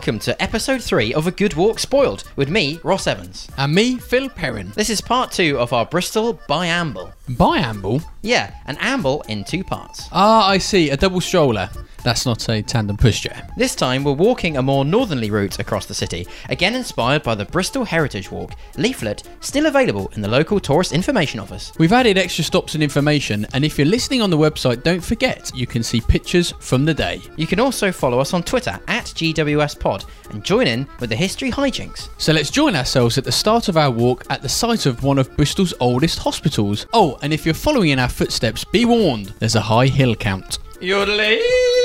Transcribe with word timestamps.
Welcome 0.00 0.18
to 0.20 0.42
episode 0.42 0.82
3 0.82 1.12
of 1.12 1.26
A 1.26 1.30
Good 1.30 1.52
Walk 1.52 1.78
Spoiled 1.78 2.24
with 2.34 2.48
me, 2.48 2.80
Ros 2.82 3.06
Evans. 3.06 3.50
And 3.58 3.74
me, 3.74 3.98
Phil 3.98 4.30
Perrin. 4.30 4.72
This 4.74 4.88
is 4.88 5.02
part 5.02 5.30
2 5.30 5.58
of 5.58 5.74
our 5.74 5.84
Bristol 5.84 6.40
Biamble. 6.48 7.12
Biamble? 7.28 8.02
Yeah, 8.22 8.54
an 8.64 8.78
amble 8.80 9.20
in 9.28 9.44
two 9.44 9.62
parts. 9.62 10.08
Ah, 10.10 10.48
I 10.48 10.56
see. 10.56 10.88
A 10.88 10.96
double 10.96 11.20
stroller. 11.20 11.68
That's 12.02 12.26
not 12.26 12.48
a 12.48 12.62
tandem 12.62 12.96
pushchair. 12.96 13.54
This 13.56 13.74
time 13.74 14.04
we're 14.04 14.12
walking 14.12 14.56
a 14.56 14.62
more 14.62 14.84
northerly 14.84 15.30
route 15.30 15.58
across 15.58 15.86
the 15.86 15.94
city, 15.94 16.26
again 16.48 16.74
inspired 16.74 17.22
by 17.22 17.34
the 17.34 17.44
Bristol 17.44 17.84
Heritage 17.84 18.30
Walk, 18.30 18.52
leaflet 18.76 19.22
still 19.40 19.66
available 19.66 20.10
in 20.14 20.22
the 20.22 20.28
local 20.28 20.60
tourist 20.60 20.92
information 20.92 21.40
office. 21.40 21.72
We've 21.78 21.92
added 21.92 22.18
extra 22.18 22.44
stops 22.44 22.74
and 22.74 22.82
information, 22.82 23.46
and 23.52 23.64
if 23.64 23.78
you're 23.78 23.86
listening 23.86 24.22
on 24.22 24.30
the 24.30 24.38
website, 24.38 24.82
don't 24.82 25.02
forget 25.02 25.50
you 25.54 25.66
can 25.66 25.82
see 25.82 26.00
pictures 26.00 26.52
from 26.60 26.84
the 26.84 26.94
day. 26.94 27.20
You 27.36 27.46
can 27.46 27.60
also 27.60 27.92
follow 27.92 28.18
us 28.18 28.34
on 28.34 28.42
Twitter 28.42 28.78
at 28.88 29.06
GWSPod 29.06 30.06
and 30.30 30.44
join 30.44 30.66
in 30.66 30.86
with 31.00 31.10
the 31.10 31.16
history 31.16 31.50
hijinks. 31.50 32.08
So 32.18 32.32
let's 32.32 32.50
join 32.50 32.76
ourselves 32.76 33.18
at 33.18 33.24
the 33.24 33.32
start 33.32 33.68
of 33.68 33.76
our 33.76 33.90
walk 33.90 34.24
at 34.30 34.42
the 34.42 34.48
site 34.48 34.86
of 34.86 35.02
one 35.02 35.18
of 35.18 35.36
Bristol's 35.36 35.74
oldest 35.80 36.18
hospitals. 36.18 36.86
Oh, 36.92 37.18
and 37.22 37.32
if 37.32 37.44
you're 37.44 37.54
following 37.54 37.90
in 37.90 37.98
our 37.98 38.08
footsteps, 38.08 38.64
be 38.64 38.84
warned, 38.84 39.34
there's 39.38 39.56
a 39.56 39.60
high 39.60 39.86
hill 39.86 40.14
count. 40.14 40.58
Yodeling! 40.80 41.79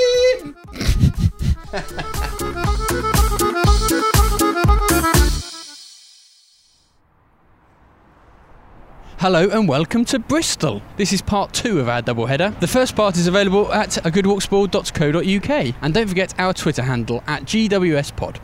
Hello 9.17 9.49
and 9.49 9.67
welcome 9.67 10.05
to 10.05 10.19
Bristol. 10.19 10.83
This 10.97 11.11
is 11.11 11.21
part 11.21 11.51
two 11.51 11.79
of 11.79 11.89
our 11.89 12.03
double 12.03 12.27
header. 12.27 12.53
The 12.59 12.67
first 12.67 12.95
part 12.95 13.17
is 13.17 13.25
available 13.25 13.73
at 13.73 13.89
agoodwalkspoiled.co.uk 13.89 15.75
and 15.81 15.93
don't 15.93 16.07
forget 16.07 16.39
our 16.39 16.53
Twitter 16.53 16.83
handle 16.83 17.23
at 17.25 17.43
GWSPod. 17.45 18.37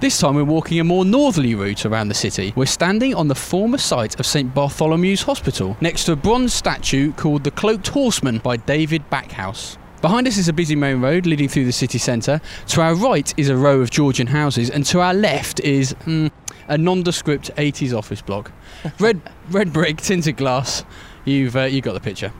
This 0.00 0.18
time 0.18 0.36
we're 0.36 0.44
walking 0.44 0.80
a 0.80 0.84
more 0.84 1.04
northerly 1.04 1.54
route 1.54 1.84
around 1.84 2.08
the 2.08 2.14
city. 2.14 2.54
We're 2.56 2.64
standing 2.64 3.14
on 3.14 3.28
the 3.28 3.34
former 3.34 3.78
site 3.78 4.18
of 4.18 4.24
St 4.24 4.54
Bartholomew's 4.54 5.22
Hospital, 5.22 5.76
next 5.82 6.04
to 6.04 6.12
a 6.12 6.16
bronze 6.16 6.54
statue 6.54 7.12
called 7.12 7.44
the 7.44 7.50
Cloaked 7.50 7.88
Horseman 7.88 8.38
by 8.38 8.56
David 8.56 9.10
Backhouse. 9.10 9.76
Behind 10.02 10.26
us 10.26 10.36
is 10.36 10.48
a 10.48 10.52
busy 10.52 10.74
main 10.74 11.00
road 11.00 11.26
leading 11.26 11.48
through 11.48 11.64
the 11.64 11.72
city 11.72 11.96
centre. 11.98 12.40
To 12.68 12.80
our 12.80 12.94
right 12.96 13.32
is 13.36 13.48
a 13.48 13.56
row 13.56 13.80
of 13.80 13.90
Georgian 13.90 14.26
houses, 14.26 14.68
and 14.68 14.84
to 14.86 15.00
our 15.00 15.14
left 15.14 15.60
is 15.60 15.94
mm, 16.06 16.28
a 16.66 16.76
nondescript 16.76 17.52
80s 17.56 17.96
office 17.96 18.20
block. 18.20 18.50
Red, 18.98 19.20
red 19.50 19.72
brick, 19.72 19.98
tinted 19.98 20.36
glass. 20.36 20.84
You've 21.24 21.54
uh, 21.54 21.62
you 21.62 21.80
got 21.80 21.92
the 21.94 22.00
picture. 22.00 22.32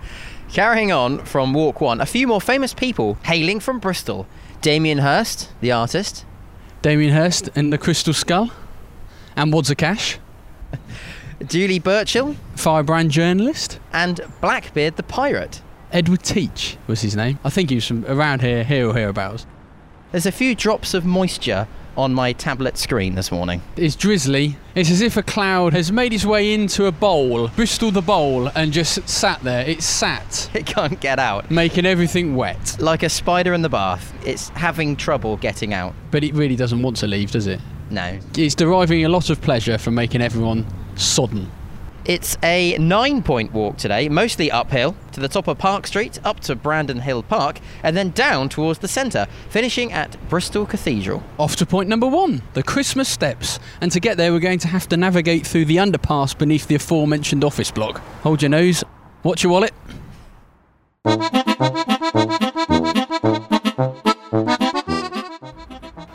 Carrying 0.50 0.90
on 0.90 1.24
from 1.24 1.54
Walk 1.54 1.80
1, 1.80 2.00
a 2.00 2.06
few 2.06 2.26
more 2.26 2.40
famous 2.40 2.74
people 2.74 3.14
hailing 3.24 3.60
from 3.60 3.78
Bristol. 3.78 4.26
Damien 4.60 4.98
Hirst, 4.98 5.48
the 5.60 5.70
artist. 5.70 6.26
Damien 6.82 7.14
Hirst 7.14 7.48
and 7.54 7.72
the 7.72 7.78
Crystal 7.78 8.12
Skull, 8.12 8.50
and 9.36 9.52
Wads 9.52 9.70
of 9.70 9.76
Cash, 9.76 10.18
Julie 11.46 11.78
Burchill, 11.78 12.34
firebrand 12.56 13.12
journalist. 13.12 13.78
and 13.92 14.20
Blackbeard 14.40 14.96
the 14.96 15.04
pirate. 15.04 15.61
Edward 15.92 16.22
Teach 16.22 16.78
was 16.86 17.02
his 17.02 17.14
name. 17.14 17.38
I 17.44 17.50
think 17.50 17.68
he 17.68 17.76
was 17.76 17.86
from 17.86 18.04
around 18.06 18.40
here, 18.40 18.64
here 18.64 18.88
or 18.88 18.94
hereabouts. 18.94 19.46
There's 20.10 20.26
a 20.26 20.32
few 20.32 20.54
drops 20.54 20.94
of 20.94 21.04
moisture 21.04 21.68
on 21.96 22.14
my 22.14 22.32
tablet 22.32 22.78
screen 22.78 23.14
this 23.14 23.30
morning. 23.30 23.60
It's 23.76 23.94
drizzly. 23.94 24.56
It's 24.74 24.90
as 24.90 25.02
if 25.02 25.18
a 25.18 25.22
cloud 25.22 25.74
has 25.74 25.92
made 25.92 26.14
its 26.14 26.24
way 26.24 26.54
into 26.54 26.86
a 26.86 26.92
bowl, 26.92 27.48
Bristol 27.48 27.90
the 27.90 28.00
bowl, 28.00 28.48
and 28.54 28.72
just 28.72 29.06
sat 29.06 29.42
there. 29.42 29.66
It's 29.66 29.84
sat, 29.84 30.50
It 30.54 30.64
can't 30.64 30.98
get 31.00 31.18
out. 31.18 31.50
making 31.50 31.84
everything 31.84 32.34
wet. 32.36 32.76
Like 32.80 33.02
a 33.02 33.10
spider 33.10 33.52
in 33.52 33.60
the 33.60 33.68
bath, 33.68 34.14
it's 34.24 34.48
having 34.50 34.96
trouble 34.96 35.36
getting 35.36 35.74
out. 35.74 35.94
But 36.10 36.24
it 36.24 36.34
really 36.34 36.56
doesn't 36.56 36.80
want 36.80 36.96
to 36.98 37.06
leave, 37.06 37.30
does 37.30 37.46
it? 37.46 37.60
No. 37.90 38.18
It's 38.38 38.54
deriving 38.54 39.04
a 39.04 39.10
lot 39.10 39.28
of 39.28 39.42
pleasure 39.42 39.76
from 39.76 39.94
making 39.94 40.22
everyone 40.22 40.66
sodden. 40.94 41.50
It's 42.04 42.36
a 42.42 42.76
nine 42.78 43.22
point 43.22 43.52
walk 43.52 43.76
today, 43.76 44.08
mostly 44.08 44.50
uphill, 44.50 44.96
to 45.12 45.20
the 45.20 45.28
top 45.28 45.46
of 45.46 45.58
Park 45.58 45.86
Street, 45.86 46.18
up 46.24 46.40
to 46.40 46.56
Brandon 46.56 46.98
Hill 46.98 47.22
Park, 47.22 47.60
and 47.84 47.96
then 47.96 48.10
down 48.10 48.48
towards 48.48 48.80
the 48.80 48.88
centre, 48.88 49.28
finishing 49.50 49.92
at 49.92 50.16
Bristol 50.28 50.66
Cathedral. 50.66 51.22
Off 51.38 51.54
to 51.56 51.66
point 51.66 51.88
number 51.88 52.08
one, 52.08 52.42
the 52.54 52.62
Christmas 52.64 53.08
steps. 53.08 53.60
And 53.80 53.92
to 53.92 54.00
get 54.00 54.16
there, 54.16 54.32
we're 54.32 54.40
going 54.40 54.58
to 54.60 54.68
have 54.68 54.88
to 54.88 54.96
navigate 54.96 55.46
through 55.46 55.66
the 55.66 55.76
underpass 55.76 56.36
beneath 56.36 56.66
the 56.66 56.74
aforementioned 56.74 57.44
office 57.44 57.70
block. 57.70 57.98
Hold 58.22 58.42
your 58.42 58.48
nose, 58.48 58.82
watch 59.22 59.44
your 59.44 59.52
wallet. 59.52 59.72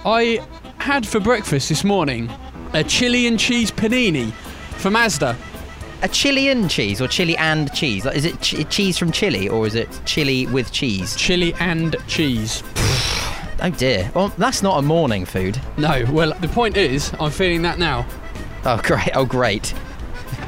I 0.06 0.46
had 0.80 1.08
for 1.08 1.22
breakfast 1.22 1.70
this 1.70 1.86
morning 1.86 2.30
a 2.74 2.84
chili 2.84 3.28
and 3.28 3.40
cheese 3.40 3.72
panini 3.72 4.34
from 4.78 4.96
Asda. 4.96 5.36
A 6.04 6.08
chili 6.08 6.50
and 6.50 6.70
cheese, 6.70 7.02
or 7.02 7.08
chili 7.08 7.36
and 7.38 7.74
cheese? 7.74 8.06
Like, 8.06 8.16
Is 8.16 8.26
it 8.26 8.40
ch- 8.42 8.68
cheese 8.70 8.98
from 8.98 9.12
Chile, 9.12 9.50
or 9.50 9.66
is 9.66 9.74
it 9.76 9.90
chili 10.06 10.46
with 10.48 10.72
cheese? 10.72 11.16
Chili 11.16 11.54
and 11.60 11.96
cheese. 12.08 12.64
Oh 13.60 13.72
dear. 13.72 14.12
Well, 14.14 14.28
that's 14.38 14.62
not 14.62 14.78
a 14.78 14.84
morning 14.84 15.26
food. 15.26 15.60
No, 15.78 16.06
well, 16.12 16.32
the 16.42 16.48
point 16.48 16.78
is, 16.78 17.12
I'm 17.20 17.32
feeling 17.32 17.64
that 17.64 17.80
now. 17.80 18.06
Oh 18.66 18.80
great. 18.84 19.10
Oh 19.16 19.26
great. 19.26 19.74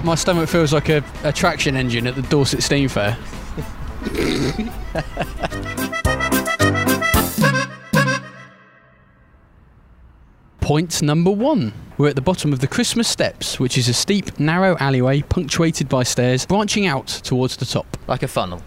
My 0.04 0.14
stomach 0.14 0.48
feels 0.48 0.72
like 0.72 0.90
a, 0.90 1.04
a 1.24 1.34
traction 1.34 1.76
engine 1.76 2.06
at 2.06 2.14
the 2.14 2.22
Dorset 2.22 2.62
Steam 2.62 2.88
Fair. 2.88 3.18
Point 10.70 11.02
number 11.02 11.32
one. 11.32 11.74
We're 11.98 12.10
at 12.10 12.16
the 12.16 12.22
bottom 12.22 12.54
of 12.54 12.60
the 12.60 12.68
Christmas 12.68 13.08
Steps, 13.08 13.60
which 13.60 13.76
is 13.76 13.90
a 13.90 13.94
steep, 13.94 14.40
narrow 14.40 14.78
alleyway 14.80 15.24
punctuated 15.24 15.90
by 15.90 16.04
stairs 16.04 16.46
branching 16.46 16.86
out 16.86 17.08
towards 17.08 17.58
the 17.58 17.66
top. 17.66 17.98
Like 18.08 18.22
a 18.22 18.28
funnel. 18.28 18.62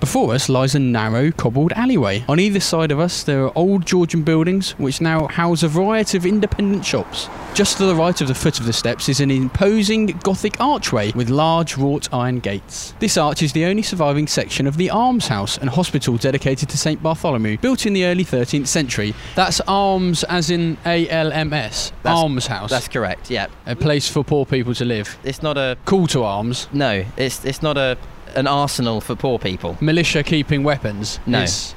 Before 0.00 0.32
us 0.32 0.48
lies 0.48 0.76
a 0.76 0.78
narrow, 0.78 1.32
cobbled 1.32 1.72
alleyway. 1.72 2.24
On 2.28 2.38
either 2.38 2.60
side 2.60 2.92
of 2.92 3.00
us, 3.00 3.24
there 3.24 3.42
are 3.44 3.52
old 3.56 3.84
Georgian 3.84 4.22
buildings 4.22 4.70
which 4.78 5.00
now 5.00 5.26
house 5.26 5.64
a 5.64 5.68
variety 5.68 6.16
of 6.16 6.24
independent 6.24 6.84
shops. 6.86 7.28
Just 7.52 7.78
to 7.78 7.86
the 7.86 7.94
right 7.96 8.18
of 8.20 8.28
the 8.28 8.34
foot 8.34 8.60
of 8.60 8.66
the 8.66 8.72
steps 8.72 9.08
is 9.08 9.18
an 9.20 9.32
imposing 9.32 10.06
Gothic 10.06 10.60
archway 10.60 11.10
with 11.12 11.30
large 11.30 11.76
wrought 11.76 12.08
iron 12.12 12.38
gates. 12.38 12.94
This 13.00 13.16
arch 13.16 13.42
is 13.42 13.52
the 13.52 13.64
only 13.64 13.82
surviving 13.82 14.28
section 14.28 14.68
of 14.68 14.76
the 14.76 14.88
almshouse 14.88 15.58
and 15.58 15.68
hospital 15.68 16.16
dedicated 16.16 16.68
to 16.68 16.78
St 16.78 17.02
Bartholomew, 17.02 17.58
built 17.58 17.84
in 17.84 17.92
the 17.92 18.04
early 18.04 18.24
13th 18.24 18.68
century. 18.68 19.14
That's 19.34 19.60
alms 19.66 20.22
as 20.24 20.50
in 20.50 20.78
A 20.86 21.08
L 21.08 21.32
M 21.32 21.52
S. 21.52 21.92
Almshouse. 22.04 22.70
That's 22.70 22.86
correct. 22.86 23.30
Yeah. 23.30 23.48
a 23.66 23.74
place 23.74 24.08
for 24.08 24.22
poor 24.22 24.46
people 24.46 24.74
to 24.74 24.84
live. 24.84 25.18
It's 25.24 25.42
not 25.42 25.58
a. 25.58 25.76
Call 25.86 26.06
to 26.08 26.22
arms. 26.22 26.68
No. 26.72 27.04
It's 27.16 27.44
it's 27.44 27.62
not 27.62 27.76
a 27.76 27.98
an 28.38 28.46
arsenal 28.46 29.00
for 29.00 29.14
poor 29.14 29.38
people. 29.38 29.76
Militia 29.80 30.22
keeping 30.22 30.62
weapons. 30.62 31.18
No. 31.26 31.38
It's- 31.38 31.74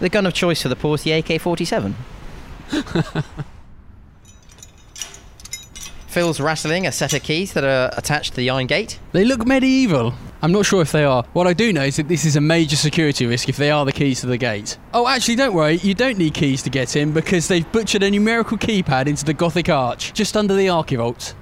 The 0.00 0.08
gun 0.08 0.24
of 0.26 0.32
choice 0.32 0.62
for 0.62 0.68
the 0.68 0.76
poor 0.76 0.94
is 0.94 1.02
the 1.02 1.12
AK-47. 1.12 1.94
Phil's 6.06 6.40
rattling 6.40 6.86
a 6.88 6.92
set 6.92 7.12
of 7.12 7.22
keys 7.22 7.52
that 7.52 7.62
are 7.62 7.90
attached 7.96 8.30
to 8.30 8.36
the 8.38 8.50
iron 8.50 8.66
gate. 8.66 8.98
They 9.12 9.24
look 9.24 9.46
medieval. 9.46 10.12
I'm 10.42 10.50
not 10.50 10.66
sure 10.66 10.82
if 10.82 10.90
they 10.90 11.04
are. 11.04 11.22
What 11.34 11.46
I 11.46 11.52
do 11.52 11.72
know 11.72 11.84
is 11.84 11.96
that 11.96 12.08
this 12.08 12.24
is 12.24 12.34
a 12.34 12.40
major 12.40 12.74
security 12.74 13.26
risk 13.26 13.48
if 13.48 13.56
they 13.56 13.70
are 13.70 13.84
the 13.84 13.92
keys 13.92 14.20
to 14.22 14.26
the 14.26 14.36
gate. 14.38 14.76
Oh, 14.92 15.06
actually, 15.06 15.36
don't 15.36 15.54
worry, 15.54 15.76
you 15.76 15.94
don't 15.94 16.18
need 16.18 16.34
keys 16.34 16.62
to 16.62 16.70
get 16.70 16.96
in 16.96 17.12
because 17.12 17.46
they've 17.46 17.70
butchered 17.70 18.02
a 18.02 18.10
numerical 18.10 18.56
keypad 18.58 19.06
into 19.06 19.24
the 19.24 19.34
Gothic 19.34 19.68
arch, 19.68 20.12
just 20.12 20.36
under 20.36 20.54
the 20.54 20.66
archivolt. 20.66 21.34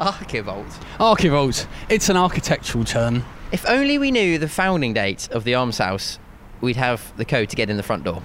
Archivolt. 0.00 0.70
Archivolt, 0.98 1.66
it's 1.88 2.08
an 2.08 2.16
architectural 2.16 2.84
term. 2.84 3.24
If 3.52 3.66
only 3.68 3.98
we 3.98 4.10
knew 4.10 4.38
the 4.38 4.48
founding 4.48 4.92
date 4.94 5.28
of 5.30 5.44
the 5.44 5.54
almshouse, 5.54 6.18
we'd 6.60 6.76
have 6.76 7.12
the 7.16 7.24
code 7.24 7.48
to 7.50 7.56
get 7.56 7.70
in 7.70 7.76
the 7.76 7.82
front 7.82 8.04
door. 8.04 8.22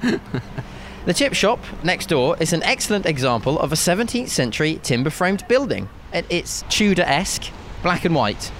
the 1.06 1.14
chip 1.14 1.34
shop 1.34 1.60
next 1.82 2.06
door 2.08 2.36
is 2.40 2.52
an 2.52 2.62
excellent 2.62 3.06
example 3.06 3.58
of 3.58 3.72
a 3.72 3.76
17th 3.76 4.28
century 4.28 4.80
timber 4.82 5.10
framed 5.10 5.46
building. 5.48 5.88
It- 6.12 6.26
It's 6.28 6.64
Tudor 6.68 7.02
esque, 7.02 7.50
black 7.82 8.04
and 8.04 8.14
white. 8.14 8.50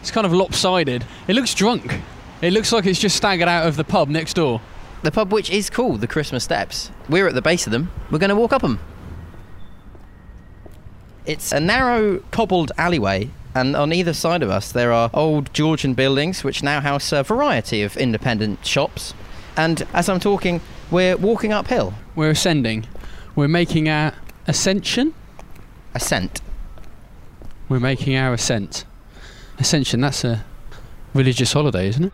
It's 0.00 0.10
kind 0.10 0.26
of 0.26 0.32
lopsided. 0.32 1.04
It 1.28 1.34
looks 1.34 1.54
drunk. 1.54 2.00
It 2.40 2.52
looks 2.52 2.72
like 2.72 2.86
it's 2.86 3.00
just 3.00 3.16
staggered 3.16 3.48
out 3.48 3.66
of 3.66 3.76
the 3.76 3.84
pub 3.84 4.08
next 4.08 4.34
door. 4.34 4.60
The 5.02 5.10
pub, 5.10 5.32
which 5.32 5.50
is 5.50 5.68
called 5.70 6.00
the 6.00 6.06
Christmas 6.06 6.44
Steps, 6.44 6.90
we're 7.08 7.26
at 7.26 7.34
the 7.34 7.42
base 7.42 7.66
of 7.66 7.72
them. 7.72 7.90
We're 8.10 8.18
going 8.18 8.30
to 8.30 8.36
walk 8.36 8.52
up 8.52 8.62
them. 8.62 8.80
It's 11.30 11.52
a 11.52 11.60
narrow, 11.60 12.18
cobbled 12.32 12.72
alleyway, 12.76 13.30
and 13.54 13.76
on 13.76 13.92
either 13.92 14.12
side 14.12 14.42
of 14.42 14.50
us 14.50 14.72
there 14.72 14.92
are 14.92 15.10
old 15.14 15.54
Georgian 15.54 15.94
buildings 15.94 16.42
which 16.42 16.60
now 16.60 16.80
house 16.80 17.12
a 17.12 17.22
variety 17.22 17.84
of 17.84 17.96
independent 17.96 18.66
shops. 18.66 19.14
And 19.56 19.86
as 19.94 20.08
I'm 20.08 20.18
talking, 20.18 20.60
we're 20.90 21.16
walking 21.16 21.52
uphill. 21.52 21.94
We're 22.16 22.30
ascending. 22.30 22.88
We're 23.36 23.46
making 23.46 23.88
our 23.88 24.12
ascension. 24.48 25.14
Ascent. 25.94 26.40
We're 27.68 27.78
making 27.78 28.16
our 28.16 28.34
ascent. 28.34 28.84
Ascension, 29.60 30.00
that's 30.00 30.24
a 30.24 30.44
religious 31.14 31.52
holiday, 31.52 31.86
isn't 31.86 32.06
it? 32.06 32.12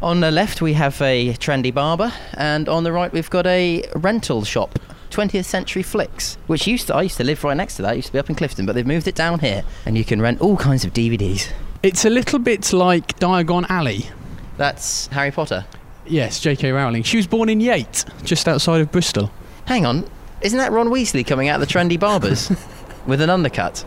On 0.00 0.20
the 0.20 0.30
left, 0.30 0.62
we 0.62 0.72
have 0.72 1.02
a 1.02 1.34
trendy 1.34 1.74
barber, 1.74 2.14
and 2.32 2.70
on 2.70 2.84
the 2.84 2.92
right, 2.92 3.12
we've 3.12 3.28
got 3.28 3.46
a 3.46 3.84
rental 3.94 4.42
shop. 4.42 4.78
20th 5.14 5.44
Century 5.44 5.82
Flicks, 5.82 6.36
which 6.48 6.66
used 6.66 6.88
to 6.88 6.94
I 6.94 7.02
used 7.02 7.16
to 7.18 7.24
live 7.24 7.42
right 7.44 7.56
next 7.56 7.76
to 7.76 7.82
that. 7.82 7.92
I 7.92 7.94
used 7.94 8.08
to 8.08 8.12
be 8.12 8.18
up 8.18 8.28
in 8.28 8.34
Clifton, 8.34 8.66
but 8.66 8.74
they've 8.74 8.86
moved 8.86 9.06
it 9.06 9.14
down 9.14 9.38
here, 9.38 9.62
and 9.86 9.96
you 9.96 10.04
can 10.04 10.20
rent 10.20 10.40
all 10.40 10.56
kinds 10.56 10.84
of 10.84 10.92
DVDs. 10.92 11.50
It's 11.82 12.04
a 12.04 12.10
little 12.10 12.38
bit 12.38 12.72
like 12.72 13.18
Diagon 13.20 13.66
Alley. 13.68 14.08
That's 14.56 15.06
Harry 15.08 15.30
Potter. 15.30 15.66
Yes, 16.06 16.40
J.K. 16.40 16.72
Rowling. 16.72 17.02
She 17.02 17.16
was 17.16 17.26
born 17.26 17.48
in 17.48 17.60
Yate, 17.60 18.04
just 18.24 18.48
outside 18.48 18.80
of 18.80 18.90
Bristol. 18.92 19.30
Hang 19.66 19.86
on, 19.86 20.08
isn't 20.40 20.58
that 20.58 20.72
Ron 20.72 20.88
Weasley 20.88 21.26
coming 21.26 21.48
out 21.48 21.62
of 21.62 21.66
the 21.66 21.72
trendy 21.72 21.98
barbers 21.98 22.50
with 23.06 23.20
an 23.20 23.30
undercut? 23.30 23.84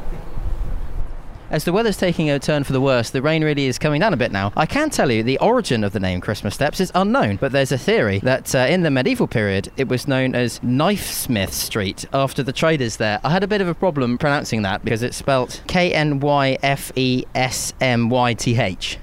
As 1.49 1.63
the 1.63 1.71
weather's 1.71 1.95
taking 1.95 2.29
a 2.29 2.39
turn 2.39 2.65
for 2.65 2.73
the 2.73 2.81
worse, 2.81 3.09
the 3.09 3.21
rain 3.21 3.41
really 3.41 3.67
is 3.67 3.79
coming 3.79 4.01
down 4.01 4.13
a 4.13 4.17
bit 4.17 4.33
now. 4.33 4.51
I 4.57 4.65
can 4.65 4.89
tell 4.89 5.09
you 5.09 5.23
the 5.23 5.39
origin 5.39 5.85
of 5.85 5.93
the 5.93 5.99
name 5.99 6.19
Christmas 6.19 6.55
Steps 6.55 6.81
is 6.81 6.91
unknown, 6.93 7.37
but 7.37 7.53
there's 7.53 7.71
a 7.71 7.77
theory 7.77 8.19
that 8.19 8.53
uh, 8.53 8.59
in 8.59 8.81
the 8.81 8.91
medieval 8.91 9.27
period 9.27 9.71
it 9.77 9.87
was 9.87 10.09
known 10.09 10.35
as 10.35 10.59
Knifesmith 10.59 11.53
Street 11.53 12.03
after 12.11 12.43
the 12.43 12.51
traders 12.51 12.97
there. 12.97 13.21
I 13.23 13.29
had 13.29 13.43
a 13.43 13.47
bit 13.47 13.61
of 13.61 13.69
a 13.69 13.73
problem 13.73 14.17
pronouncing 14.17 14.63
that 14.63 14.83
because 14.83 15.01
it's 15.01 15.15
spelt 15.15 15.63
K 15.67 15.93
N 15.93 16.19
Y 16.19 16.57
F 16.63 16.91
E 16.97 17.23
S 17.33 17.73
M 17.79 18.09
Y 18.09 18.33
T 18.33 18.59
H. 18.59 18.97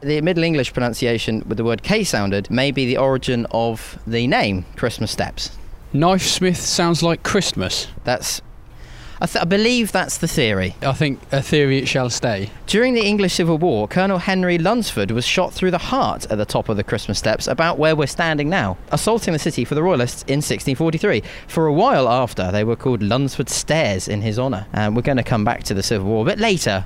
The 0.00 0.22
Middle 0.22 0.44
English 0.44 0.72
pronunciation 0.72 1.44
with 1.46 1.58
the 1.58 1.64
word 1.64 1.82
K 1.82 2.04
sounded 2.04 2.50
may 2.50 2.70
be 2.70 2.86
the 2.86 2.96
origin 2.96 3.46
of 3.50 3.98
the 4.06 4.26
name 4.26 4.64
Christmas 4.76 5.10
Steps. 5.10 5.58
Knife 5.92 6.22
Smith 6.22 6.56
sounds 6.56 7.02
like 7.02 7.22
Christmas. 7.22 7.88
That's. 8.04 8.40
I, 9.22 9.26
th- 9.26 9.40
I 9.40 9.44
believe 9.44 9.92
that's 9.92 10.18
the 10.18 10.26
theory. 10.26 10.74
I 10.82 10.94
think 10.94 11.20
a 11.30 11.40
theory 11.40 11.78
it 11.78 11.86
shall 11.86 12.10
stay. 12.10 12.50
During 12.66 12.94
the 12.94 13.06
English 13.06 13.34
Civil 13.34 13.56
War, 13.56 13.86
Colonel 13.86 14.18
Henry 14.18 14.58
Lunsford 14.58 15.12
was 15.12 15.24
shot 15.24 15.52
through 15.52 15.70
the 15.70 15.78
heart 15.78 16.26
at 16.28 16.38
the 16.38 16.44
top 16.44 16.68
of 16.68 16.76
the 16.76 16.82
Christmas 16.82 17.20
steps, 17.20 17.46
about 17.46 17.78
where 17.78 17.94
we're 17.94 18.08
standing 18.08 18.50
now, 18.50 18.76
assaulting 18.90 19.32
the 19.32 19.38
city 19.38 19.64
for 19.64 19.76
the 19.76 19.82
Royalists 19.82 20.22
in 20.22 20.38
1643. 20.38 21.22
For 21.46 21.68
a 21.68 21.72
while 21.72 22.08
after, 22.08 22.50
they 22.50 22.64
were 22.64 22.74
called 22.74 23.00
Lunsford 23.00 23.48
Stairs 23.48 24.08
in 24.08 24.22
his 24.22 24.40
honour. 24.40 24.66
And 24.72 24.92
uh, 24.92 24.96
we're 24.96 25.02
going 25.02 25.18
to 25.18 25.22
come 25.22 25.44
back 25.44 25.62
to 25.64 25.74
the 25.74 25.84
Civil 25.84 26.08
War 26.08 26.22
a 26.22 26.30
bit 26.30 26.40
later 26.40 26.84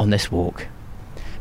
on 0.00 0.08
this 0.08 0.32
walk. 0.32 0.68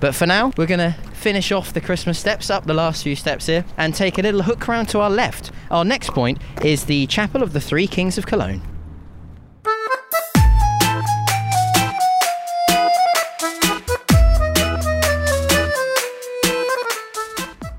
But 0.01 0.13
for 0.13 0.25
now, 0.25 0.51
we're 0.57 0.65
going 0.65 0.79
to 0.79 0.97
finish 1.13 1.53
off 1.53 1.71
the 1.71 1.79
Christmas 1.79 2.19
steps 2.19 2.49
up 2.49 2.65
the 2.65 2.73
last 2.73 3.03
few 3.03 3.15
steps 3.15 3.45
here 3.45 3.63
and 3.77 3.95
take 3.95 4.19
a 4.19 4.21
little 4.21 4.43
hook 4.43 4.67
round 4.67 4.89
to 4.89 4.99
our 4.99 5.09
left. 5.09 5.51
Our 5.71 5.85
next 5.85 6.09
point 6.09 6.41
is 6.65 6.83
the 6.83 7.07
Chapel 7.07 7.41
of 7.41 7.53
the 7.53 7.61
Three 7.61 7.87
Kings 7.87 8.17
of 8.17 8.25
Cologne. 8.25 8.61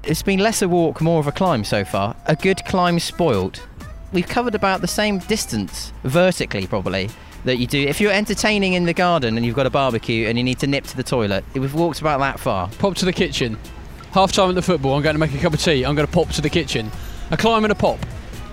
It's 0.07 0.23
been 0.23 0.41
less 0.41 0.61
a 0.61 0.69
walk, 0.69 1.01
more 1.01 1.19
of 1.19 1.27
a 1.27 1.33
climb 1.33 1.65
so 1.65 1.83
far. 1.83 2.15
A 2.27 2.37
good 2.37 2.63
climb 2.67 2.99
spoilt. 2.99 3.67
We've 4.13 4.29
covered 4.29 4.55
about 4.55 4.83
the 4.83 4.87
same 4.87 5.19
distance, 5.19 5.93
vertically 6.03 6.67
probably, 6.67 7.09
that 7.45 7.57
you 7.57 7.67
do. 7.67 7.81
If 7.81 8.03
you're 8.03 8.13
entertaining 8.13 8.75
in 8.75 8.85
the 8.85 8.93
garden 8.93 9.37
and 9.37 9.47
you've 9.47 9.57
got 9.57 9.67
a 9.67 9.71
barbecue 9.71 10.29
and 10.29 10.37
you 10.37 10.45
need 10.45 10.59
to 10.59 10.67
nip 10.67 10.85
to 10.85 10.97
the 10.97 11.03
toilet, 11.03 11.43
we've 11.55 11.75
walked 11.75 12.01
about 12.01 12.21
that 12.21 12.39
far. 12.39 12.69
Pop 12.79 12.97
to 12.97 13.07
the 13.07 13.15
kitchen. 13.15 13.59
Half 14.13 14.33
time 14.33 14.51
at 14.51 14.55
the 14.55 14.63
football, 14.63 14.95
I'm 14.95 15.03
going 15.03 15.15
to 15.15 15.19
make 15.19 15.35
a 15.35 15.39
cup 15.39 15.55
of 15.55 15.61
tea. 15.61 15.85
I'm 15.85 15.95
going 15.95 16.07
to 16.07 16.13
pop 16.13 16.29
to 16.31 16.43
the 16.43 16.51
kitchen. 16.51 16.91
A 17.31 17.37
climb 17.39 17.65
and 17.65 17.73
a 17.73 17.75
pop. 17.75 17.99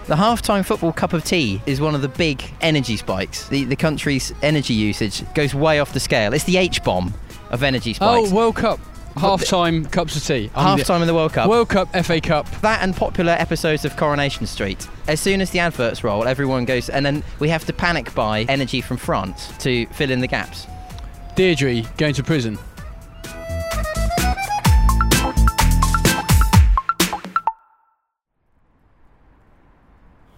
The 0.08 0.16
halftime 0.16 0.66
football 0.66 0.94
cup 0.94 1.12
of 1.12 1.24
tea 1.26 1.62
is 1.66 1.82
one 1.82 1.96
of 1.96 2.02
the 2.02 2.08
big 2.08 2.44
energy 2.62 2.96
spikes. 2.96 3.48
The, 3.50 3.66
the 3.66 3.76
country's 3.76 4.34
energy 4.42 4.74
usage 4.74 5.22
goes 5.34 5.54
way 5.54 5.80
off 5.80 5.92
the 5.92 6.00
scale. 6.00 6.34
It's 6.34 6.46
the 6.46 6.58
H 6.58 6.82
bomb 6.84 7.14
of 7.50 7.62
energy 7.62 7.92
oh, 7.92 7.94
spikes. 7.94 8.32
Oh, 8.32 8.36
World 8.36 8.56
Cup. 8.56 8.80
Half 9.18 9.46
time 9.46 9.86
cups 9.86 10.16
of 10.16 10.24
tea. 10.24 10.50
Half 10.54 10.84
time 10.84 11.02
in 11.02 11.08
the 11.08 11.14
World 11.14 11.34
Cup. 11.34 11.50
World 11.50 11.70
Cup, 11.70 11.90
FA 12.06 12.22
Cup. 12.22 12.50
that 12.62 12.82
and 12.82 12.96
popular 12.96 13.34
episodes 13.34 13.86
of 13.86 13.96
Coronation 13.98 14.48
Street. 14.48 14.88
As 15.08 15.20
soon 15.20 15.42
as 15.42 15.52
the 15.52 15.60
adverts 15.60 16.04
roll, 16.04 16.28
everyone 16.28 16.66
goes, 16.66 16.90
and 16.90 17.06
then 17.06 17.24
we 17.40 17.50
have 17.50 17.66
to 17.66 17.74
panic 17.74 18.14
buy 18.16 18.46
energy 18.48 18.82
from 18.82 18.98
France 18.98 19.52
to 19.60 19.86
fill 19.88 20.12
in 20.12 20.22
the 20.22 20.28
gaps. 20.28 20.66
Deirdre 21.36 21.84
going 21.98 22.14
to 22.14 22.24
prison. 22.24 22.58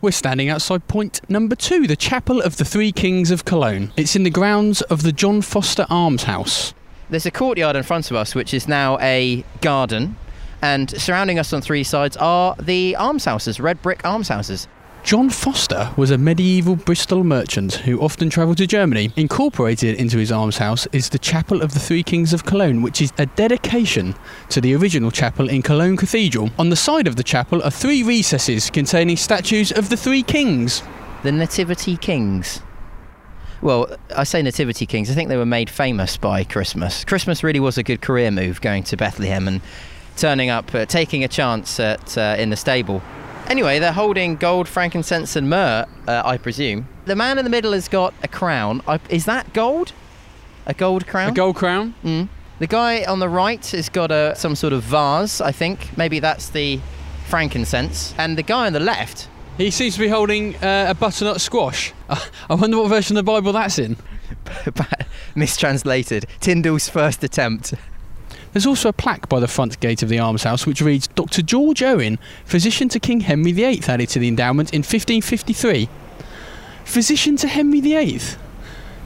We're 0.02 0.12
standing 0.12 0.50
outside 0.50 0.86
point 0.90 1.22
number 1.30 1.56
two, 1.56 1.88
the 1.88 1.96
Chapel 1.96 2.42
of 2.42 2.58
the 2.58 2.66
Three 2.66 2.92
Kings 2.92 3.32
of 3.32 3.46
Cologne. 3.46 3.94
It's 3.96 4.18
in 4.18 4.24
the 4.24 4.30
grounds 4.30 4.82
of 4.82 5.04
the 5.04 5.14
John 5.14 5.42
Foster 5.42 5.86
Arms 5.90 6.24
House. 6.24 6.74
There's 7.10 7.26
a 7.26 7.32
courtyard 7.32 7.76
in 7.76 7.84
front 7.84 8.10
of 8.12 8.18
us, 8.18 8.34
which 8.34 8.54
is 8.54 8.68
now 8.68 8.98
a 9.00 9.44
garden, 9.62 10.16
and 10.62 10.90
surrounding 10.90 11.38
us 11.38 11.52
on 11.54 11.62
three 11.62 11.84
sides 11.84 12.16
are 12.18 12.56
the 12.62 12.96
almshouses, 12.96 13.60
red 13.60 13.82
brick 13.82 14.04
almshouses. 14.06 14.68
John 15.04 15.30
Foster 15.30 15.92
was 15.98 16.12
a 16.12 16.18
medieval 16.18 16.78
Bristol 16.78 17.26
merchant 17.26 17.74
who 17.74 18.00
often 18.00 18.30
travelled 18.30 18.58
to 18.60 18.66
Germany. 18.66 19.12
Incorporated 19.18 20.00
into 20.00 20.18
his 20.18 20.32
almshouse 20.32 20.88
is 20.94 21.10
the 21.10 21.20
Chapel 21.20 21.62
of 21.62 21.74
the 21.74 21.80
Three 21.80 22.04
Kings 22.04 22.32
of 22.32 22.46
Cologne, 22.46 22.82
which 22.82 23.02
is 23.02 23.12
a 23.18 23.26
dedication 23.26 24.16
to 24.48 24.62
the 24.62 24.74
original 24.74 25.12
chapel 25.12 25.50
in 25.50 25.62
Cologne 25.62 25.98
Cathedral. 25.98 26.52
On 26.58 26.70
the 26.70 26.78
side 26.78 27.06
of 27.06 27.18
the 27.18 27.24
chapel 27.24 27.62
are 27.64 27.70
three 27.70 28.02
recesses 28.02 28.70
containing 28.70 29.18
statues 29.18 29.74
of 29.74 29.90
the 29.90 29.98
three 29.98 30.24
kings. 30.24 30.82
The 31.24 31.34
Nativity 31.34 31.98
Kings. 31.98 32.62
Well, 33.64 33.88
I 34.14 34.26
say 34.26 34.42
Nativity 34.42 34.86
Kings, 34.86 35.10
I 35.10 35.14
think 35.14 35.30
they 35.30 35.38
were 35.38 35.46
made 35.46 35.70
famous 35.70 36.18
by 36.18 36.44
Christmas. 36.44 37.06
Christmas 37.06 37.46
really 37.46 37.62
was 37.62 37.78
a 37.78 37.84
good 37.84 38.02
career 38.02 38.30
move, 38.30 38.60
going 38.60 38.84
to 38.84 38.98
Bethlehem 38.98 39.48
and 39.48 39.62
turning 40.18 40.50
up, 40.50 40.76
uh, 40.76 40.86
taking 40.86 41.24
a 41.24 41.30
chance 41.30 41.80
at 41.80 42.18
uh, 42.18 42.36
in 42.38 42.50
the 42.50 42.58
stable. 42.58 43.02
Anyway, 43.48 43.80
they're 43.80 43.94
holding 43.94 44.36
gold, 44.36 44.68
frankincense, 44.68 45.38
and 45.38 45.50
myrrh, 45.50 45.86
uh, 46.10 46.22
I 46.26 46.38
presume. 46.38 46.90
The 47.06 47.16
man 47.16 47.38
in 47.38 47.46
the 47.46 47.50
middle 47.50 47.72
has 47.72 47.88
got 47.88 48.14
a 48.22 48.28
crown. 48.28 48.82
I, 48.86 49.00
is 49.08 49.24
that 49.26 49.54
gold? 49.54 49.94
A 50.66 50.74
gold 50.74 51.08
crown? 51.08 51.30
A 51.30 51.34
gold 51.34 51.56
crown. 51.56 51.96
Mm. 52.04 52.28
The 52.60 52.68
guy 52.68 53.06
on 53.06 53.20
the 53.20 53.30
right 53.30 53.66
has 53.68 53.88
got 53.88 54.12
a 54.12 54.36
some 54.36 54.56
sort 54.56 54.74
of 54.74 54.84
vase, 54.84 55.40
I 55.40 55.54
think. 55.54 55.98
Maybe 55.98 56.20
that's 56.20 56.50
the 56.50 56.82
frankincense. 57.30 58.14
And 58.18 58.38
the 58.38 58.44
guy 58.44 58.68
on 58.68 58.74
the 58.74 58.82
left, 58.82 59.30
He 59.58 59.70
seems 59.70 59.94
to 59.94 60.00
be 60.00 60.08
holding 60.08 60.56
uh, 60.56 60.88
a 60.90 60.96
butternut 60.96 61.40
squash. 61.40 61.94
I 62.10 62.56
wonder 62.56 62.78
what 62.80 62.90
version 62.90 63.18
of 63.18 63.26
the 63.26 63.32
Bible 63.32 63.54
that's 63.54 63.78
in. 63.78 63.98
mistranslated, 65.36 66.26
Tyndale's 66.40 66.90
first 66.90 67.24
attempt. 67.24 67.76
There's 68.52 68.66
also 68.66 68.90
a 68.90 68.94
plaque 68.94 69.30
by 69.30 69.40
the 69.40 69.48
front 69.48 69.80
gate 69.80 70.04
of 70.04 70.10
the 70.10 70.20
almshouse 70.20 70.66
which 70.66 70.82
reads 70.82 71.08
Dr. 71.08 71.42
George 71.42 71.84
Owen, 71.84 72.18
physician 72.46 72.90
to 72.90 73.00
King 73.00 73.22
Henry 73.22 73.52
VIII, 73.52 73.84
added 73.88 74.10
to 74.10 74.20
the 74.20 74.28
endowment 74.28 74.74
in 74.74 74.80
1553. 74.80 75.90
Physician 76.86 77.36
to 77.38 77.48
Henry 77.48 77.82
VIII? 77.82 78.22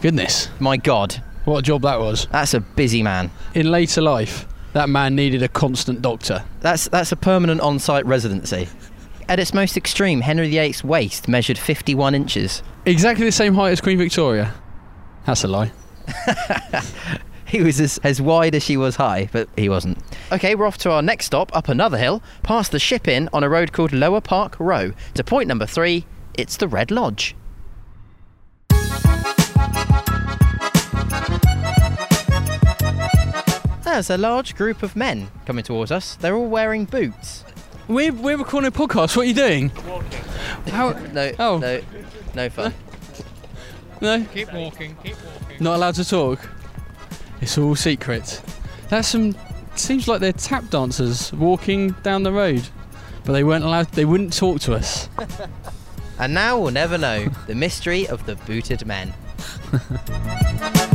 Goodness, 0.01 0.49
My 0.59 0.77
God, 0.77 1.21
what 1.45 1.59
a 1.59 1.61
job 1.61 1.81
that 1.81 1.99
was. 1.99 2.27
that's 2.31 2.53
a 2.53 2.59
busy 2.59 3.03
man. 3.03 3.31
In 3.53 3.71
later 3.71 4.01
life, 4.01 4.47
that 4.73 4.89
man 4.89 5.15
needed 5.15 5.43
a 5.43 5.47
constant 5.47 6.01
doctor. 6.01 6.43
That's 6.59 6.87
that's 6.89 7.11
a 7.11 7.15
permanent 7.15 7.61
on-site 7.61 8.05
residency. 8.05 8.67
At 9.29 9.39
its 9.39 9.53
most 9.53 9.75
extreme, 9.75 10.21
Henry 10.21 10.49
VIII's 10.49 10.83
waist 10.83 11.27
measured 11.27 11.57
51 11.57 12.15
inches. 12.15 12.63
Exactly 12.85 13.25
the 13.25 13.31
same 13.31 13.53
height 13.53 13.71
as 13.71 13.81
Queen 13.81 13.97
Victoria. 13.97 14.53
That's 15.25 15.43
a 15.43 15.47
lie. 15.47 15.71
He 17.47 17.61
was 17.61 17.79
as, 17.79 17.97
as 17.99 18.21
wide 18.21 18.55
as 18.55 18.63
she 18.63 18.75
was 18.75 18.97
high, 18.97 19.29
but 19.31 19.47
he 19.55 19.69
wasn't. 19.69 19.99
Okay, 20.33 20.53
we're 20.53 20.67
off 20.67 20.77
to 20.79 20.91
our 20.91 21.01
next 21.01 21.27
stop, 21.27 21.55
up 21.55 21.69
another 21.69 21.97
hill, 21.97 22.21
past 22.43 22.73
the 22.73 22.79
ship 22.79 23.07
inn 23.07 23.29
on 23.31 23.41
a 23.41 23.49
road 23.49 23.71
called 23.71 23.93
Lower 23.93 24.19
Park 24.19 24.57
Row. 24.59 24.91
To 25.13 25.23
point 25.23 25.47
number 25.47 25.65
three, 25.65 26.05
it's 26.33 26.57
the 26.57 26.67
Red 26.67 26.91
Lodge. 26.91 27.35
There's 33.85 34.09
a 34.09 34.17
large 34.17 34.53
group 34.53 34.83
of 34.83 34.97
men 34.97 35.29
coming 35.45 35.63
towards 35.63 35.91
us. 35.91 36.15
They're 36.15 36.35
all 36.35 36.49
wearing 36.49 36.83
boots. 36.83 37.45
We're, 37.87 38.11
we're 38.11 38.37
recording 38.37 38.67
a 38.67 38.71
podcast. 38.71 39.15
What 39.15 39.19
are 39.19 39.23
you 39.25 39.33
doing? 39.33 39.69
How? 40.71 40.91
No, 40.91 41.31
Oh. 41.39 41.57
no, 41.57 41.81
no 42.35 42.49
fun. 42.49 42.73
No? 44.01 44.23
Keep 44.33 44.53
walking, 44.53 44.95
keep 45.03 45.15
walking. 45.23 45.57
Not 45.63 45.75
allowed 45.75 45.95
to 45.95 46.05
talk. 46.05 46.39
It's 47.41 47.57
all 47.57 47.75
secret. 47.75 48.41
That's 48.89 49.07
some. 49.07 49.35
Seems 49.75 50.07
like 50.07 50.19
they're 50.21 50.33
tap 50.33 50.69
dancers 50.69 51.31
walking 51.33 51.91
down 52.03 52.23
the 52.23 52.31
road, 52.31 52.67
but 53.23 53.33
they 53.33 53.43
weren't 53.43 53.63
allowed. 53.63 53.87
They 53.91 54.05
wouldn't 54.05 54.33
talk 54.35 54.59
to 54.61 54.73
us. 54.73 55.07
And 56.19 56.33
now 56.33 56.59
we'll 56.59 56.71
never 56.71 56.97
know 56.97 57.27
the 57.45 57.55
mystery 57.55 58.07
of 58.07 58.25
the 58.25 58.35
booted 58.35 58.85
men. 58.85 59.13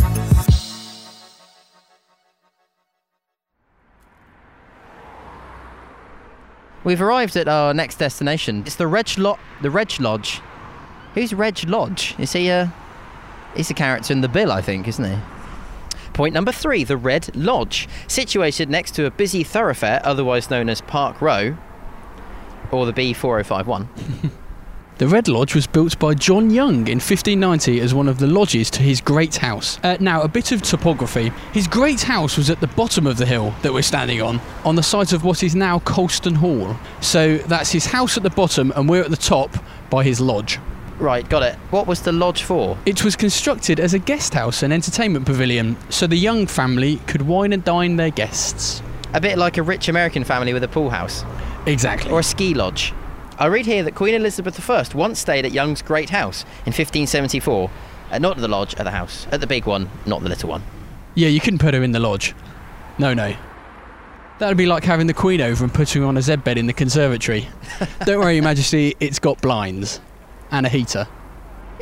We've 6.84 7.00
arrived 7.00 7.36
at 7.36 7.48
our 7.48 7.72
next 7.72 7.96
destination. 7.96 8.62
It's 8.66 8.74
the 8.76 8.86
Reg 8.86 9.16
Lo- 9.16 9.38
the 9.60 9.70
Reg 9.70 10.00
Lodge. 10.00 10.40
Who's 11.14 11.32
Reg 11.32 11.68
Lodge? 11.68 12.14
Is 12.18 12.32
he 12.32 12.48
a 12.48 12.72
he's 13.54 13.70
a 13.70 13.74
character 13.74 14.12
in 14.12 14.20
the 14.20 14.28
bill, 14.28 14.50
I 14.50 14.62
think, 14.62 14.88
isn't 14.88 15.04
he? 15.04 15.18
Point 16.12 16.34
number 16.34 16.52
three, 16.52 16.84
the 16.84 16.96
Red 16.96 17.34
Lodge, 17.34 17.88
situated 18.06 18.68
next 18.68 18.94
to 18.96 19.06
a 19.06 19.10
busy 19.10 19.44
thoroughfare, 19.44 20.00
otherwise 20.04 20.50
known 20.50 20.68
as 20.68 20.80
Park 20.82 21.22
Row, 21.22 21.56
or 22.70 22.84
the 22.84 22.92
B4051. 22.92 24.30
The 25.02 25.08
Red 25.08 25.26
Lodge 25.26 25.56
was 25.56 25.66
built 25.66 25.98
by 25.98 26.14
John 26.14 26.48
Young 26.48 26.86
in 26.86 27.00
1590 27.00 27.80
as 27.80 27.92
one 27.92 28.06
of 28.06 28.18
the 28.18 28.28
lodges 28.28 28.70
to 28.70 28.82
his 28.82 29.00
great 29.00 29.34
house. 29.34 29.80
Uh, 29.82 29.96
now, 29.98 30.22
a 30.22 30.28
bit 30.28 30.52
of 30.52 30.62
topography. 30.62 31.32
His 31.52 31.66
great 31.66 32.02
house 32.02 32.36
was 32.36 32.50
at 32.50 32.60
the 32.60 32.68
bottom 32.68 33.08
of 33.08 33.16
the 33.16 33.26
hill 33.26 33.52
that 33.62 33.72
we're 33.74 33.82
standing 33.82 34.22
on, 34.22 34.40
on 34.64 34.76
the 34.76 34.82
site 34.84 35.12
of 35.12 35.24
what 35.24 35.42
is 35.42 35.56
now 35.56 35.80
Colston 35.80 36.36
Hall. 36.36 36.76
So 37.00 37.38
that's 37.38 37.72
his 37.72 37.84
house 37.84 38.16
at 38.16 38.22
the 38.22 38.30
bottom, 38.30 38.72
and 38.76 38.88
we're 38.88 39.02
at 39.02 39.10
the 39.10 39.16
top 39.16 39.50
by 39.90 40.04
his 40.04 40.20
lodge. 40.20 40.60
Right, 41.00 41.28
got 41.28 41.42
it. 41.42 41.56
What 41.70 41.88
was 41.88 42.02
the 42.02 42.12
lodge 42.12 42.44
for? 42.44 42.78
It 42.86 43.04
was 43.04 43.16
constructed 43.16 43.80
as 43.80 43.94
a 43.94 43.98
guest 43.98 44.34
house 44.34 44.62
and 44.62 44.72
entertainment 44.72 45.26
pavilion, 45.26 45.76
so 45.90 46.06
the 46.06 46.14
Young 46.14 46.46
family 46.46 46.98
could 47.08 47.22
wine 47.22 47.52
and 47.52 47.64
dine 47.64 47.96
their 47.96 48.10
guests. 48.10 48.80
A 49.14 49.20
bit 49.20 49.36
like 49.36 49.58
a 49.58 49.64
rich 49.64 49.88
American 49.88 50.22
family 50.22 50.52
with 50.52 50.62
a 50.62 50.68
pool 50.68 50.90
house, 50.90 51.24
Exactly. 51.66 52.12
or 52.12 52.20
a 52.20 52.22
ski 52.22 52.54
lodge. 52.54 52.94
I 53.42 53.46
read 53.46 53.66
here 53.66 53.82
that 53.82 53.96
Queen 53.96 54.14
Elizabeth 54.14 54.70
I 54.70 54.86
once 54.94 55.18
stayed 55.18 55.44
at 55.44 55.50
Young's 55.50 55.82
great 55.82 56.10
house 56.10 56.44
in 56.64 56.70
1574. 56.70 57.68
Uh, 58.12 58.18
not 58.20 58.36
at 58.36 58.40
the 58.40 58.46
lodge, 58.46 58.76
at 58.76 58.84
the 58.84 58.92
house. 58.92 59.26
At 59.32 59.40
the 59.40 59.48
big 59.48 59.66
one, 59.66 59.90
not 60.06 60.22
the 60.22 60.28
little 60.28 60.48
one. 60.48 60.62
Yeah, 61.16 61.26
you 61.26 61.40
couldn't 61.40 61.58
put 61.58 61.74
her 61.74 61.82
in 61.82 61.90
the 61.90 61.98
lodge. 61.98 62.36
No, 62.98 63.14
no. 63.14 63.34
That'd 64.38 64.56
be 64.56 64.66
like 64.66 64.84
having 64.84 65.08
the 65.08 65.12
Queen 65.12 65.40
over 65.40 65.64
and 65.64 65.74
putting 65.74 66.02
her 66.02 66.06
on 66.06 66.16
a 66.16 66.22
Z 66.22 66.36
bed 66.36 66.56
in 66.56 66.68
the 66.68 66.72
conservatory. 66.72 67.48
Don't 68.04 68.20
worry, 68.20 68.34
Your 68.34 68.44
Majesty, 68.44 68.94
it's 69.00 69.18
got 69.18 69.42
blinds 69.42 70.00
and 70.52 70.64
a 70.64 70.68
heater. 70.68 71.08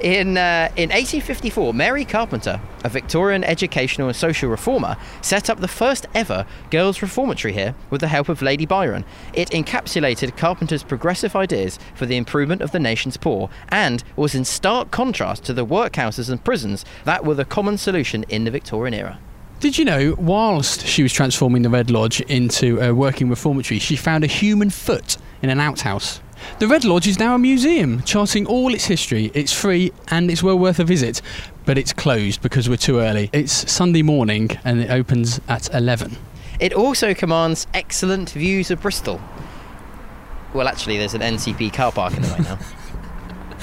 In, 0.00 0.38
uh, 0.38 0.71
in 0.76 0.88
1854, 0.88 1.75
Mary 1.75 2.07
Carpenter, 2.07 2.59
a 2.85 2.88
Victorian 2.88 3.45
educational 3.45 4.09
and 4.09 4.16
social 4.16 4.49
reformer, 4.49 4.97
set 5.21 5.50
up 5.50 5.61
the 5.61 5.69
first 5.69 6.07
ever 6.14 6.47
girls' 6.71 7.02
reformatory 7.02 7.52
here 7.52 7.75
with 7.90 8.00
the 8.00 8.09
help 8.09 8.30
of 8.30 8.40
Lady 8.40 8.64
Byron. 8.64 9.04
It 9.35 9.50
encapsulated 9.50 10.38
Carpenter's 10.38 10.83
progressive 10.83 11.37
ideas 11.37 11.78
for 11.95 12.07
the 12.07 12.16
improvement 12.16 12.62
of 12.62 12.73
the 12.73 12.80
nation's 12.80 13.19
poor 13.19 13.50
and 13.69 14.02
was 14.16 14.35
in 14.35 14.47
stark 14.47 14.90
contrast 14.90 15.45
to 15.45 15.52
the 15.52 15.66
workhouses 15.66 16.30
and 16.30 16.42
prisons 16.42 16.87
that 17.04 17.26
were 17.26 17.35
the 17.35 17.45
common 17.45 17.76
solution 17.76 18.25
in 18.30 18.45
the 18.45 18.50
Victorian 18.50 18.95
era. 18.95 19.19
Did 19.61 19.76
you 19.76 19.85
know, 19.85 20.14
whilst 20.19 20.87
she 20.87 21.02
was 21.02 21.12
transforming 21.12 21.61
the 21.61 21.69
Red 21.69 21.90
Lodge 21.90 22.23
into 22.23 22.80
a 22.80 22.95
working 22.95 23.28
reformatory, 23.28 23.78
she 23.78 23.97
found 23.97 24.25
a 24.25 24.28
human 24.28 24.71
foot 24.71 25.19
in 25.42 25.50
an 25.50 25.61
outhouse? 25.61 26.23
The 26.59 26.66
Red 26.66 26.85
Lodge 26.85 27.06
is 27.06 27.18
now 27.18 27.35
a 27.35 27.38
museum, 27.38 28.02
charting 28.02 28.47
all 28.47 28.75
its 28.75 28.85
history. 28.85 29.30
It's 29.35 29.52
free 29.52 29.92
and 30.09 30.30
it's 30.30 30.42
well 30.42 30.59
worth 30.59 30.78
a 30.78 30.85
visit, 30.85 31.23
but 31.64 31.78
it's 31.78 31.92
closed 31.92 32.42
because 32.42 32.68
we're 32.68 32.76
too 32.76 32.99
early. 32.99 33.30
It's 33.32 33.70
Sunday 33.70 34.02
morning 34.02 34.50
and 34.64 34.80
it 34.80 34.90
opens 34.90 35.40
at 35.49 35.73
11. 35.75 36.16
It 36.59 36.73
also 36.73 37.14
commands 37.14 37.66
excellent 37.73 38.30
views 38.30 38.70
of 38.70 38.82
Bristol. 38.82 39.20
Well, 40.52 40.68
actually, 40.68 40.99
there's 40.99 41.14
an 41.14 41.23
NCP 41.23 41.73
car 41.73 41.92
park 41.92 42.14
in 42.14 42.23
the 42.23 42.28
way 42.28 42.38
now. 42.40 42.59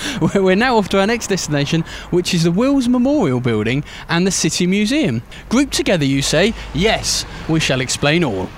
We're 0.33 0.55
now 0.55 0.77
off 0.77 0.89
to 0.89 0.99
our 0.99 1.07
next 1.07 1.27
destination, 1.27 1.83
which 2.11 2.33
is 2.33 2.43
the 2.43 2.51
Wills 2.51 2.87
Memorial 2.87 3.39
Building 3.39 3.83
and 4.09 4.25
the 4.25 4.31
City 4.31 4.67
Museum. 4.67 5.21
Grouped 5.49 5.73
together, 5.73 6.05
you 6.05 6.21
say? 6.21 6.53
Yes, 6.73 7.25
we 7.47 7.59
shall 7.59 7.81
explain 7.81 8.23
all. 8.23 8.49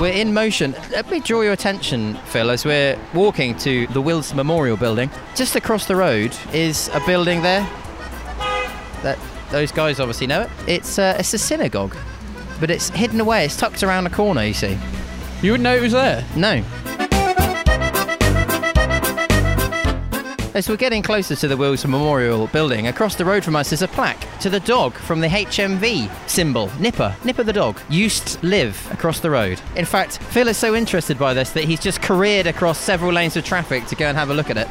We're 0.00 0.12
in 0.12 0.32
motion. 0.32 0.76
Let 0.92 1.10
me 1.10 1.18
draw 1.18 1.40
your 1.40 1.52
attention, 1.52 2.14
Phil, 2.26 2.50
as 2.50 2.64
we're 2.64 2.96
walking 3.14 3.56
to 3.58 3.88
the 3.88 4.00
Wills 4.00 4.32
Memorial 4.32 4.76
Building. 4.76 5.10
Just 5.34 5.56
across 5.56 5.86
the 5.86 5.96
road 5.96 6.36
is 6.52 6.88
a 6.94 7.00
building 7.04 7.42
there. 7.42 7.68
That 9.02 9.18
those 9.50 9.72
guys 9.72 9.98
obviously 9.98 10.28
know 10.28 10.42
it. 10.42 10.50
It's 10.68 11.00
uh, 11.00 11.16
it's 11.18 11.34
a 11.34 11.38
synagogue, 11.38 11.96
but 12.60 12.70
it's 12.70 12.90
hidden 12.90 13.20
away. 13.20 13.44
It's 13.46 13.56
tucked 13.56 13.82
around 13.82 14.06
a 14.06 14.10
corner. 14.10 14.44
You 14.44 14.54
see? 14.54 14.78
You 15.42 15.50
wouldn't 15.50 15.64
know 15.64 15.74
it 15.74 15.82
was 15.82 15.92
there. 15.92 16.24
No. 16.36 16.62
As 20.58 20.68
we're 20.68 20.74
getting 20.74 21.04
closer 21.04 21.36
to 21.36 21.46
the 21.46 21.56
Wills 21.56 21.86
Memorial 21.86 22.48
Building, 22.48 22.88
across 22.88 23.14
the 23.14 23.24
road 23.24 23.44
from 23.44 23.54
us 23.54 23.70
is 23.70 23.82
a 23.82 23.86
plaque 23.86 24.26
to 24.40 24.50
the 24.50 24.58
dog 24.58 24.92
from 24.92 25.20
the 25.20 25.28
HMV 25.28 26.10
symbol. 26.28 26.68
Nipper, 26.80 27.14
Nipper 27.24 27.44
the 27.44 27.52
dog, 27.52 27.80
used 27.88 28.26
to 28.26 28.44
live 28.44 28.76
across 28.90 29.20
the 29.20 29.30
road. 29.30 29.60
In 29.76 29.84
fact, 29.84 30.18
Phil 30.18 30.48
is 30.48 30.56
so 30.56 30.74
interested 30.74 31.16
by 31.16 31.32
this 31.32 31.52
that 31.52 31.62
he's 31.62 31.78
just 31.78 32.02
careered 32.02 32.48
across 32.48 32.76
several 32.76 33.12
lanes 33.12 33.36
of 33.36 33.44
traffic 33.44 33.86
to 33.86 33.94
go 33.94 34.06
and 34.06 34.18
have 34.18 34.30
a 34.30 34.34
look 34.34 34.50
at 34.50 34.56
it. 34.56 34.66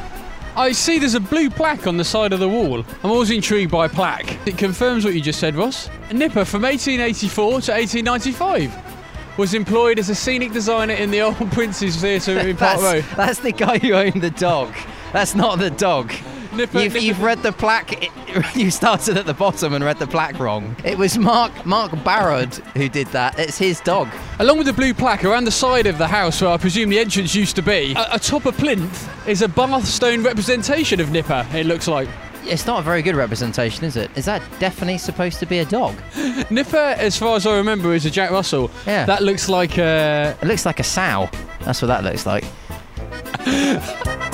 I 0.56 0.72
see 0.72 0.98
there's 0.98 1.14
a 1.14 1.20
blue 1.20 1.48
plaque 1.48 1.86
on 1.86 1.96
the 1.96 2.04
side 2.04 2.34
of 2.34 2.40
the 2.40 2.50
wall. 2.50 2.84
I'm 3.02 3.10
always 3.10 3.30
intrigued 3.30 3.70
by 3.70 3.88
plaque. 3.88 4.46
It 4.46 4.58
confirms 4.58 5.06
what 5.06 5.14
you 5.14 5.22
just 5.22 5.40
said, 5.40 5.54
Ros. 5.54 5.88
Nipper 6.12 6.44
from 6.44 6.64
1884 6.64 7.62
to 7.62 7.72
1895 7.72 9.38
was 9.38 9.54
employed 9.54 9.98
as 9.98 10.10
a 10.10 10.14
scenic 10.14 10.52
designer 10.52 10.92
in 10.92 11.10
the 11.10 11.20
Old 11.22 11.50
Prince's 11.52 11.96
Theatre 11.96 12.40
in 12.40 12.58
Park 12.58 12.82
Row. 12.82 13.00
that's, 13.00 13.14
that's 13.16 13.38
the 13.40 13.52
guy 13.52 13.78
who 13.78 13.94
owned 13.94 14.20
the 14.20 14.32
dog. 14.32 14.74
That's 15.12 15.34
not 15.34 15.58
the 15.58 15.70
dog. 15.70 16.12
Nipper, 16.54 16.80
You've, 16.80 16.94
Nipper- 16.94 17.04
you've 17.04 17.22
read 17.22 17.42
the 17.42 17.52
plaque. 17.52 18.02
it- 18.04 18.12
You 18.56 18.70
started 18.70 19.16
at 19.16 19.26
the 19.26 19.34
bottom 19.34 19.72
and 19.74 19.84
read 19.84 19.98
the 19.98 20.06
plaque 20.06 20.38
wrong. 20.38 20.74
It 20.84 20.96
was 20.98 21.16
Mark 21.18 21.64
Mark 21.66 21.90
Barraud 21.92 22.54
who 22.76 22.88
did 22.88 23.06
that. 23.08 23.38
It's 23.38 23.58
his 23.58 23.80
dog. 23.80 24.08
Along 24.38 24.58
with 24.58 24.66
the 24.66 24.72
blue 24.72 24.92
plaque 24.94 25.24
around 25.24 25.44
the 25.44 25.50
side 25.50 25.86
of 25.86 25.98
the 25.98 26.06
house 26.08 26.40
where 26.40 26.50
I 26.50 26.56
presume 26.56 26.88
the 26.90 26.98
entrance 26.98 27.34
used 27.34 27.56
to 27.56 27.62
be, 27.62 27.94
atop 27.96 28.46
a 28.46 28.52
plinth 28.52 29.08
is 29.28 29.42
a 29.42 29.48
Bath 29.48 29.86
stone 29.86 30.22
representation 30.22 31.00
of 31.00 31.10
Nipper, 31.10 31.46
it 31.54 31.66
looks 31.66 31.86
like. 31.88 32.08
It's 32.44 32.66
not 32.66 32.80
a 32.80 32.82
very 32.82 33.02
good 33.02 33.14
representation, 33.16 33.84
is 33.84 33.96
it? 33.96 34.10
Is 34.16 34.24
that 34.24 34.40
definitely 34.58 34.96
supposed 34.98 35.38
to 35.40 35.46
be 35.46 35.58
a 35.58 35.64
dog? 35.66 35.94
Nipper, 36.50 36.76
as 36.98 37.16
far 37.18 37.36
as 37.36 37.46
I 37.46 37.56
remember, 37.56 37.92
is 37.94 38.06
a 38.06 38.10
Jack 38.10 38.30
Russell. 38.30 38.70
Yeah. 38.86 39.04
That 39.04 39.22
looks 39.22 39.48
like 39.50 39.76
a. 39.78 40.36
It 40.40 40.46
looks 40.46 40.64
like 40.64 40.80
a 40.80 40.84
sow. 40.84 41.28
That's 41.60 41.82
what 41.82 41.88
that 41.88 42.04
looks 42.04 42.24
like. 42.24 42.44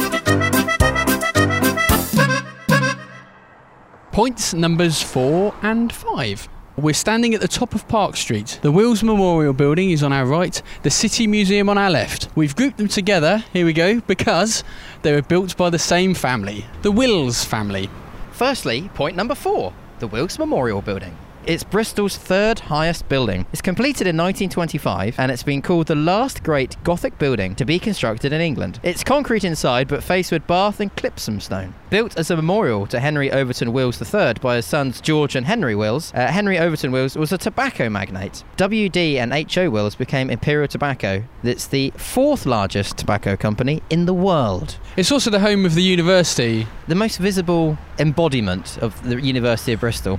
Points 4.14 4.54
numbers 4.54 5.02
four 5.02 5.52
and 5.60 5.92
five. 5.92 6.48
We're 6.76 6.94
standing 6.94 7.34
at 7.34 7.40
the 7.40 7.48
top 7.48 7.74
of 7.74 7.88
Park 7.88 8.16
Street. 8.16 8.60
The 8.62 8.70
Wills 8.70 9.02
Memorial 9.02 9.52
Building 9.52 9.90
is 9.90 10.04
on 10.04 10.12
our 10.12 10.24
right, 10.24 10.62
the 10.84 10.90
City 10.90 11.26
Museum 11.26 11.68
on 11.68 11.78
our 11.78 11.90
left. 11.90 12.28
We've 12.36 12.54
grouped 12.54 12.76
them 12.78 12.86
together, 12.86 13.42
here 13.52 13.66
we 13.66 13.72
go, 13.72 13.98
because 14.02 14.62
they 15.02 15.12
were 15.12 15.22
built 15.22 15.56
by 15.56 15.68
the 15.68 15.80
same 15.80 16.14
family, 16.14 16.64
the 16.82 16.92
Wills 16.92 17.44
family. 17.44 17.90
Firstly, 18.30 18.88
point 18.94 19.16
number 19.16 19.34
four 19.34 19.72
the 19.98 20.06
Wills 20.06 20.38
Memorial 20.38 20.80
Building. 20.80 21.16
It's 21.46 21.62
Bristol's 21.62 22.16
third 22.16 22.58
highest 22.58 23.06
building. 23.10 23.44
It's 23.52 23.60
completed 23.60 24.06
in 24.06 24.16
1925 24.16 25.16
and 25.18 25.30
it's 25.30 25.42
been 25.42 25.60
called 25.60 25.88
the 25.88 25.94
last 25.94 26.42
great 26.42 26.82
Gothic 26.84 27.18
building 27.18 27.54
to 27.56 27.66
be 27.66 27.78
constructed 27.78 28.32
in 28.32 28.40
England. 28.40 28.80
It's 28.82 29.04
concrete 29.04 29.44
inside 29.44 29.86
but 29.86 30.02
faced 30.02 30.32
with 30.32 30.46
Bath 30.46 30.80
and 30.80 30.94
Clipsham 30.96 31.42
stone. 31.42 31.74
Built 31.90 32.18
as 32.18 32.30
a 32.30 32.36
memorial 32.36 32.86
to 32.86 32.98
Henry 32.98 33.30
Overton 33.30 33.74
Wills 33.74 34.00
III 34.00 34.34
by 34.40 34.56
his 34.56 34.64
sons 34.64 35.02
George 35.02 35.36
and 35.36 35.44
Henry 35.44 35.74
Wills, 35.74 36.14
uh, 36.14 36.28
Henry 36.28 36.58
Overton 36.58 36.92
Wills 36.92 37.14
was 37.14 37.30
a 37.30 37.36
tobacco 37.36 37.90
magnate. 37.90 38.42
WD 38.56 39.16
and 39.16 39.34
H.O. 39.34 39.68
Wills 39.68 39.94
became 39.94 40.30
Imperial 40.30 40.66
Tobacco. 40.66 41.24
It's 41.42 41.66
the 41.66 41.92
fourth 41.98 42.46
largest 42.46 42.96
tobacco 42.96 43.36
company 43.36 43.82
in 43.90 44.06
the 44.06 44.14
world 44.14 44.78
It's 44.96 45.12
also 45.12 45.28
the 45.28 45.40
home 45.40 45.66
of 45.66 45.74
the 45.74 45.82
university. 45.82 46.66
the 46.88 46.94
most 46.94 47.18
visible 47.18 47.76
embodiment 47.98 48.78
of 48.78 49.02
the 49.06 49.20
University 49.20 49.74
of 49.74 49.80
Bristol. 49.80 50.18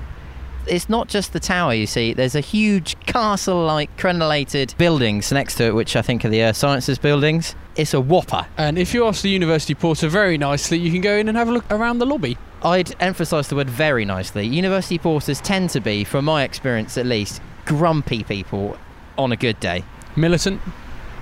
It's 0.68 0.90
not 0.90 1.08
just 1.08 1.34
the 1.34 1.40
tower, 1.40 1.74
you 1.74 1.86
see. 1.86 2.14
There's 2.14 2.36
a 2.36 2.42
huge 2.42 3.00
castle-like 3.02 3.96
crenellated 3.98 4.76
buildings 4.78 5.32
next 5.32 5.56
to 5.56 5.66
it, 5.66 5.76
which 5.76 5.96
I 5.96 6.02
think 6.02 6.26
are 6.26 6.30
the 6.30 6.44
Earth 6.44 6.58
Sciences 6.58 6.98
buildings. 6.98 7.56
It's 7.76 7.94
a 7.94 8.02
whopper. 8.02 8.48
And 8.58 8.78
if 8.78 8.94
you 8.94 9.06
ask 9.06 9.22
the 9.22 9.30
university 9.30 9.76
porter 9.76 10.08
very 10.08 10.38
nicely, 10.38 10.78
you 10.78 10.92
can 10.92 11.02
go 11.02 11.16
in 11.16 11.28
and 11.28 11.38
have 11.38 11.50
a 11.50 11.52
look 11.52 11.66
around 11.72 12.00
the 12.00 12.06
lobby. 12.06 12.38
I'd 12.64 12.96
emphasise 13.02 13.48
the 13.48 13.56
word 13.56 13.70
very 13.70 14.06
nicely. 14.06 14.48
University 14.48 14.98
porters 14.98 15.42
tend 15.42 15.70
to 15.72 15.80
be, 15.80 16.04
from 16.04 16.26
my 16.26 16.44
experience 16.44 16.98
at 16.98 17.06
least, 17.06 17.42
grumpy 17.66 18.24
people 18.24 18.78
on 19.18 19.32
a 19.32 19.38
good 19.38 19.60
day. 19.60 19.84
Militant. 20.16 20.62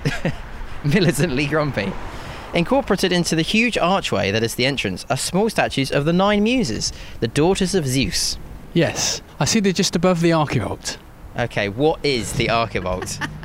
militantly 0.84 1.46
grumpy. 1.46 1.92
Incorporated 2.54 3.10
into 3.10 3.34
the 3.34 3.42
huge 3.42 3.76
archway 3.76 4.30
that 4.30 4.44
is 4.44 4.54
the 4.54 4.64
entrance 4.64 5.04
are 5.10 5.16
small 5.16 5.50
statues 5.50 5.90
of 5.90 6.04
the 6.04 6.12
nine 6.12 6.42
muses, 6.44 6.92
the 7.18 7.26
daughters 7.26 7.74
of 7.74 7.86
Zeus. 7.86 8.38
Yes. 8.74 9.22
I 9.40 9.46
see 9.46 9.60
they're 9.60 9.72
just 9.72 9.96
above 9.96 10.20
the 10.20 10.30
archivolt. 10.30 10.98
Okay, 11.38 11.68
what 11.68 12.04
is 12.04 12.34
the 12.34 12.46
archivolt? 12.46 13.26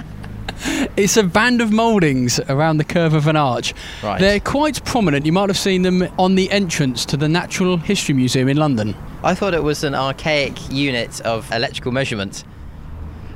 It's 0.97 1.15
a 1.15 1.23
band 1.23 1.61
of 1.61 1.71
mouldings 1.71 2.39
around 2.49 2.77
the 2.77 2.83
curve 2.83 3.13
of 3.13 3.27
an 3.27 3.37
arch. 3.37 3.73
Right. 4.03 4.19
They're 4.19 4.39
quite 4.41 4.83
prominent. 4.83 5.25
You 5.25 5.31
might 5.31 5.49
have 5.49 5.57
seen 5.57 5.83
them 5.83 6.07
on 6.19 6.35
the 6.35 6.51
entrance 6.51 7.05
to 7.05 7.17
the 7.17 7.29
Natural 7.29 7.77
History 7.77 8.13
Museum 8.13 8.49
in 8.49 8.57
London. 8.57 8.95
I 9.23 9.35
thought 9.35 9.53
it 9.53 9.63
was 9.63 9.85
an 9.85 9.95
archaic 9.95 10.69
unit 10.69 11.21
of 11.21 11.49
electrical 11.53 11.93
measurement. 11.93 12.43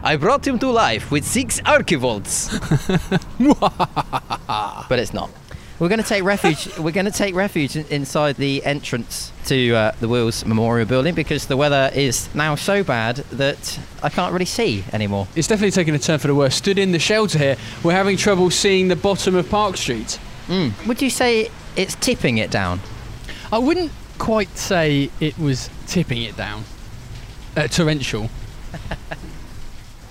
I 0.04 0.18
brought 0.18 0.46
him 0.46 0.60
to 0.60 0.70
life 0.70 1.12
with 1.12 1.24
six 1.24 1.62
archivolts. 1.62 2.52
but 4.90 5.00
it's 5.00 5.14
not. 5.14 5.30
We're 5.84 5.90
going 5.90 6.02
to 6.02 6.08
take 6.08 6.24
refuge. 6.24 6.78
we're 6.80 6.92
going 6.92 7.08
to 7.08 7.12
take 7.12 7.36
refuge 7.36 7.76
in, 7.76 7.86
inside 7.88 8.38
the 8.38 8.64
entrance 8.64 9.34
to 9.48 9.76
uh, 9.76 9.92
the 10.00 10.08
Wills 10.08 10.46
Memorial 10.46 10.88
Building 10.88 11.14
because 11.14 11.48
the 11.48 11.58
weather 11.58 11.92
is 11.94 12.34
now 12.34 12.56
so 12.56 12.86
bad 12.86 13.18
that 13.34 13.78
I 14.02 14.08
can't 14.08 14.32
really 14.32 14.46
see 14.46 14.86
anymore. 14.94 15.28
It's 15.36 15.50
definitely 15.50 15.72
taken 15.72 15.94
a 15.94 16.00
turn 16.00 16.20
for 16.20 16.28
the 16.28 16.36
worse. 16.36 16.56
Stood 16.56 16.80
in 16.80 16.94
the 16.94 17.00
shelter 17.00 17.38
here, 17.38 17.58
we're 17.84 17.92
having 17.92 18.16
trouble 18.16 18.50
seeing 18.50 18.88
the 18.88 18.96
bottom 18.96 19.36
of 19.36 19.50
Park 19.50 19.76
Street. 19.76 20.22
Mm. 20.48 20.88
Would 20.88 21.02
you 21.02 21.10
say 21.10 21.52
it's 21.76 21.96
tipping 21.96 22.38
it 22.38 22.50
down? 22.50 22.80
I 23.52 23.58
wouldn't 23.58 23.92
quite 24.20 24.58
say 24.58 25.12
it 25.20 25.38
was 25.38 25.70
tipping 25.88 26.22
it 26.22 26.38
down. 26.38 26.64
Uh, 27.58 27.68
torrential. 27.68 28.30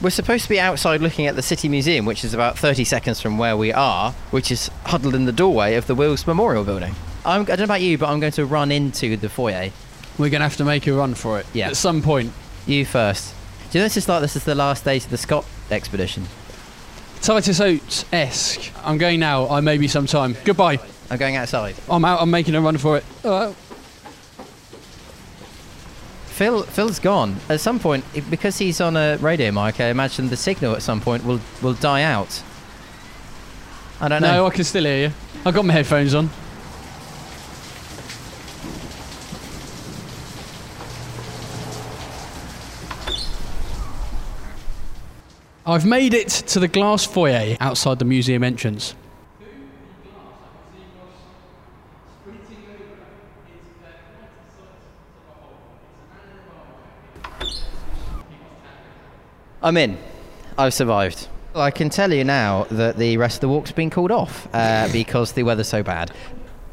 We're 0.03 0.11
supposed 0.11 0.43
to 0.43 0.49
be 0.49 0.59
outside 0.59 1.01
looking 1.01 1.29
at 1.29 1.37
the 1.37 1.43
City 1.43 1.69
Museum, 1.69 2.05
which 2.07 2.25
is 2.25 2.35
about 2.35 2.59
30 2.59 2.83
seconds 2.85 3.21
from 3.21 3.39
where 3.39 3.57
we 3.57 3.73
are, 3.73 4.11
which 4.33 4.51
is 4.51 4.69
huddled 4.85 5.15
in 5.15 5.27
the 5.27 5.33
doorway 5.33 5.77
of 5.77 5.87
the 5.87 5.95
Wills 5.95 6.27
Memorial 6.27 6.65
Building. 6.65 6.95
I'm, 7.25 7.43
I 7.43 7.45
don't 7.45 7.59
know 7.61 7.65
about 7.65 7.83
you, 7.83 7.99
but 7.99 8.09
I'm 8.09 8.19
going 8.19 8.33
to 8.33 8.45
run 8.45 8.73
into 8.73 9.17
the 9.17 9.29
foyer. 9.29 9.71
We're 10.19 10.29
going 10.31 10.41
to 10.41 10.49
have 10.49 10.57
to 10.57 10.65
make 10.65 10.89
a 10.89 10.93
run 10.93 11.15
for 11.15 11.39
it 11.39 11.47
Yeah. 11.55 11.69
at 11.69 11.77
some 11.77 12.03
point. 12.03 12.33
You 12.67 12.85
first. 12.85 13.33
Do 13.71 13.79
you 13.79 13.83
know 13.83 13.87
this 13.87 13.97
is 13.97 14.09
like 14.09 14.21
this 14.23 14.35
is 14.35 14.43
the 14.45 14.57
last 14.57 14.85
days 14.85 15.05
of 15.05 15.11
the 15.13 15.19
Scott 15.19 15.47
expedition? 15.71 16.27
Titus 17.21 17.61
Oates 17.61 18.05
esque. 18.13 18.73
I'm 18.85 18.99
going 18.99 19.21
now. 19.21 19.49
I 19.49 19.61
may 19.61 19.79
be 19.79 19.87
some 19.87 20.07
time. 20.07 20.37
Goodbye. 20.45 20.81
I'm 21.11 21.19
going 21.19 21.37
outside. 21.37 21.77
I'm 21.89 22.05
out. 22.05 22.21
I'm 22.21 22.31
making 22.31 22.57
a 22.57 22.61
run 22.61 22.77
for 22.77 22.97
it. 22.99 23.05
Uh, 23.25 23.53
Phil, 26.33 26.63
Phil's 26.63 26.99
gone. 26.99 27.37
At 27.51 27.61
some 27.61 27.79
point, 27.79 28.05
because 28.31 28.57
he's 28.57 28.81
on 28.81 28.97
a 28.97 29.19
radio 29.19 29.53
mic, 29.53 29.81
I 29.81 29.87
imagine 29.87 30.29
the 30.29 30.37
signal 30.37 30.75
at 30.75 30.83
some 30.83 31.01
point 31.01 31.25
will 31.25 31.41
will 31.61 31.75
die 31.75 32.03
out. 32.03 32.43
I 34.01 34.09
don't 34.09 34.23
know. 34.23 34.33
no, 34.33 34.47
I 34.47 34.51
can 34.51 34.65
still 34.65 34.85
hear 34.85 35.09
you. 35.09 35.15
I've 35.45 35.55
got 35.55 35.65
my 35.65 35.75
headphones 35.75 36.15
on. 36.15 36.31
I've 45.65 45.87
made 45.87 46.15
it 46.15 46.29
to 46.29 46.59
the 46.59 46.67
glass 46.67 47.05
foyer 47.05 47.57
outside 47.61 47.99
the 47.99 48.05
museum 48.05 48.43
entrance. 48.43 48.95
I'm 59.63 59.77
in. 59.77 59.99
I've 60.59 60.75
survived. 60.75 61.29
I 61.55 61.71
can 61.71 61.91
tell 61.91 62.13
you 62.13 62.25
now 62.25 62.65
that 62.71 62.97
the 62.97 63.17
rest 63.19 63.37
of 63.37 63.41
the 63.43 63.49
walk's 63.49 63.73
been 63.73 63.91
called 63.91 64.11
off 64.11 64.49
uh, 64.55 64.89
because 64.93 65.33
the 65.33 65.43
weather's 65.43 65.69
so 65.69 65.83
bad. 65.83 66.11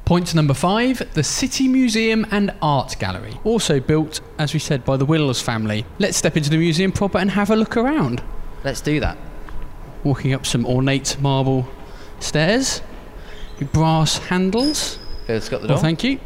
Point 0.05 0.33
number 0.33 0.53
five 0.55 1.07
the 1.13 1.23
City 1.23 1.67
Museum 1.67 2.25
and 2.31 2.51
Art 2.61 2.95
Gallery. 2.99 3.39
Also 3.43 3.79
built, 3.79 4.21
as 4.39 4.53
we 4.53 4.59
said, 4.59 4.83
by 4.83 4.97
the 4.97 5.05
Wills 5.05 5.41
family. 5.41 5.85
Let's 5.99 6.17
step 6.17 6.35
into 6.35 6.49
the 6.49 6.57
museum 6.57 6.91
proper 6.91 7.17
and 7.19 7.31
have 7.31 7.51
a 7.51 7.55
look 7.55 7.77
around. 7.77 8.23
Let's 8.63 8.81
do 8.81 8.99
that. 9.01 9.17
Walking 10.03 10.33
up 10.33 10.45
some 10.45 10.65
ornate 10.65 11.17
marble 11.19 11.67
stairs, 12.19 12.81
brass 13.73 14.17
handles. 14.17 14.97
Phil's 15.27 15.49
got 15.49 15.61
the 15.61 15.67
Well, 15.67 15.77
door. 15.77 15.83
thank 15.83 16.03
you. 16.03 16.19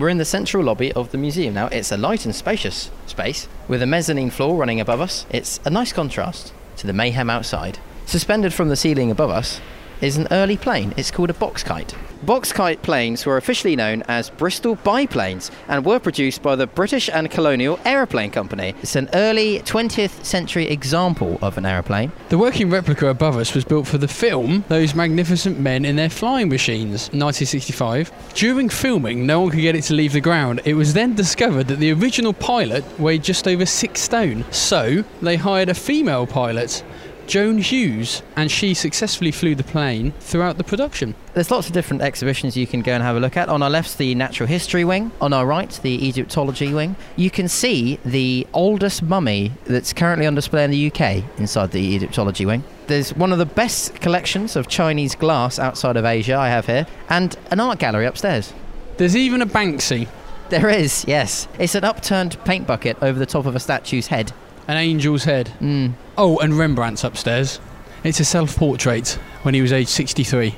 We're 0.00 0.08
in 0.08 0.16
the 0.16 0.24
central 0.24 0.64
lobby 0.64 0.90
of 0.92 1.10
the 1.10 1.18
museum 1.18 1.52
now. 1.52 1.66
It's 1.66 1.92
a 1.92 1.98
light 1.98 2.24
and 2.24 2.34
spacious 2.34 2.90
space 3.06 3.48
with 3.68 3.82
a 3.82 3.86
mezzanine 3.86 4.30
floor 4.30 4.56
running 4.56 4.80
above 4.80 4.98
us. 4.98 5.26
It's 5.28 5.60
a 5.66 5.68
nice 5.68 5.92
contrast 5.92 6.54
to 6.78 6.86
the 6.86 6.94
mayhem 6.94 7.28
outside. 7.28 7.78
Suspended 8.06 8.54
from 8.54 8.70
the 8.70 8.76
ceiling 8.76 9.10
above 9.10 9.28
us 9.28 9.60
is 10.00 10.16
an 10.16 10.28
early 10.30 10.56
plane. 10.56 10.94
It's 10.96 11.10
called 11.10 11.30
a 11.30 11.34
box 11.34 11.62
kite. 11.62 11.94
Box 12.22 12.52
kite 12.52 12.82
planes 12.82 13.24
were 13.24 13.38
officially 13.38 13.74
known 13.74 14.02
as 14.06 14.28
Bristol 14.28 14.74
biplanes 14.74 15.50
and 15.68 15.86
were 15.86 15.98
produced 15.98 16.42
by 16.42 16.54
the 16.54 16.66
British 16.66 17.08
and 17.08 17.30
Colonial 17.30 17.80
Aeroplane 17.86 18.30
Company. 18.30 18.74
It's 18.82 18.94
an 18.94 19.08
early 19.14 19.60
20th 19.60 20.22
century 20.22 20.68
example 20.68 21.38
of 21.40 21.56
an 21.56 21.64
aeroplane. 21.64 22.12
The 22.28 22.36
working 22.36 22.68
replica 22.68 23.06
above 23.06 23.38
us 23.38 23.54
was 23.54 23.64
built 23.64 23.86
for 23.86 23.96
the 23.96 24.06
film 24.06 24.64
Those 24.68 24.94
Magnificent 24.94 25.58
Men 25.58 25.86
in 25.86 25.96
Their 25.96 26.10
Flying 26.10 26.50
Machines, 26.50 27.08
1965. 27.08 28.12
During 28.34 28.68
filming, 28.68 29.24
no 29.24 29.40
one 29.40 29.50
could 29.50 29.62
get 29.62 29.74
it 29.74 29.84
to 29.84 29.94
leave 29.94 30.12
the 30.12 30.20
ground. 30.20 30.60
It 30.66 30.74
was 30.74 30.92
then 30.92 31.14
discovered 31.14 31.68
that 31.68 31.78
the 31.78 31.92
original 31.92 32.34
pilot 32.34 32.84
weighed 33.00 33.24
just 33.24 33.48
over 33.48 33.64
six 33.64 34.02
stone. 34.02 34.44
So, 34.50 35.04
they 35.22 35.36
hired 35.36 35.70
a 35.70 35.74
female 35.74 36.26
pilot, 36.26 36.84
Joan 37.30 37.58
Hughes, 37.58 38.22
and 38.34 38.50
she 38.50 38.74
successfully 38.74 39.30
flew 39.30 39.54
the 39.54 39.62
plane 39.62 40.10
throughout 40.18 40.58
the 40.58 40.64
production. 40.64 41.14
There's 41.32 41.52
lots 41.52 41.68
of 41.68 41.72
different 41.72 42.02
exhibitions 42.02 42.56
you 42.56 42.66
can 42.66 42.82
go 42.82 42.90
and 42.90 43.04
have 43.04 43.14
a 43.14 43.20
look 43.20 43.36
at. 43.36 43.48
On 43.48 43.62
our 43.62 43.70
left's 43.70 43.94
the 43.94 44.16
natural 44.16 44.48
history 44.48 44.84
wing. 44.84 45.12
On 45.20 45.32
our 45.32 45.46
right, 45.46 45.70
the 45.84 46.08
Egyptology 46.08 46.74
wing. 46.74 46.96
You 47.14 47.30
can 47.30 47.46
see 47.46 48.00
the 48.04 48.48
oldest 48.52 49.04
mummy 49.04 49.52
that's 49.66 49.92
currently 49.92 50.26
on 50.26 50.34
display 50.34 50.64
in 50.64 50.72
the 50.72 50.90
UK 50.90 51.22
inside 51.38 51.70
the 51.70 51.94
Egyptology 51.94 52.46
wing. 52.46 52.64
There's 52.88 53.14
one 53.14 53.30
of 53.30 53.38
the 53.38 53.46
best 53.46 54.00
collections 54.00 54.56
of 54.56 54.66
Chinese 54.66 55.14
glass 55.14 55.60
outside 55.60 55.96
of 55.96 56.04
Asia 56.04 56.34
I 56.34 56.48
have 56.48 56.66
here, 56.66 56.84
and 57.08 57.36
an 57.52 57.60
art 57.60 57.78
gallery 57.78 58.06
upstairs. 58.06 58.52
There's 58.96 59.14
even 59.14 59.40
a 59.40 59.46
Banksy, 59.46 60.08
There 60.48 60.68
is, 60.68 61.04
yes. 61.06 61.46
It's 61.60 61.76
an 61.76 61.84
upturned 61.84 62.44
paint 62.44 62.66
bucket 62.66 63.00
over 63.00 63.20
the 63.20 63.24
top 63.24 63.46
of 63.46 63.54
a 63.54 63.60
statue's 63.60 64.08
head. 64.08 64.32
an 64.66 64.76
angel's 64.76 65.24
head. 65.24 65.52
Mm. 65.60 65.92
Oh, 66.22 66.36
and 66.36 66.52
Rembrandt's 66.52 67.02
upstairs. 67.02 67.60
It's 68.04 68.20
a 68.20 68.26
self 68.26 68.54
portrait 68.54 69.18
when 69.40 69.54
he 69.54 69.62
was 69.62 69.72
age 69.72 69.88
63. 69.88 70.54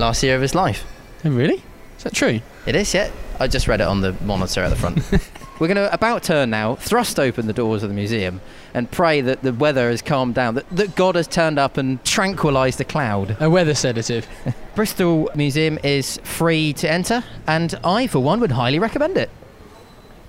Last 0.00 0.20
year 0.24 0.34
of 0.34 0.42
his 0.42 0.52
life. 0.52 0.84
Oh, 1.24 1.30
really? 1.30 1.62
Is 1.96 2.02
that 2.02 2.12
true? 2.12 2.40
It 2.66 2.74
is, 2.74 2.92
yeah. 2.92 3.08
I 3.38 3.46
just 3.46 3.68
read 3.68 3.80
it 3.80 3.86
on 3.86 4.00
the 4.00 4.16
monitor 4.24 4.64
at 4.64 4.70
the 4.70 4.74
front. 4.74 4.98
We're 5.60 5.68
going 5.68 5.76
to 5.76 5.94
about 5.94 6.24
turn 6.24 6.50
now, 6.50 6.74
thrust 6.74 7.20
open 7.20 7.46
the 7.46 7.52
doors 7.52 7.84
of 7.84 7.88
the 7.88 7.94
museum, 7.94 8.40
and 8.74 8.90
pray 8.90 9.20
that 9.20 9.42
the 9.42 9.52
weather 9.52 9.90
has 9.90 10.02
calmed 10.02 10.34
down, 10.34 10.56
that, 10.56 10.68
that 10.70 10.96
God 10.96 11.14
has 11.14 11.28
turned 11.28 11.60
up 11.60 11.76
and 11.76 12.04
tranquilised 12.04 12.78
the 12.78 12.84
cloud. 12.84 13.36
A 13.38 13.48
weather 13.48 13.74
sedative. 13.76 14.26
Bristol 14.74 15.30
Museum 15.36 15.78
is 15.84 16.18
free 16.24 16.72
to 16.72 16.90
enter, 16.90 17.22
and 17.46 17.78
I, 17.84 18.08
for 18.08 18.18
one, 18.18 18.40
would 18.40 18.50
highly 18.50 18.80
recommend 18.80 19.18
it. 19.18 19.30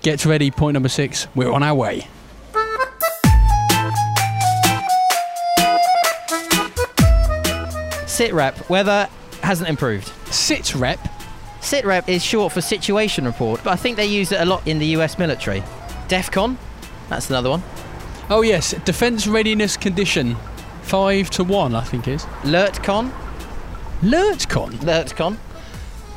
Get 0.04 0.24
ready, 0.24 0.52
point 0.52 0.76
number 0.76 0.89
six. 0.89 1.26
We're 1.34 1.52
on 1.52 1.63
our 1.63 1.74
way. 1.74 2.08
Sit 8.22 8.36
rep, 8.36 8.70
weather 8.70 9.10
hasn't 9.42 9.68
improved. 9.68 10.08
Sit 10.32 10.76
rep. 10.76 11.00
Sit 11.60 11.86
rep 11.86 12.08
is 12.08 12.24
short 12.24 12.54
for 12.54 12.62
situation 12.62 13.26
report, 13.26 13.64
but 13.64 13.74
I 13.74 13.76
think 13.76 13.98
they 13.98 14.06
use 14.06 14.32
it 14.32 14.40
a 14.40 14.46
lot 14.46 14.68
in 14.68 14.78
the 14.78 14.86
US 14.98 15.18
military. 15.18 15.62
DEFCON, 16.08 16.56
that's 17.10 17.32
another 17.32 17.50
one. 17.50 17.64
Oh, 18.30 18.44
yes, 18.44 18.76
defence 18.86 19.26
readiness 19.26 19.76
condition. 19.76 20.36
Five 20.84 21.32
to 21.32 21.44
one, 21.44 21.74
I 21.74 21.82
think 21.84 22.08
is. 22.08 22.24
LERTCON, 22.44 23.12
LERTCON. 24.04 24.78
LERTCON. 24.86 25.38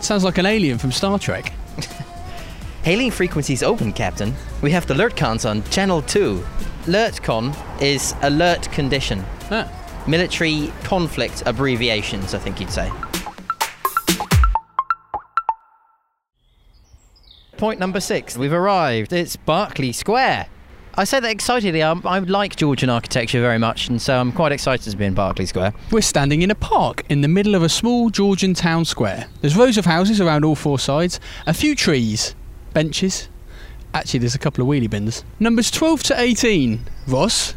Sounds 0.00 0.24
like 0.24 0.36
an 0.36 0.44
alien 0.44 0.76
from 0.76 0.92
Star 0.92 1.18
Trek. 1.18 1.54
Hailing 2.82 3.12
frequencies 3.12 3.62
open, 3.62 3.94
Captain. 3.94 4.34
We 4.60 4.72
have 4.72 4.86
the 4.86 4.92
LERTCONs 4.92 5.48
on 5.48 5.62
Channel 5.70 6.02
2. 6.02 6.44
LERTCON 6.84 7.56
is 7.80 8.14
alert 8.20 8.70
condition. 8.72 9.24
Ah, 9.50 9.83
Military 10.06 10.72
conflict 10.82 11.42
abbreviations, 11.46 12.34
I 12.34 12.38
think 12.38 12.60
you'd 12.60 12.70
say. 12.70 12.90
Point 17.56 17.78
number 17.80 18.00
six. 18.00 18.36
We've 18.36 18.52
arrived. 18.52 19.12
It's 19.12 19.36
Berkeley 19.36 19.92
Square. 19.92 20.46
I 20.96 21.04
say 21.04 21.20
that 21.20 21.30
excitedly. 21.30 21.82
I, 21.82 21.92
I 22.04 22.18
like 22.20 22.56
Georgian 22.56 22.90
architecture 22.90 23.40
very 23.40 23.58
much, 23.58 23.88
and 23.88 24.00
so 24.00 24.18
I'm 24.20 24.32
quite 24.32 24.52
excited 24.52 24.90
to 24.90 24.96
be 24.96 25.04
in 25.04 25.14
Berkeley 25.14 25.46
Square. 25.46 25.72
we're 25.90 26.00
standing 26.02 26.42
in 26.42 26.50
a 26.50 26.54
park 26.54 27.02
in 27.08 27.20
the 27.20 27.28
middle 27.28 27.54
of 27.54 27.62
a 27.62 27.68
small 27.68 28.10
Georgian 28.10 28.54
town 28.54 28.84
square. 28.84 29.26
There's 29.40 29.56
rows 29.56 29.76
of 29.78 29.84
houses 29.86 30.20
around 30.20 30.44
all 30.44 30.54
four 30.54 30.78
sides, 30.78 31.18
a 31.46 31.54
few 31.54 31.74
trees, 31.74 32.34
benches. 32.74 33.28
Actually, 33.92 34.20
there's 34.20 34.34
a 34.34 34.38
couple 34.40 34.62
of 34.62 34.68
wheelie 34.68 34.90
bins. 34.90 35.24
Numbers 35.40 35.70
12 35.70 36.02
to 36.04 36.20
18. 36.20 36.80
Ros, 37.08 37.54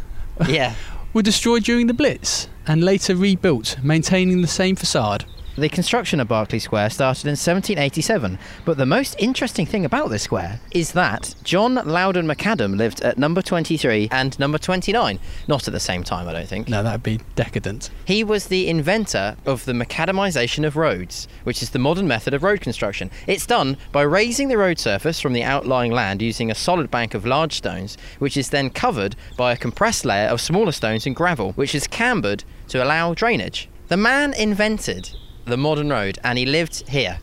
Yeah. 0.47 0.73
were 1.17 1.23
destroyed 1.23 1.63
during 1.63 1.87
the 1.87 1.95
Blitz 1.95 2.47
and 2.67 2.83
later 2.83 3.15
rebuilt, 3.15 3.77
maintaining 3.81 4.43
the 4.43 4.47
same 4.47 4.75
facade. 4.75 5.25
The 5.59 5.69
construction 5.69 6.19
of 6.19 6.27
Berkeley 6.27 6.59
Square 6.59 6.91
started 6.91 7.25
in 7.25 7.31
1787, 7.31 8.37
but 8.63 8.77
the 8.77 8.85
most 8.85 9.15
interesting 9.17 9.65
thing 9.65 9.85
about 9.85 10.11
this 10.11 10.21
square 10.21 10.59
is 10.69 10.91
that 10.91 11.33
John 11.43 11.73
Loudon 11.73 12.27
McAdam 12.27 12.77
lived 12.77 13.01
at 13.01 13.17
number 13.17 13.41
23 13.41 14.09
and 14.11 14.37
number 14.37 14.59
29. 14.59 15.17
Not 15.47 15.67
at 15.67 15.73
the 15.73 15.79
same 15.79 16.03
time, 16.03 16.27
I 16.27 16.33
don't 16.33 16.47
think. 16.47 16.69
No, 16.69 16.83
that'd 16.83 17.01
be 17.01 17.21
decadent. 17.33 17.89
He 18.05 18.23
was 18.23 18.49
the 18.49 18.67
inventor 18.67 19.35
of 19.47 19.65
the 19.65 19.73
macadamisation 19.73 20.63
of 20.63 20.75
roads, 20.75 21.27
which 21.43 21.63
is 21.63 21.71
the 21.71 21.79
modern 21.79 22.07
method 22.07 22.35
of 22.35 22.43
road 22.43 22.61
construction. 22.61 23.09
It's 23.25 23.47
done 23.47 23.77
by 23.91 24.03
raising 24.03 24.49
the 24.49 24.59
road 24.59 24.77
surface 24.77 25.19
from 25.19 25.33
the 25.33 25.43
outlying 25.43 25.91
land 25.91 26.21
using 26.21 26.51
a 26.51 26.55
solid 26.55 26.91
bank 26.91 27.15
of 27.15 27.25
large 27.25 27.53
stones, 27.53 27.97
which 28.19 28.37
is 28.37 28.51
then 28.51 28.69
covered 28.69 29.15
by 29.37 29.53
a 29.53 29.57
compressed 29.57 30.05
layer 30.05 30.27
of 30.27 30.39
smaller 30.39 30.71
stones 30.71 31.07
and 31.07 31.15
gravel, 31.15 31.53
which 31.53 31.73
is 31.73 31.87
cambered 31.87 32.43
to 32.67 32.83
allow 32.83 33.15
drainage. 33.15 33.67
The 33.87 33.97
man 33.97 34.35
invented 34.35 35.09
the 35.47 35.57
modern 35.57 35.89
road, 35.89 36.19
and 36.23 36.37
he 36.37 36.45
lived 36.45 36.87
here. 36.89 37.19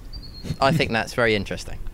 I 0.60 0.72
think 0.72 0.90
that's 0.92 1.14
very 1.14 1.34
interesting. 1.34 1.78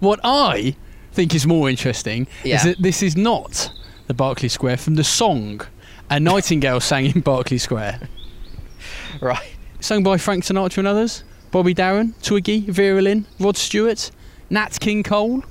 What 0.00 0.20
I 0.22 0.76
think 1.12 1.34
is 1.34 1.46
more 1.46 1.70
interesting 1.70 2.26
Yeah. 2.44 2.56
is 2.56 2.62
that 2.64 2.82
this 2.82 3.02
is 3.02 3.16
not 3.16 3.72
the 4.06 4.12
Berkeley 4.14 4.48
Square 4.50 4.76
from 4.78 4.96
the 4.96 5.04
song 5.04 5.62
A 6.10 6.20
Nightingale 6.20 6.80
sang 6.90 7.06
in 7.06 7.20
Berkeley 7.20 7.58
Square. 7.58 8.00
Right. 9.20 9.54
Sung 9.80 10.02
by 10.02 10.16
Frank 10.18 10.44
Sinatra 10.44 10.78
and 10.78 10.88
others. 10.88 11.22
Bobby 11.52 11.74
Darin, 11.74 12.14
Twiggy, 12.22 12.60
Vera 12.60 13.00
Lynn, 13.00 13.24
Rod 13.38 13.56
Stewart, 13.56 14.10
Nat 14.50 14.78
King 14.80 15.02
Cole, 15.02 15.44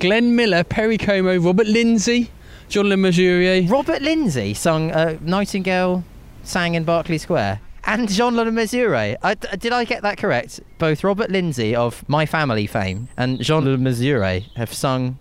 Glenn 0.00 0.34
Miller, 0.36 0.62
Perry 0.64 0.98
Como, 0.98 1.38
Robert 1.38 1.66
Lindsay, 1.66 2.30
John 2.68 2.88
Le 2.88 2.96
Mesurier. 2.96 3.68
Robert 3.70 4.02
Lindsay 4.02 4.52
sung 4.54 4.90
uh, 4.92 5.16
Nightingale 5.22 6.02
sang 6.42 6.74
in 6.74 6.84
Berkeley 6.84 7.18
Square. 7.18 7.60
And 7.86 8.08
Jean 8.08 8.34
Le 8.34 8.44
Mesurier. 8.46 9.16
I, 9.22 9.34
did 9.34 9.72
I 9.72 9.84
get 9.84 10.02
that 10.02 10.16
correct? 10.18 10.60
Both 10.78 11.04
Robert 11.04 11.30
Lindsay 11.30 11.76
of 11.76 12.06
My 12.08 12.26
Family 12.26 12.66
fame 12.66 13.08
and 13.16 13.40
Jean 13.40 13.64
Le 13.64 13.76
Mesurier 13.76 14.44
have 14.56 14.72
sung. 14.72 15.18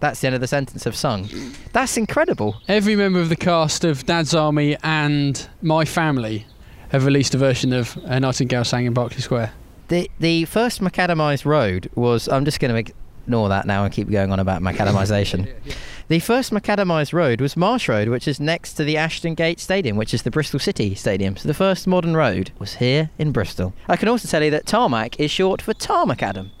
That's 0.00 0.20
the 0.20 0.28
end 0.28 0.34
of 0.34 0.40
the 0.40 0.46
sentence. 0.46 0.84
Have 0.84 0.96
sung. 0.96 1.28
That's 1.72 1.96
incredible. 1.96 2.60
Every 2.68 2.96
member 2.96 3.20
of 3.20 3.28
the 3.28 3.36
cast 3.36 3.84
of 3.84 4.04
Dad's 4.06 4.34
Army 4.34 4.76
and 4.82 5.48
My 5.62 5.84
Family 5.84 6.46
have 6.90 7.04
released 7.04 7.34
a 7.34 7.38
version 7.38 7.72
of 7.72 7.96
A 8.04 8.20
Nightingale 8.20 8.64
sang 8.64 8.86
in 8.86 8.92
Berkeley 8.94 9.20
Square. 9.20 9.52
The 9.88 10.10
the 10.18 10.44
first 10.46 10.80
macadamized 10.80 11.44
road 11.44 11.90
was. 11.94 12.28
I'm 12.28 12.44
just 12.44 12.60
going 12.60 12.84
to 12.84 12.92
ignore 13.26 13.48
that 13.48 13.66
now 13.66 13.84
and 13.84 13.92
keep 13.92 14.08
going 14.08 14.30
on 14.32 14.38
about 14.38 14.62
macadamization. 14.62 15.52
The 16.08 16.20
first 16.20 16.52
macadamized 16.52 17.12
road 17.12 17.40
was 17.40 17.56
Marsh 17.56 17.88
Road, 17.88 18.06
which 18.10 18.28
is 18.28 18.38
next 18.38 18.74
to 18.74 18.84
the 18.84 18.96
Ashton 18.96 19.34
Gate 19.34 19.58
Stadium, 19.58 19.96
which 19.96 20.14
is 20.14 20.22
the 20.22 20.30
Bristol 20.30 20.60
City 20.60 20.94
Stadium. 20.94 21.36
So 21.36 21.48
the 21.48 21.52
first 21.52 21.88
modern 21.88 22.16
road 22.16 22.52
was 22.60 22.74
here 22.74 23.10
in 23.18 23.32
Bristol. 23.32 23.74
I 23.88 23.96
can 23.96 24.08
also 24.08 24.28
tell 24.28 24.40
you 24.40 24.52
that 24.52 24.66
tarmac 24.66 25.18
is 25.18 25.32
short 25.32 25.60
for 25.60 25.74
Tarmac 25.74 26.22
Adam. 26.22 26.52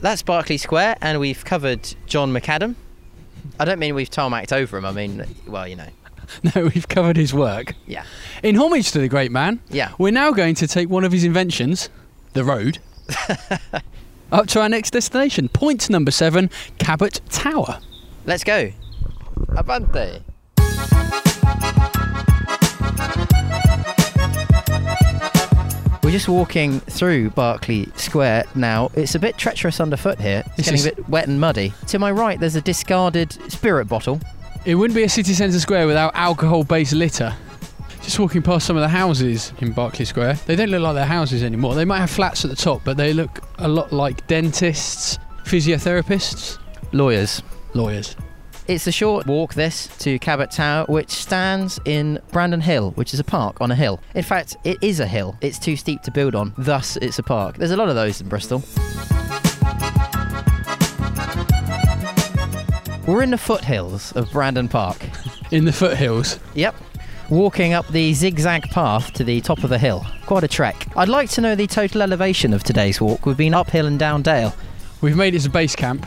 That's 0.00 0.22
Berkeley 0.22 0.56
Square, 0.56 0.96
and 1.02 1.20
we've 1.20 1.44
covered 1.44 1.94
John 2.06 2.32
McAdam. 2.32 2.76
I 3.60 3.66
don't 3.66 3.78
mean 3.78 3.94
we've 3.94 4.08
tarmacked 4.08 4.54
over 4.54 4.78
him. 4.78 4.86
I 4.86 4.92
mean, 4.92 5.22
well, 5.46 5.68
you 5.68 5.76
know, 5.76 5.88
No, 6.56 6.70
we've 6.74 6.88
covered 6.88 7.18
his 7.18 7.34
work. 7.34 7.74
yeah, 7.86 8.04
In 8.42 8.56
homage 8.56 8.90
to 8.92 9.00
the 9.00 9.08
great 9.08 9.30
man, 9.30 9.60
yeah. 9.68 9.92
we're 9.98 10.12
now 10.12 10.30
going 10.32 10.54
to 10.54 10.66
take 10.66 10.88
one 10.88 11.04
of 11.04 11.12
his 11.12 11.24
inventions, 11.24 11.90
the 12.32 12.42
road, 12.42 12.78
up 14.34 14.46
to 14.48 14.60
our 14.60 14.68
next 14.68 14.90
destination. 14.90 15.48
Point 15.48 15.88
number 15.88 16.10
seven, 16.10 16.50
Cabot 16.78 17.20
Tower. 17.30 17.78
Let's 18.26 18.44
go. 18.44 18.70
Avante. 19.50 20.22
We're 26.02 26.10
just 26.10 26.28
walking 26.28 26.80
through 26.80 27.30
Berkeley 27.30 27.88
Square 27.96 28.44
now. 28.54 28.90
It's 28.92 29.14
a 29.14 29.18
bit 29.18 29.38
treacherous 29.38 29.80
underfoot 29.80 30.20
here. 30.20 30.42
It's 30.48 30.56
This 30.56 30.66
getting 30.66 30.78
is- 30.80 30.86
a 30.86 30.94
bit 30.96 31.08
wet 31.08 31.28
and 31.28 31.40
muddy. 31.40 31.72
To 31.88 31.98
my 31.98 32.10
right, 32.12 32.38
there's 32.38 32.56
a 32.56 32.60
discarded 32.60 33.32
spirit 33.50 33.86
bottle. 33.86 34.20
It 34.66 34.74
wouldn't 34.74 34.94
be 34.96 35.04
a 35.04 35.08
city 35.08 35.32
centre 35.32 35.58
square 35.58 35.86
without 35.86 36.12
alcohol-based 36.14 36.92
litter. 36.92 37.34
Just 38.04 38.18
walking 38.18 38.42
past 38.42 38.66
some 38.66 38.76
of 38.76 38.82
the 38.82 38.88
houses 38.88 39.52
in 39.60 39.72
Berkeley 39.72 40.04
Square, 40.04 40.34
they 40.46 40.54
don't 40.56 40.68
look 40.68 40.82
like 40.82 40.94
they're 40.94 41.06
houses 41.06 41.42
anymore. 41.42 41.74
They 41.74 41.86
might 41.86 42.00
have 42.00 42.10
flats 42.10 42.44
at 42.44 42.50
the 42.50 42.56
top, 42.56 42.82
but 42.84 42.98
they 42.98 43.14
look 43.14 43.42
a 43.58 43.66
lot 43.66 43.92
like 43.92 44.26
dentists, 44.26 45.18
physiotherapists, 45.44 46.58
Lawyers. 46.92 47.42
lawyers. 47.72 48.14
It's 48.68 48.86
a 48.86 48.92
short 48.92 49.26
walk, 49.26 49.54
this, 49.54 49.86
to 49.98 50.18
Cabot 50.18 50.50
Tower, 50.50 50.84
which 50.86 51.10
stands 51.10 51.80
in 51.86 52.18
Brandon 52.30 52.60
Hill, 52.60 52.90
which 52.92 53.14
is 53.14 53.20
a 53.20 53.24
park 53.24 53.60
on 53.62 53.70
a 53.70 53.74
hill. 53.74 54.00
In 54.14 54.22
fact, 54.22 54.56
it 54.64 54.76
is 54.82 55.00
a 55.00 55.06
hill. 55.06 55.36
It's 55.40 55.58
too 55.58 55.74
steep 55.76 56.02
to 56.02 56.10
build 56.10 56.34
on, 56.34 56.52
thus, 56.58 56.96
it's 56.98 57.18
a 57.18 57.22
park. 57.22 57.56
There's 57.56 57.70
a 57.72 57.76
lot 57.76 57.88
of 57.88 57.94
those 57.94 58.20
in 58.20 58.28
Bristol. 58.28 58.62
We're 63.06 63.22
in 63.22 63.30
the 63.30 63.38
foothills 63.38 64.12
of 64.12 64.30
Brandon 64.30 64.68
Park. 64.68 64.98
In 65.50 65.64
the 65.64 65.72
foothills. 65.72 66.38
Yep. 66.54 66.74
Walking 67.30 67.72
up 67.72 67.88
the 67.88 68.12
zigzag 68.12 68.64
path 68.70 69.12
to 69.14 69.24
the 69.24 69.40
top 69.40 69.64
of 69.64 69.70
the 69.70 69.78
hill. 69.78 70.06
Quite 70.26 70.44
a 70.44 70.48
trek. 70.48 70.86
I'd 70.96 71.08
like 71.08 71.30
to 71.30 71.40
know 71.40 71.54
the 71.54 71.66
total 71.66 72.02
elevation 72.02 72.52
of 72.52 72.62
today's 72.62 73.00
walk. 73.00 73.24
We've 73.26 73.36
been 73.36 73.54
uphill 73.54 73.86
and 73.86 73.98
down 73.98 74.22
dale. 74.22 74.54
We've 75.00 75.16
made 75.16 75.34
it 75.34 75.40
to 75.40 75.50
base 75.50 75.74
camp 75.74 76.06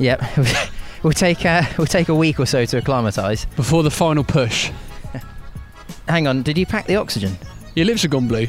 Yep. 0.00 0.22
we'll 1.02 1.12
take 1.12 1.44
a, 1.44 1.68
we'll 1.78 1.86
take 1.86 2.08
a 2.08 2.14
week 2.14 2.40
or 2.40 2.46
so 2.46 2.64
to 2.64 2.78
acclimatise. 2.78 3.44
before 3.54 3.82
the 3.82 3.90
final 3.90 4.24
push. 4.24 4.72
Hang 6.08 6.26
on, 6.26 6.42
did 6.42 6.58
you 6.58 6.66
pack 6.66 6.86
the 6.86 6.96
oxygen? 6.96 7.36
Your 7.76 7.86
lips 7.86 8.02
have 8.02 8.10
gone 8.10 8.26
blue. 8.26 8.46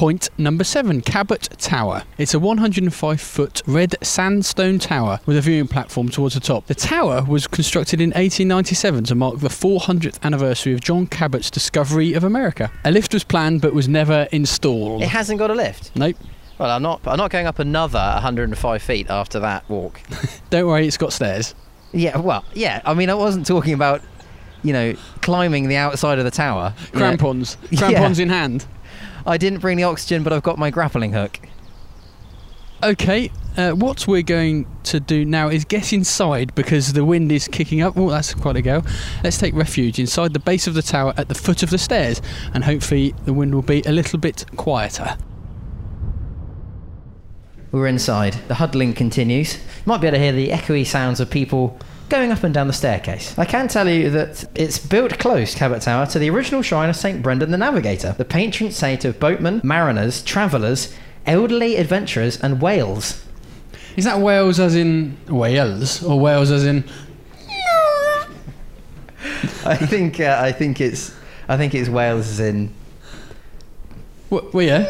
Point 0.00 0.30
number 0.38 0.64
seven, 0.64 1.02
Cabot 1.02 1.50
Tower. 1.58 2.04
It's 2.16 2.32
a 2.32 2.38
105 2.38 3.20
foot 3.20 3.62
red 3.66 3.96
sandstone 4.02 4.78
tower 4.78 5.20
with 5.26 5.36
a 5.36 5.42
viewing 5.42 5.68
platform 5.68 6.08
towards 6.08 6.32
the 6.32 6.40
top. 6.40 6.66
The 6.68 6.74
tower 6.74 7.22
was 7.22 7.46
constructed 7.46 8.00
in 8.00 8.08
1897 8.12 9.04
to 9.04 9.14
mark 9.14 9.40
the 9.40 9.48
400th 9.48 10.18
anniversary 10.22 10.72
of 10.72 10.80
John 10.80 11.06
Cabot's 11.06 11.50
discovery 11.50 12.14
of 12.14 12.24
America. 12.24 12.72
A 12.86 12.90
lift 12.90 13.12
was 13.12 13.24
planned 13.24 13.60
but 13.60 13.74
was 13.74 13.88
never 13.88 14.26
installed. 14.32 15.02
It 15.02 15.10
hasn't 15.10 15.38
got 15.38 15.50
a 15.50 15.54
lift. 15.54 15.94
Nope. 15.94 16.16
Well, 16.56 16.70
I'm 16.70 16.80
not. 16.80 17.02
I'm 17.04 17.18
not 17.18 17.30
going 17.30 17.46
up 17.46 17.58
another 17.58 17.98
105 17.98 18.82
feet 18.82 19.10
after 19.10 19.38
that 19.40 19.68
walk. 19.68 20.00
Don't 20.48 20.66
worry, 20.66 20.86
it's 20.86 20.96
got 20.96 21.12
stairs. 21.12 21.54
Yeah. 21.92 22.16
Well, 22.16 22.42
yeah. 22.54 22.80
I 22.86 22.94
mean, 22.94 23.10
I 23.10 23.14
wasn't 23.14 23.46
talking 23.46 23.74
about, 23.74 24.00
you 24.62 24.72
know, 24.72 24.94
climbing 25.20 25.68
the 25.68 25.76
outside 25.76 26.18
of 26.18 26.24
the 26.24 26.30
tower. 26.30 26.72
You 26.78 26.84
know, 27.00 27.00
Crampons. 27.00 27.58
Yeah. 27.70 28.08
In 28.08 28.30
hand. 28.30 28.64
I 29.26 29.36
didn't 29.36 29.60
bring 29.60 29.76
the 29.76 29.84
oxygen, 29.84 30.22
but 30.22 30.32
I've 30.32 30.42
got 30.42 30.58
my 30.58 30.70
grappling 30.70 31.12
hook. 31.12 31.40
Okay, 32.82 33.30
uh, 33.58 33.72
what 33.72 34.08
we're 34.08 34.22
going 34.22 34.66
to 34.84 35.00
do 35.00 35.24
now 35.24 35.48
is 35.48 35.66
get 35.66 35.92
inside 35.92 36.54
because 36.54 36.94
the 36.94 37.04
wind 37.04 37.30
is 37.30 37.46
kicking 37.46 37.82
up. 37.82 37.96
Oh, 37.98 38.08
that's 38.08 38.32
quite 38.32 38.56
a 38.56 38.62
go. 38.62 38.82
Let's 39.22 39.36
take 39.36 39.54
refuge 39.54 39.98
inside 39.98 40.32
the 40.32 40.38
base 40.38 40.66
of 40.66 40.72
the 40.72 40.82
tower 40.82 41.12
at 41.18 41.28
the 41.28 41.34
foot 41.34 41.62
of 41.62 41.68
the 41.68 41.76
stairs, 41.76 42.22
and 42.54 42.64
hopefully 42.64 43.14
the 43.26 43.34
wind 43.34 43.54
will 43.54 43.62
be 43.62 43.82
a 43.82 43.92
little 43.92 44.18
bit 44.18 44.46
quieter. 44.56 45.18
We're 47.70 47.86
inside. 47.86 48.34
The 48.48 48.54
huddling 48.54 48.94
continues. 48.94 49.54
You 49.54 49.60
might 49.84 50.00
be 50.00 50.06
able 50.06 50.16
to 50.16 50.22
hear 50.22 50.32
the 50.32 50.48
echoey 50.48 50.86
sounds 50.86 51.20
of 51.20 51.30
people 51.30 51.78
going 52.10 52.32
up 52.32 52.42
and 52.44 52.52
down 52.52 52.66
the 52.66 52.72
staircase. 52.72 53.38
I 53.38 53.44
can 53.44 53.68
tell 53.68 53.88
you 53.88 54.10
that 54.10 54.44
it's 54.54 54.78
built 54.78 55.18
close, 55.18 55.54
Cabot 55.54 55.80
Tower, 55.80 56.06
to 56.06 56.18
the 56.18 56.28
original 56.28 56.60
shrine 56.62 56.90
of 56.90 56.96
St. 56.96 57.22
Brendan 57.22 57.50
the 57.50 57.56
Navigator, 57.58 58.14
the 58.18 58.24
patron 58.24 58.70
saint 58.72 59.04
of 59.04 59.18
boatmen, 59.18 59.60
mariners, 59.64 60.22
travellers, 60.22 60.94
elderly 61.24 61.76
adventurers, 61.76 62.38
and 62.40 62.60
whales. 62.60 63.24
Is 63.96 64.04
that 64.04 64.20
Wales 64.20 64.60
as 64.60 64.74
in 64.76 65.16
Wales, 65.28 66.02
or 66.02 66.18
Wales 66.20 66.50
as 66.50 66.64
in? 66.66 66.84
I 69.64 69.76
think 69.76 70.20
uh, 70.20 70.38
I 70.40 70.52
think 70.52 70.80
it's 70.80 71.14
I 71.48 71.56
think 71.56 71.74
it's 71.74 71.88
Wales 71.88 72.28
as 72.28 72.40
in 72.40 72.72
W- 74.30 74.50
well, 74.52 74.66
yeah. 74.66 74.86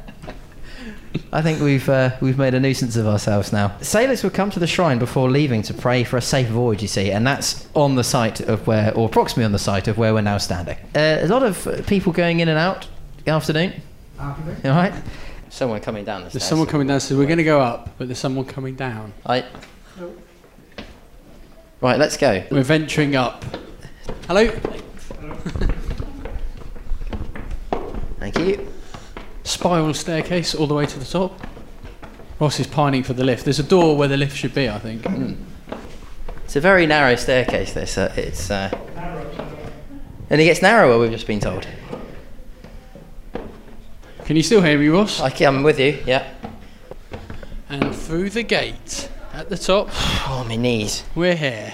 I 1.31 1.41
think 1.41 1.61
we've 1.61 1.87
uh, 1.89 2.11
we've 2.21 2.37
made 2.37 2.53
a 2.53 2.59
nuisance 2.59 2.95
of 2.95 3.07
ourselves 3.07 3.51
now. 3.51 3.75
Sailors 3.81 4.23
would 4.23 4.33
come 4.33 4.49
to 4.51 4.59
the 4.59 4.67
shrine 4.67 4.99
before 4.99 5.29
leaving 5.29 5.61
to 5.63 5.73
pray 5.73 6.03
for 6.03 6.17
a 6.17 6.21
safe 6.21 6.47
voyage. 6.47 6.81
You 6.81 6.87
see, 6.87 7.11
and 7.11 7.25
that's 7.25 7.67
on 7.75 7.95
the 7.95 8.03
site 8.03 8.39
of 8.41 8.65
where, 8.67 8.93
or 8.95 9.07
approximately 9.07 9.45
on 9.45 9.51
the 9.51 9.59
site 9.59 9.87
of 9.87 9.97
where 9.97 10.13
we're 10.13 10.21
now 10.21 10.37
standing. 10.37 10.77
Uh, 10.95 11.19
a 11.21 11.27
lot 11.27 11.43
of 11.43 11.65
uh, 11.67 11.81
people 11.83 12.13
going 12.13 12.39
in 12.39 12.49
and 12.49 12.57
out. 12.57 12.87
Afternoon. 13.25 13.73
Afternoon. 14.19 14.57
All 14.65 14.71
right. 14.71 14.93
Someone 15.49 15.79
coming 15.81 16.03
down 16.03 16.21
the 16.21 16.29
There's 16.29 16.31
stairs. 16.31 16.45
someone 16.45 16.67
coming 16.67 16.87
down, 16.87 16.99
so 16.99 17.15
we're 17.15 17.25
going 17.25 17.37
to 17.37 17.43
go 17.43 17.61
up, 17.61 17.89
but 17.97 18.07
there's 18.07 18.17
someone 18.17 18.45
coming 18.45 18.75
down. 18.75 19.13
I... 19.25 19.45
Right, 21.79 21.99
let's 21.99 22.17
go. 22.17 22.43
We're 22.49 22.63
venturing 22.63 23.15
up. 23.15 23.45
Hello. 24.27 24.47
Thank 28.19 28.39
you. 28.39 28.72
Spiral 29.43 29.93
staircase 29.93 30.55
all 30.55 30.67
the 30.67 30.73
way 30.73 30.85
to 30.85 30.99
the 30.99 31.05
top. 31.05 31.39
Ros 32.39 32.59
is 32.59 32.67
pining 32.67 33.03
for 33.03 33.13
the 33.13 33.23
lift. 33.23 33.43
There's 33.43 33.59
a 33.59 33.63
door 33.63 33.95
where 33.97 34.07
the 34.07 34.17
lift 34.17 34.35
should 34.37 34.53
be, 34.53 34.69
I 34.69 34.79
think. 34.79 35.05
It's 36.45 36.55
a 36.55 36.61
very 36.61 36.85
narrow 36.85 37.15
staircase. 37.15 37.73
This. 37.73 37.97
Uh, 37.97 38.13
it's. 38.15 38.49
Uh, 38.49 38.69
and 40.29 40.41
it 40.41 40.45
gets 40.45 40.61
narrower. 40.61 40.99
We've 40.99 41.11
just 41.11 41.27
been 41.27 41.39
told. 41.39 41.67
Can 44.25 44.37
you 44.37 44.43
still 44.43 44.61
hear 44.61 44.77
me, 44.79 44.87
Ros? 44.87 45.19
I, 45.19 45.29
can, 45.29 45.55
I'm 45.55 45.63
with 45.63 45.79
you. 45.79 46.01
Yeah. 46.05 46.25
And 47.69 47.93
through 47.93 48.29
the 48.29 48.43
gate 48.43 49.09
at 49.33 49.49
the 49.49 49.57
top, 49.57 49.89
Oh, 50.27 50.45
my 50.47 50.55
knees. 50.55 51.03
we're 51.15 51.35
here. 51.35 51.73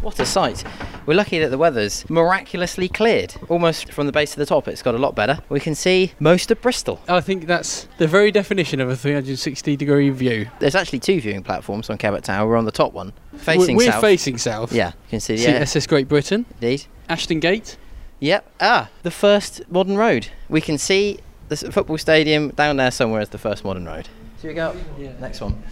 What 0.00 0.18
a 0.20 0.26
sight. 0.26 0.64
We're 1.06 1.14
lucky 1.14 1.38
that 1.38 1.50
the 1.50 1.58
weather's 1.58 2.08
miraculously 2.10 2.88
cleared. 2.88 3.32
Almost 3.48 3.92
from 3.92 4.06
the 4.06 4.12
base 4.12 4.32
to 4.32 4.38
the 4.40 4.46
top, 4.46 4.66
it's 4.66 4.82
got 4.82 4.96
a 4.96 4.98
lot 4.98 5.14
better. 5.14 5.38
We 5.48 5.60
can 5.60 5.76
see 5.76 6.12
most 6.18 6.50
of 6.50 6.60
Bristol. 6.60 7.00
I 7.08 7.20
think 7.20 7.46
that's 7.46 7.86
the 7.98 8.08
very 8.08 8.32
definition 8.32 8.80
of 8.80 8.88
a 8.88 8.96
360 8.96 9.76
degree 9.76 10.10
view. 10.10 10.48
There's 10.58 10.74
actually 10.74 10.98
two 10.98 11.20
viewing 11.20 11.44
platforms 11.44 11.88
on 11.90 11.96
Cabot 11.96 12.24
Tower. 12.24 12.48
We're 12.48 12.56
on 12.56 12.64
the 12.64 12.72
top 12.72 12.92
one, 12.92 13.12
facing 13.36 13.76
we're, 13.76 13.86
we're 13.86 13.92
south. 13.92 14.00
facing 14.00 14.38
south. 14.38 14.72
Yeah, 14.72 14.88
you 14.88 15.10
can 15.10 15.20
see 15.20 15.36
the 15.36 15.42
See 15.42 15.48
air. 15.48 15.62
SS 15.62 15.86
Great 15.86 16.08
Britain. 16.08 16.44
Indeed. 16.60 16.86
Ashton 17.08 17.38
Gate. 17.38 17.76
Yep. 18.18 18.50
Ah, 18.60 18.90
the 19.04 19.12
first 19.12 19.62
modern 19.70 19.96
road. 19.96 20.26
We 20.48 20.60
can 20.60 20.76
see 20.76 21.20
the 21.48 21.56
football 21.56 21.98
stadium 21.98 22.48
down 22.50 22.78
there 22.78 22.90
somewhere 22.90 23.20
as 23.20 23.28
the 23.28 23.38
first 23.38 23.64
modern 23.64 23.84
road. 23.84 24.08
Should 24.40 24.48
we 24.48 24.54
go? 24.54 24.74
Yeah. 24.98 25.12
Next 25.20 25.40
one. 25.40 25.62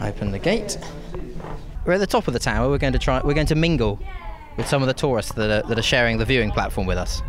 Open 0.00 0.30
the 0.30 0.38
gate. 0.38 0.78
We're 1.84 1.92
at 1.92 2.00
the 2.00 2.06
top 2.06 2.28
of 2.28 2.32
the 2.32 2.40
tower. 2.40 2.70
We're 2.70 2.78
going 2.78 2.94
to 2.94 2.98
try. 2.98 3.20
We're 3.22 3.34
going 3.34 3.46
to 3.48 3.54
mingle 3.54 4.00
with 4.56 4.68
some 4.68 4.82
of 4.82 4.88
the 4.88 4.94
tourists 4.94 5.32
that 5.32 5.64
are, 5.64 5.68
that 5.68 5.78
are 5.78 5.82
sharing 5.82 6.18
the 6.18 6.24
viewing 6.24 6.50
platform 6.50 6.86
with 6.86 6.98
us. 6.98 7.22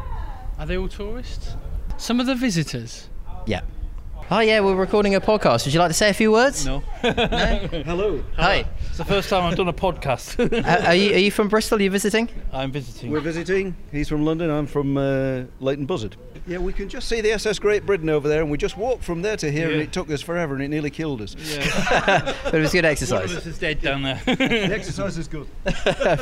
Are 0.57 0.65
they 0.65 0.77
all 0.77 0.87
tourists? 0.87 1.55
Some 1.97 2.19
of 2.19 2.25
the 2.25 2.35
visitors. 2.35 3.09
Yeah. 3.45 3.61
Oh 4.31 4.39
yeah, 4.39 4.59
we're 4.59 4.73
recording 4.75 5.13
a 5.13 5.21
podcast. 5.21 5.65
Would 5.65 5.73
you 5.75 5.79
like 5.79 5.89
to 5.89 5.93
say 5.93 6.09
a 6.09 6.13
few 6.13 6.31
words? 6.31 6.65
No. 6.65 6.79
Hello. 7.01 8.23
Hi. 8.37 8.65
It's 8.87 8.97
the 8.97 9.05
first 9.05 9.29
time 9.29 9.43
I've 9.43 9.55
done 9.55 9.67
a 9.67 9.73
podcast. 9.73 10.35
Uh, 10.65 10.87
are 10.87 10.95
you 10.95 11.13
are 11.13 11.17
you 11.19 11.29
from 11.29 11.47
Bristol? 11.47 11.77
Are 11.77 11.81
you 11.81 11.91
visiting? 11.91 12.27
I'm 12.51 12.71
visiting. 12.71 13.11
We're 13.11 13.19
visiting. 13.19 13.75
He's 13.91 14.09
from 14.09 14.25
London. 14.25 14.49
I'm 14.49 14.65
from 14.65 14.97
uh, 14.97 15.43
Leighton 15.59 15.85
Buzzard. 15.85 16.15
Yeah, 16.47 16.57
we 16.57 16.73
can 16.73 16.89
just 16.89 17.07
see 17.07 17.21
the 17.21 17.31
SS 17.33 17.59
Great 17.59 17.85
Britain 17.85 18.09
over 18.09 18.27
there, 18.27 18.41
and 18.41 18.49
we 18.49 18.57
just 18.57 18.77
walked 18.77 19.03
from 19.03 19.21
there 19.21 19.37
to 19.37 19.51
here, 19.51 19.71
and 19.71 19.79
it 19.81 19.91
took 19.91 20.09
us 20.09 20.21
forever, 20.21 20.55
and 20.55 20.63
it 20.63 20.69
nearly 20.69 20.89
killed 20.89 21.21
us. 21.21 21.35
yeah. 21.35 22.33
But 22.45 22.55
it 22.55 22.59
was 22.61 22.71
good 22.71 22.79
One 22.83 22.85
of 22.85 22.91
exercise. 22.91 23.35
us 23.35 23.45
is 23.45 23.59
dead 23.59 23.81
down 23.81 24.01
there. 24.03 24.19
The 24.25 24.73
exercise 24.73 25.17
is 25.19 25.27
good. 25.27 25.47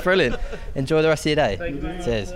Brilliant. 0.04 0.36
Enjoy 0.76 1.02
the 1.02 1.08
rest 1.10 1.26
of 1.26 1.30
your 1.30 1.36
day. 1.38 1.58
Cheers. 2.04 2.34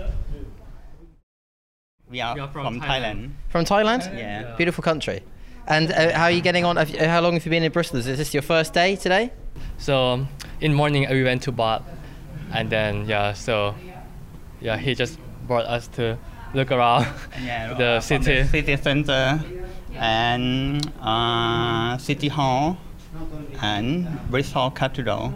We 2.10 2.20
are, 2.22 2.34
We 2.34 2.40
are 2.40 2.48
from, 2.48 2.78
from 2.78 2.80
Thailand. 2.80 3.30
From 3.50 3.64
Thailand? 3.66 4.16
Yeah. 4.16 4.54
Beautiful 4.56 4.82
country. 4.82 5.22
And 5.68 5.92
uh, 5.92 6.16
how 6.16 6.24
are 6.24 6.30
you 6.30 6.40
getting 6.40 6.64
on? 6.64 6.76
Have 6.76 6.88
you, 6.88 6.98
how 7.06 7.20
long 7.20 7.34
have 7.34 7.44
you 7.44 7.50
been 7.50 7.62
in 7.62 7.70
Bristol? 7.70 7.98
Is 7.98 8.06
this 8.06 8.32
your 8.32 8.42
first 8.42 8.72
day 8.72 8.96
today? 8.96 9.30
So 9.76 10.02
um, 10.12 10.28
in 10.62 10.72
morning 10.72 11.06
we 11.10 11.22
went 11.22 11.42
to 11.42 11.52
Bath, 11.52 11.82
and 12.52 12.70
then 12.70 13.06
yeah, 13.06 13.34
so 13.34 13.74
yeah, 14.62 14.78
he 14.78 14.94
just 14.94 15.18
brought 15.46 15.66
us 15.66 15.86
to 15.88 16.18
look 16.54 16.72
around 16.72 17.06
Yeah, 17.44 17.74
the 17.78 17.84
uh, 17.84 18.00
city. 18.00 18.42
the 18.42 18.48
city 18.48 18.76
center 18.78 19.44
and 19.94 20.90
uh, 21.02 21.98
city 21.98 22.28
hall 22.28 22.78
and 23.60 24.08
Bristol 24.30 24.70
Cathedral. 24.70 25.34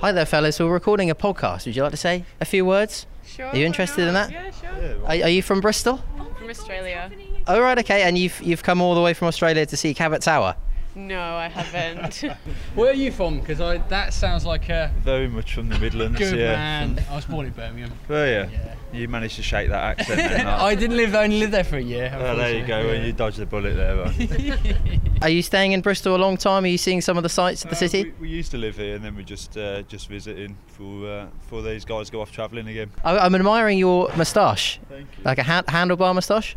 Hi 0.00 0.12
there, 0.12 0.26
fellas. 0.26 0.60
We're 0.60 0.68
recording 0.68 1.08
a 1.08 1.14
podcast. 1.14 1.64
Would 1.64 1.74
you 1.74 1.82
like 1.82 1.92
to 1.92 1.96
say 1.96 2.24
a 2.38 2.44
few 2.44 2.66
words? 2.66 3.06
Sure. 3.24 3.46
Are 3.46 3.56
you 3.56 3.64
interested 3.64 4.06
in 4.06 4.14
that? 4.14 4.30
Yeah, 4.30 4.50
sure. 4.50 5.04
Are, 5.06 5.24
are 5.24 5.30
you 5.30 5.42
from 5.42 5.60
Bristol? 5.62 6.00
From 6.48 6.62
Australia. 6.62 7.10
Oh, 7.46 7.60
right, 7.60 7.78
okay. 7.78 8.04
And 8.04 8.16
you've 8.16 8.40
you've 8.40 8.62
come 8.62 8.80
all 8.80 8.94
the 8.94 9.02
way 9.02 9.12
from 9.12 9.28
Australia 9.28 9.66
to 9.66 9.76
see 9.76 9.92
Cabot 9.92 10.22
Tower. 10.22 10.56
No, 10.94 11.20
I 11.20 11.48
haven't. 11.48 12.24
Where 12.74 12.90
are 12.90 12.94
you 12.94 13.12
from? 13.12 13.40
Because 13.40 13.58
that 13.58 14.14
sounds 14.14 14.46
like 14.46 14.70
a 14.70 14.90
Very 15.00 15.28
much 15.28 15.52
from 15.52 15.68
the 15.68 15.78
Midlands, 15.78 16.18
good 16.18 16.38
yeah. 16.38 16.54
man. 16.54 17.04
I 17.10 17.16
was 17.16 17.26
born 17.26 17.44
in 17.44 17.52
Birmingham. 17.52 17.92
Oh 18.08 18.24
yeah. 18.24 18.76
You 18.92 19.08
managed 19.08 19.36
to 19.36 19.42
shake 19.42 19.68
that 19.68 19.98
accent. 19.98 20.20
I 20.48 20.74
didn't 20.74 20.96
live. 20.96 21.14
I 21.14 21.24
only 21.24 21.38
lived 21.40 21.52
there 21.52 21.64
for 21.64 21.76
a 21.76 21.82
year. 21.82 22.12
Oh, 22.16 22.36
there 22.36 22.56
you 22.58 22.66
go. 22.66 22.86
Well, 22.86 23.00
you 23.04 23.12
dodged 23.12 23.38
the 23.38 23.46
bullet 23.46 23.74
there. 23.74 23.96
But. 23.96 25.22
Are 25.22 25.28
you 25.28 25.42
staying 25.42 25.72
in 25.72 25.80
Bristol 25.80 26.14
a 26.14 26.18
long 26.18 26.36
time? 26.36 26.64
Are 26.64 26.68
you 26.68 26.78
seeing 26.78 27.00
some 27.00 27.16
of 27.16 27.22
the 27.22 27.28
sights 27.28 27.64
of 27.64 27.70
the 27.70 27.76
Uh, 27.76 27.78
city? 27.78 28.04
we, 28.04 28.10
we 28.20 28.28
used 28.28 28.50
to 28.52 28.56
live 28.58 28.76
here, 28.76 28.94
and 28.96 29.04
then 29.04 29.14
we 29.16 29.24
just 29.24 29.56
uh, 29.56 29.82
just 29.82 30.08
visiting 30.08 30.56
for 30.68 31.06
uh, 31.06 31.26
for 31.48 31.60
these 31.62 31.84
guys 31.84 32.08
go 32.10 32.20
off 32.20 32.30
travelling 32.32 32.68
again. 32.68 32.90
I, 33.04 33.18
I'm 33.18 33.34
admiring 33.34 33.78
your 33.78 34.08
moustache, 34.16 34.78
Thank 34.88 35.06
you. 35.18 35.24
like 35.24 35.38
a 35.38 35.42
ha- 35.42 35.62
handlebar 35.66 36.14
moustache, 36.14 36.56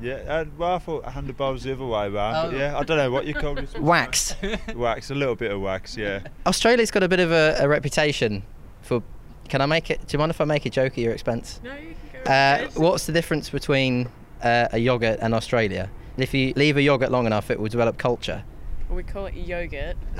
Yeah, 0.00 0.40
and, 0.40 0.58
well, 0.58 0.74
I 0.74 0.78
thought 0.78 1.04
handlebar 1.04 1.52
was 1.52 1.62
the 1.62 1.72
other 1.72 1.86
way 1.86 2.06
around, 2.08 2.34
Oh. 2.34 2.50
but 2.50 2.58
yeah, 2.58 2.76
I 2.76 2.82
don't 2.82 2.96
know 2.98 3.10
what 3.10 3.24
you 3.26 3.34
call 3.34 3.56
it. 3.64 3.78
wax. 3.80 4.34
Wax, 4.74 5.10
a 5.10 5.14
little 5.14 5.36
bit 5.36 5.52
of 5.52 5.60
wax, 5.60 5.96
yeah. 5.96 6.20
Australia's 6.44 6.90
got 6.90 7.02
a 7.04 7.08
bit 7.08 7.20
of 7.20 7.30
a, 7.30 7.56
a 7.60 7.68
reputation 7.68 8.42
for. 8.82 9.02
Can 9.48 9.60
I 9.60 9.66
make 9.66 9.90
it? 9.90 10.06
Do 10.06 10.14
you 10.14 10.18
mind 10.18 10.30
if 10.30 10.40
I 10.40 10.44
make 10.44 10.64
a 10.66 10.70
joke 10.70 10.92
at 10.92 10.98
your 10.98 11.12
expense? 11.12 11.60
no, 11.62 11.74
you 11.74 11.94
can 12.12 12.24
go. 12.24 12.30
Uh, 12.30 12.68
what's 12.80 13.06
the 13.06 13.12
difference 13.12 13.50
between 13.50 14.08
uh, 14.42 14.68
a 14.72 14.78
yogurt 14.78 15.18
and 15.20 15.34
Australia? 15.34 15.90
If 16.16 16.34
you 16.34 16.52
leave 16.56 16.76
a 16.76 16.82
yogurt 16.82 17.10
long 17.10 17.26
enough, 17.26 17.50
it 17.50 17.58
will 17.58 17.68
develop 17.68 17.98
culture. 17.98 18.44
We 18.90 19.02
call 19.02 19.26
it 19.26 19.34
yogurt. 19.34 19.96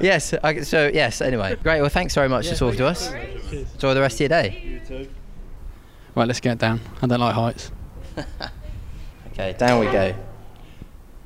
yes. 0.00 0.34
I, 0.44 0.60
so 0.62 0.90
yes. 0.92 1.20
Anyway, 1.22 1.56
great. 1.62 1.80
Well, 1.80 1.88
thanks 1.88 2.14
very 2.14 2.28
much 2.28 2.48
for 2.48 2.54
talking 2.54 2.78
to 2.78 2.86
us. 2.86 3.10
Enjoy 3.52 3.94
the 3.94 4.00
rest 4.02 4.16
of 4.16 4.20
your 4.20 4.28
day. 4.28 4.62
You 4.62 4.80
too. 4.80 5.08
Right, 6.14 6.26
let's 6.26 6.40
get 6.40 6.58
down. 6.58 6.80
I 7.00 7.06
don't 7.06 7.20
like 7.20 7.34
heights. 7.34 7.70
Okay, 9.32 9.54
down 9.56 9.80
we 9.80 9.86
go. 9.86 10.14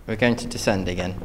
We're 0.07 0.15
going 0.15 0.37
to 0.37 0.47
descend 0.47 0.89
again. 0.89 1.21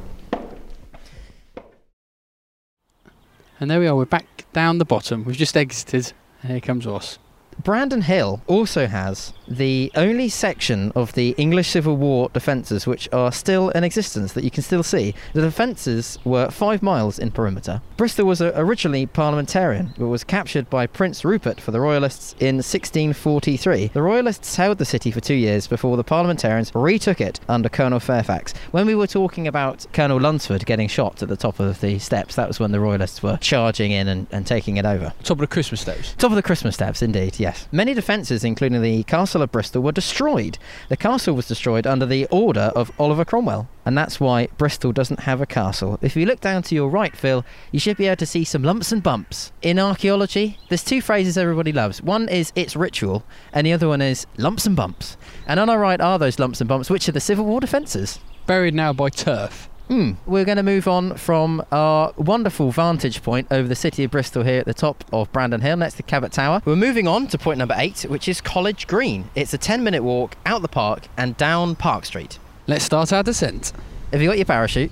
And 3.59 3.69
there 3.69 3.79
we 3.79 3.87
are. 3.87 3.95
We're 3.95 4.05
back 4.05 4.45
down 4.53 4.77
the 4.77 4.85
bottom. 4.85 5.25
We've 5.25 5.35
just 5.35 5.57
exited. 5.57 6.13
And 6.41 6.51
here 6.51 6.61
comes 6.61 6.85
Ros. 6.85 7.19
Brandon 7.63 8.01
Hill 8.01 8.41
also 8.47 8.87
has 8.87 9.33
the 9.47 9.91
only 9.95 10.29
section 10.29 10.91
of 10.95 11.13
the 11.13 11.35
English 11.37 11.69
Civil 11.69 11.97
War 11.97 12.29
defences 12.33 12.87
which 12.87 13.09
are 13.11 13.31
still 13.31 13.69
in 13.69 13.83
existence 13.83 14.33
that 14.33 14.43
you 14.43 14.51
can 14.51 14.63
still 14.63 14.83
see. 14.83 15.13
The 15.33 15.41
defences 15.41 16.17
were 16.23 16.49
five 16.51 16.81
miles 16.81 17.19
in 17.19 17.31
perimeter. 17.31 17.81
Bristol 17.97 18.25
was 18.25 18.41
uh, 18.41 18.53
originally 18.55 19.05
parliamentarian, 19.05 19.93
but 19.97 20.07
was 20.07 20.23
captured 20.23 20.69
by 20.69 20.87
Prince 20.87 21.25
Rupert 21.25 21.59
for 21.59 21.71
the 21.71 21.81
Royalists 21.81 22.33
in 22.39 22.57
1643. 22.57 23.87
The 23.87 24.01
Royalists 24.01 24.55
held 24.55 24.77
the 24.77 24.85
city 24.85 25.11
for 25.11 25.19
two 25.19 25.33
years 25.33 25.67
before 25.67 25.97
the 25.97 26.03
parliamentarians 26.03 26.71
retook 26.73 27.19
it 27.19 27.39
under 27.49 27.67
Colonel 27.67 27.99
Fairfax. 27.99 28.53
When 28.71 28.87
we 28.87 28.95
were 28.95 29.07
talking 29.07 29.47
about 29.47 29.85
Colonel 29.91 30.19
Lunsford 30.19 30.65
getting 30.65 30.87
shot 30.87 31.21
at 31.21 31.29
the 31.29 31.35
top 31.35 31.59
of 31.59 31.81
the 31.81 31.99
steps, 31.99 32.35
that 32.35 32.47
was 32.47 32.59
when 32.59 32.71
the 32.71 32.79
Royalists 32.79 33.21
were 33.21 33.37
charging 33.37 33.91
in 33.91 34.07
and, 34.07 34.27
and 34.31 34.47
taking 34.47 34.77
it 34.77 34.85
over. 34.85 35.13
Top 35.23 35.37
of 35.37 35.41
the 35.41 35.47
Christmas 35.47 35.81
steps. 35.81 36.13
Top 36.17 36.31
of 36.31 36.35
the 36.35 36.43
Christmas 36.43 36.75
steps, 36.75 37.01
indeed, 37.01 37.39
yes. 37.49 37.67
Many 37.71 37.93
defences, 37.93 38.43
including 38.43 38.81
the 38.81 39.03
Castle 39.03 39.41
of 39.41 39.51
Bristol, 39.51 39.81
were 39.81 39.91
destroyed. 39.91 40.57
The 40.89 40.97
castle 40.97 41.35
was 41.35 41.47
destroyed 41.47 41.87
under 41.87 42.05
the 42.05 42.25
order 42.27 42.71
of 42.75 42.91
Oliver 42.99 43.25
Cromwell, 43.25 43.67
and 43.85 43.97
that's 43.97 44.19
why 44.19 44.47
Bristol 44.57 44.91
doesn't 44.91 45.21
have 45.21 45.41
a 45.41 45.45
castle. 45.45 45.97
If 46.01 46.15
you 46.15 46.25
look 46.25 46.41
down 46.41 46.63
to 46.63 46.75
your 46.75 46.89
right, 46.89 47.15
Phil, 47.15 47.43
you 47.71 47.79
should 47.79 47.97
be 47.97 48.07
able 48.07 48.17
to 48.17 48.25
see 48.25 48.43
some 48.43 48.63
lumps 48.63 48.91
and 48.91 49.01
bumps. 49.01 49.51
In 49.61 49.79
archaeology, 49.79 50.57
there's 50.69 50.83
two 50.83 51.01
phrases 51.01 51.37
everybody 51.37 51.71
loves. 51.71 52.01
One 52.01 52.29
is 52.29 52.51
it's 52.55 52.75
ritual, 52.75 53.23
and 53.53 53.65
the 53.65 53.73
other 53.73 53.87
one 53.87 54.01
is 54.01 54.27
lumps 54.37 54.65
and 54.65 54.75
bumps. 54.75 55.17
And 55.47 55.59
on 55.59 55.69
our 55.69 55.79
right 55.79 55.99
are 56.01 56.19
those 56.19 56.39
lumps 56.39 56.61
and 56.61 56.67
bumps, 56.67 56.89
which 56.89 57.09
are 57.09 57.13
the 57.13 57.19
Civil 57.19 57.45
War 57.45 57.59
defences. 57.59 58.19
Buried 58.45 58.73
now 58.73 58.93
by 58.93 59.09
turf. 59.09 59.69
Hmm. 59.89 60.11
We're 60.27 60.45
going 60.45 60.57
to 60.57 60.63
move 60.63 60.87
on 60.87 61.15
from 61.17 61.65
our 61.71 62.13
wonderful 62.15 62.69
vantage 62.69 63.23
point 63.23 63.47
over 63.49 63.67
the 63.67 63.75
city 63.75 64.03
of 64.03 64.11
Bristol 64.11 64.43
here 64.43 64.59
at 64.59 64.67
the 64.67 64.73
top 64.73 65.03
of 65.11 65.31
Brandon 65.31 65.61
Hill 65.61 65.77
next 65.77 65.95
to 65.95 66.03
Cabot 66.03 66.31
Tower. 66.31 66.61
We're 66.63 66.75
moving 66.75 67.07
on 67.07 67.25
to 67.29 67.39
point 67.39 67.57
number 67.57 67.73
eight, 67.75 68.03
which 68.03 68.27
is 68.27 68.39
College 68.39 68.85
Green. 68.85 69.31
It's 69.33 69.51
a 69.55 69.57
10 69.57 69.83
minute 69.83 70.03
walk 70.03 70.35
out 70.45 70.61
the 70.61 70.67
park 70.67 71.07
and 71.17 71.35
down 71.37 71.75
Park 71.75 72.05
Street. 72.05 72.37
Let's 72.67 72.85
start 72.85 73.11
our 73.11 73.23
descent. 73.23 73.73
Have 74.11 74.21
you 74.21 74.27
got 74.29 74.37
your 74.37 74.45
parachute? 74.45 74.91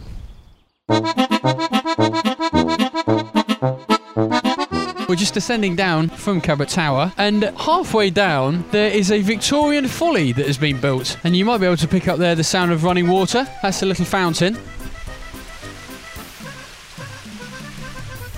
We're 5.08 5.16
just 5.16 5.36
descending 5.36 5.76
down 5.76 6.10
from 6.10 6.42
Cabot 6.42 6.70
Tower, 6.70 7.14
and 7.18 7.44
halfway 7.44 8.10
down 8.10 8.66
there 8.72 8.90
is 8.90 9.12
a 9.12 9.22
Victorian 9.22 9.88
folly 9.88 10.32
that 10.32 10.48
has 10.48 10.58
been 10.58 10.82
built, 10.82 11.18
and 11.24 11.36
you 11.36 11.46
might 11.46 11.60
be 11.60 11.68
able 11.68 11.78
to 11.78 11.88
pick 11.88 12.08
up 12.08 12.18
there 12.18 12.34
the 12.34 12.44
sound 12.44 12.72
of 12.72 12.84
running 12.84 13.08
water. 13.08 13.48
That's 13.62 13.84
a 13.84 13.86
little 13.86 14.04
fountain. 14.04 14.58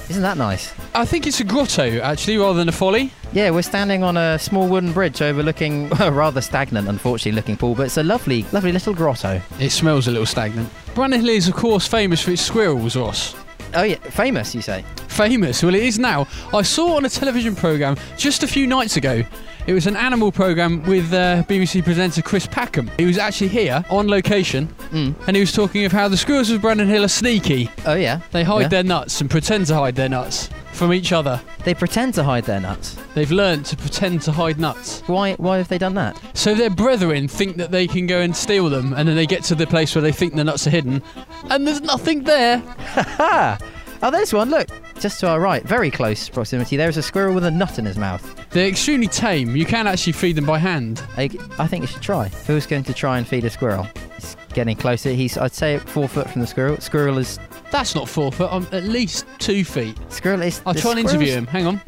Isn't 0.09 0.23
that 0.23 0.37
nice? 0.37 0.73
I 0.95 1.05
think 1.05 1.27
it's 1.27 1.39
a 1.39 1.43
grotto 1.43 1.99
actually, 2.01 2.37
rather 2.37 2.57
than 2.57 2.67
a 2.67 2.71
folly. 2.71 3.11
Yeah, 3.31 3.51
we're 3.51 3.61
standing 3.61 4.01
on 4.01 4.17
a 4.17 4.39
small 4.39 4.67
wooden 4.67 4.91
bridge 4.91 5.21
overlooking 5.21 5.91
a 5.99 6.11
rather 6.11 6.41
stagnant, 6.41 6.87
unfortunately, 6.87 7.33
looking 7.33 7.55
pool, 7.55 7.75
but 7.75 7.83
it's 7.83 7.97
a 7.97 8.03
lovely, 8.03 8.43
lovely 8.51 8.71
little 8.71 8.93
grotto. 8.95 9.39
It 9.59 9.69
smells 9.69 10.07
a 10.07 10.11
little 10.11 10.25
stagnant. 10.25 10.69
Brandon 10.95 11.23
is 11.27 11.47
of 11.47 11.53
course 11.53 11.87
famous 11.87 12.21
for 12.21 12.31
its 12.31 12.41
squirrels, 12.41 12.95
Ross. 12.95 13.35
Oh, 13.75 13.83
yeah, 13.83 13.97
famous, 13.97 14.55
you 14.55 14.61
say? 14.63 14.83
Famous? 15.07 15.61
Well, 15.61 15.75
it 15.75 15.83
is 15.83 15.99
now. 15.99 16.27
I 16.55 16.63
saw 16.63 16.95
on 16.95 17.05
a 17.05 17.09
television 17.09 17.55
programme 17.55 17.95
just 18.17 18.41
a 18.41 18.47
few 18.47 18.65
nights 18.65 18.97
ago. 18.97 19.23
It 19.69 19.73
was 19.73 19.85
an 19.85 19.95
animal 19.95 20.31
programme 20.31 20.81
with 20.85 21.13
uh, 21.13 21.43
BBC 21.43 21.83
presenter 21.83 22.23
Chris 22.23 22.47
Packham. 22.47 22.89
He 22.97 23.05
was 23.05 23.19
actually 23.19 23.49
here 23.49 23.85
on 23.91 24.07
location, 24.07 24.67
Mm. 24.89 25.13
and 25.27 25.35
he 25.35 25.41
was 25.41 25.51
talking 25.51 25.85
of 25.85 25.91
how 25.91 26.07
the 26.07 26.17
squirrels 26.17 26.49
of 26.49 26.59
Brandon 26.61 26.87
Hill 26.87 27.03
are 27.05 27.07
sneaky. 27.07 27.69
Oh, 27.85 27.93
yeah. 27.93 28.21
They 28.31 28.43
hide 28.43 28.61
Yeah. 28.63 28.67
their 28.69 28.83
nuts 28.83 29.21
and 29.21 29.29
pretend 29.29 29.67
to 29.67 29.75
hide 29.75 29.93
their 29.93 30.09
nuts 30.09 30.49
from 30.71 30.91
each 30.91 31.11
other. 31.11 31.39
They 31.65 31.75
pretend 31.75 32.15
to 32.15 32.23
hide 32.23 32.45
their 32.45 32.59
nuts. 32.59 32.97
They've 33.13 33.29
learned 33.29 33.65
to 33.67 33.77
pretend 33.77 34.23
to 34.23 34.31
hide 34.31 34.59
nuts. 34.59 35.03
Why, 35.05 35.33
why 35.35 35.57
have 35.57 35.67
they 35.67 35.77
done 35.77 35.93
that? 35.93 36.19
So 36.33 36.55
their 36.55 36.71
brethren 36.71 37.27
think 37.27 37.57
that 37.57 37.69
they 37.69 37.85
can 37.85 38.07
go 38.07 38.21
and 38.21 38.35
steal 38.35 38.69
them, 38.71 38.93
and 38.93 39.07
then 39.07 39.15
they 39.15 39.27
get 39.27 39.43
to 39.45 39.55
the 39.55 39.67
place 39.67 39.93
where 39.93 40.01
they 40.01 40.11
think 40.11 40.33
the 40.33 40.43
nuts 40.43 40.65
are 40.65 40.71
hidden, 40.71 41.03
and 41.51 41.67
there's 41.67 41.81
nothing 41.81 42.23
there. 42.23 42.57
Ha! 42.89 43.59
Oh, 44.01 44.09
there's 44.11 44.33
one. 44.33 44.49
Look, 44.49 44.69
just 44.99 45.19
to 45.19 45.27
our 45.27 45.39
right, 45.41 45.61
very 45.63 45.91
close 45.91 46.29
proximity. 46.29 46.77
There 46.77 46.87
is 46.87 46.95
a 46.97 47.01
squirrel 47.03 47.35
with 47.35 47.43
a 47.43 47.51
nut 47.51 47.77
in 47.79 47.85
his 47.85 47.97
mouth. 47.97 48.23
They're 48.51 48.69
extremely 48.69 49.07
tame. 49.07 49.55
You 49.55 49.65
can 49.65 49.87
actually 49.87 50.13
feed 50.13 50.37
them 50.37 50.45
by 50.45 50.57
hand. 50.57 51.03
I, 51.17 51.29
I 51.57 51.67
think 51.67 51.81
you 51.83 51.87
should 51.87 52.01
try. 52.01 52.29
Who's 52.47 52.65
going 52.65 52.83
to 52.85 52.93
try 52.93 53.17
and 53.17 53.27
feed 53.27 53.43
a 53.43 53.49
squirrel. 53.49 53.85
He's 54.15 54.37
getting 54.53 54.77
closer. 54.77 55.09
He's, 55.11 55.37
I'd 55.37 55.51
say, 55.53 55.79
four 55.79 56.07
foot 56.07 56.29
from 56.29 56.39
the 56.41 56.47
squirrel. 56.47 56.77
Squirrel 56.77 57.17
is, 57.17 57.39
That's 57.71 57.93
not 57.93 58.07
four 58.07 58.31
foot. 58.31 58.49
I'm 58.53 58.65
at 58.71 58.83
least 58.85 59.25
two 59.37 59.65
feet. 59.65 59.97
squirrel 60.09 60.43
is. 60.43 60.61
I'll 60.65 60.73
try 60.73 60.91
and 60.91 60.99
interview 61.01 61.33
him. 61.33 61.45
Hang 61.47 61.67
on. 61.67 61.81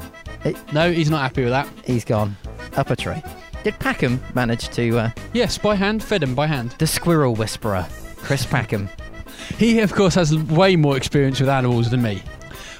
No, 0.73 0.91
he's 0.91 1.09
not 1.09 1.21
happy 1.21 1.43
with 1.43 1.51
that. 1.51 1.69
He's 1.85 2.03
gone 2.03 2.35
up 2.75 2.89
a 2.89 2.95
tree. 2.95 3.21
Did 3.63 3.75
Packham 3.79 4.19
manage 4.35 4.67
to 4.69 4.97
uh, 4.97 5.09
Yes, 5.33 5.57
by 5.57 5.75
hand, 5.75 6.03
fed 6.03 6.23
him 6.23 6.33
by 6.35 6.47
hand. 6.47 6.75
the 6.79 6.87
squirrel 6.87 7.35
whisperer, 7.35 7.87
Chris 8.17 8.43
Packham? 8.45 8.89
He, 9.57 9.79
of 9.79 9.93
course, 9.93 10.15
has 10.15 10.35
way 10.37 10.75
more 10.75 10.97
experience 10.97 11.39
with 11.39 11.49
animals 11.49 11.89
than 11.89 12.01
me. 12.01 12.21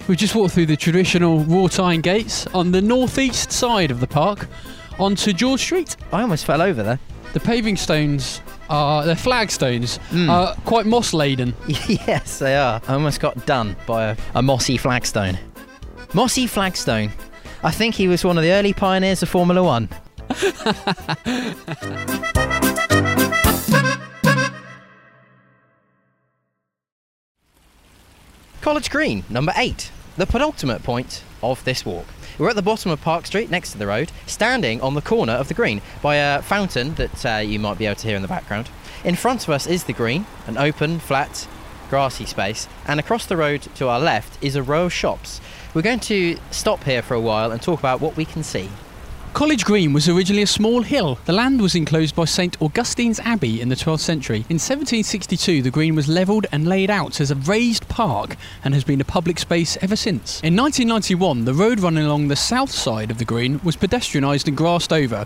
We've 0.07 0.17
just 0.17 0.35
walked 0.35 0.53
through 0.53 0.65
the 0.65 0.77
traditional 0.77 1.39
wrought 1.45 1.79
iron 1.79 2.01
gates 2.01 2.47
on 2.47 2.71
the 2.71 2.81
northeast 2.81 3.51
side 3.51 3.91
of 3.91 3.99
the 3.99 4.07
park 4.07 4.47
onto 4.99 5.31
George 5.33 5.61
Street. 5.61 5.95
I 6.11 6.21
almost 6.21 6.45
fell 6.45 6.61
over 6.61 6.83
there. 6.83 6.99
The 7.33 7.39
paving 7.39 7.77
stones 7.77 8.41
are, 8.69 9.05
they're 9.05 9.15
flagstones, 9.15 9.99
Mm. 10.09 10.29
are 10.29 10.55
quite 10.65 10.85
moss 10.85 11.13
laden. 11.13 11.53
yes, 11.67 12.39
they 12.39 12.55
are. 12.57 12.81
I 12.87 12.93
almost 12.93 13.19
got 13.19 13.45
done 13.45 13.75
by 13.85 14.09
a, 14.09 14.17
a 14.35 14.41
mossy 14.41 14.77
flagstone. 14.77 15.37
Mossy 16.13 16.47
flagstone. 16.47 17.11
I 17.63 17.71
think 17.71 17.95
he 17.95 18.07
was 18.07 18.25
one 18.25 18.37
of 18.37 18.43
the 18.43 18.51
early 18.51 18.73
pioneers 18.73 19.23
of 19.23 19.29
Formula 19.29 19.63
One. 19.63 19.87
College 28.61 28.91
Green, 28.91 29.23
number 29.27 29.51
eight, 29.57 29.91
the 30.17 30.27
penultimate 30.27 30.83
point 30.83 31.23
of 31.41 31.63
this 31.63 31.83
walk. 31.83 32.05
We're 32.37 32.49
at 32.49 32.55
the 32.55 32.61
bottom 32.61 32.91
of 32.91 33.01
Park 33.01 33.25
Street, 33.25 33.49
next 33.49 33.71
to 33.71 33.79
the 33.79 33.87
road, 33.87 34.11
standing 34.27 34.79
on 34.81 34.93
the 34.93 35.01
corner 35.01 35.33
of 35.33 35.47
the 35.47 35.55
green 35.55 35.81
by 36.03 36.17
a 36.17 36.43
fountain 36.43 36.93
that 36.93 37.25
uh, 37.25 37.37
you 37.39 37.57
might 37.57 37.79
be 37.79 37.87
able 37.87 37.95
to 37.95 38.07
hear 38.07 38.15
in 38.15 38.21
the 38.21 38.27
background. 38.27 38.69
In 39.03 39.15
front 39.15 39.43
of 39.43 39.49
us 39.49 39.65
is 39.65 39.85
the 39.85 39.93
green, 39.93 40.27
an 40.45 40.59
open, 40.59 40.99
flat, 40.99 41.47
grassy 41.89 42.27
space, 42.27 42.67
and 42.85 42.99
across 42.99 43.25
the 43.25 43.35
road 43.35 43.63
to 43.75 43.87
our 43.87 43.99
left 43.99 44.37
is 44.43 44.55
a 44.55 44.61
row 44.61 44.85
of 44.85 44.93
shops. 44.93 45.41
We're 45.73 45.81
going 45.81 45.99
to 46.01 46.37
stop 46.51 46.83
here 46.83 47.01
for 47.01 47.15
a 47.15 47.19
while 47.19 47.51
and 47.51 47.59
talk 47.59 47.79
about 47.79 47.99
what 47.99 48.15
we 48.15 48.25
can 48.25 48.43
see. 48.43 48.69
College 49.33 49.63
Green 49.63 49.93
was 49.93 50.09
originally 50.09 50.43
a 50.43 50.47
small 50.47 50.81
hill. 50.81 51.17
The 51.23 51.31
land 51.31 51.61
was 51.61 51.73
enclosed 51.73 52.15
by 52.15 52.25
St 52.25 52.57
Augustine's 52.61 53.19
Abbey 53.21 53.61
in 53.61 53.69
the 53.69 53.75
12th 53.75 54.01
century. 54.01 54.39
In 54.49 54.59
1762, 54.59 55.61
the 55.61 55.71
green 55.71 55.95
was 55.95 56.09
levelled 56.09 56.47
and 56.51 56.67
laid 56.67 56.89
out 56.91 57.21
as 57.21 57.31
a 57.31 57.35
raised 57.35 57.87
park 57.87 58.35
and 58.63 58.73
has 58.73 58.83
been 58.83 58.99
a 58.99 59.05
public 59.05 59.39
space 59.39 59.77
ever 59.81 59.95
since. 59.95 60.41
In 60.41 60.55
1991, 60.57 61.45
the 61.45 61.53
road 61.53 61.79
running 61.79 62.05
along 62.05 62.27
the 62.27 62.35
south 62.35 62.71
side 62.71 63.09
of 63.09 63.19
the 63.19 63.25
green 63.25 63.61
was 63.63 63.77
pedestrianised 63.77 64.47
and 64.47 64.57
grassed 64.57 64.91
over. 64.91 65.25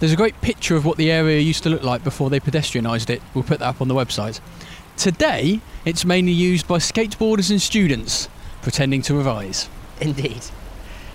There's 0.00 0.12
a 0.12 0.16
great 0.16 0.38
picture 0.40 0.74
of 0.74 0.84
what 0.84 0.98
the 0.98 1.12
area 1.12 1.38
used 1.38 1.62
to 1.62 1.70
look 1.70 1.84
like 1.84 2.02
before 2.02 2.30
they 2.30 2.40
pedestrianised 2.40 3.10
it. 3.10 3.22
We'll 3.32 3.44
put 3.44 3.60
that 3.60 3.68
up 3.68 3.80
on 3.80 3.86
the 3.86 3.94
website. 3.94 4.40
Today, 4.96 5.60
it's 5.84 6.04
mainly 6.04 6.32
used 6.32 6.66
by 6.66 6.78
skateboarders 6.78 7.50
and 7.52 7.62
students 7.62 8.28
pretending 8.60 9.02
to 9.02 9.14
revise. 9.14 9.68
Indeed. 10.00 10.42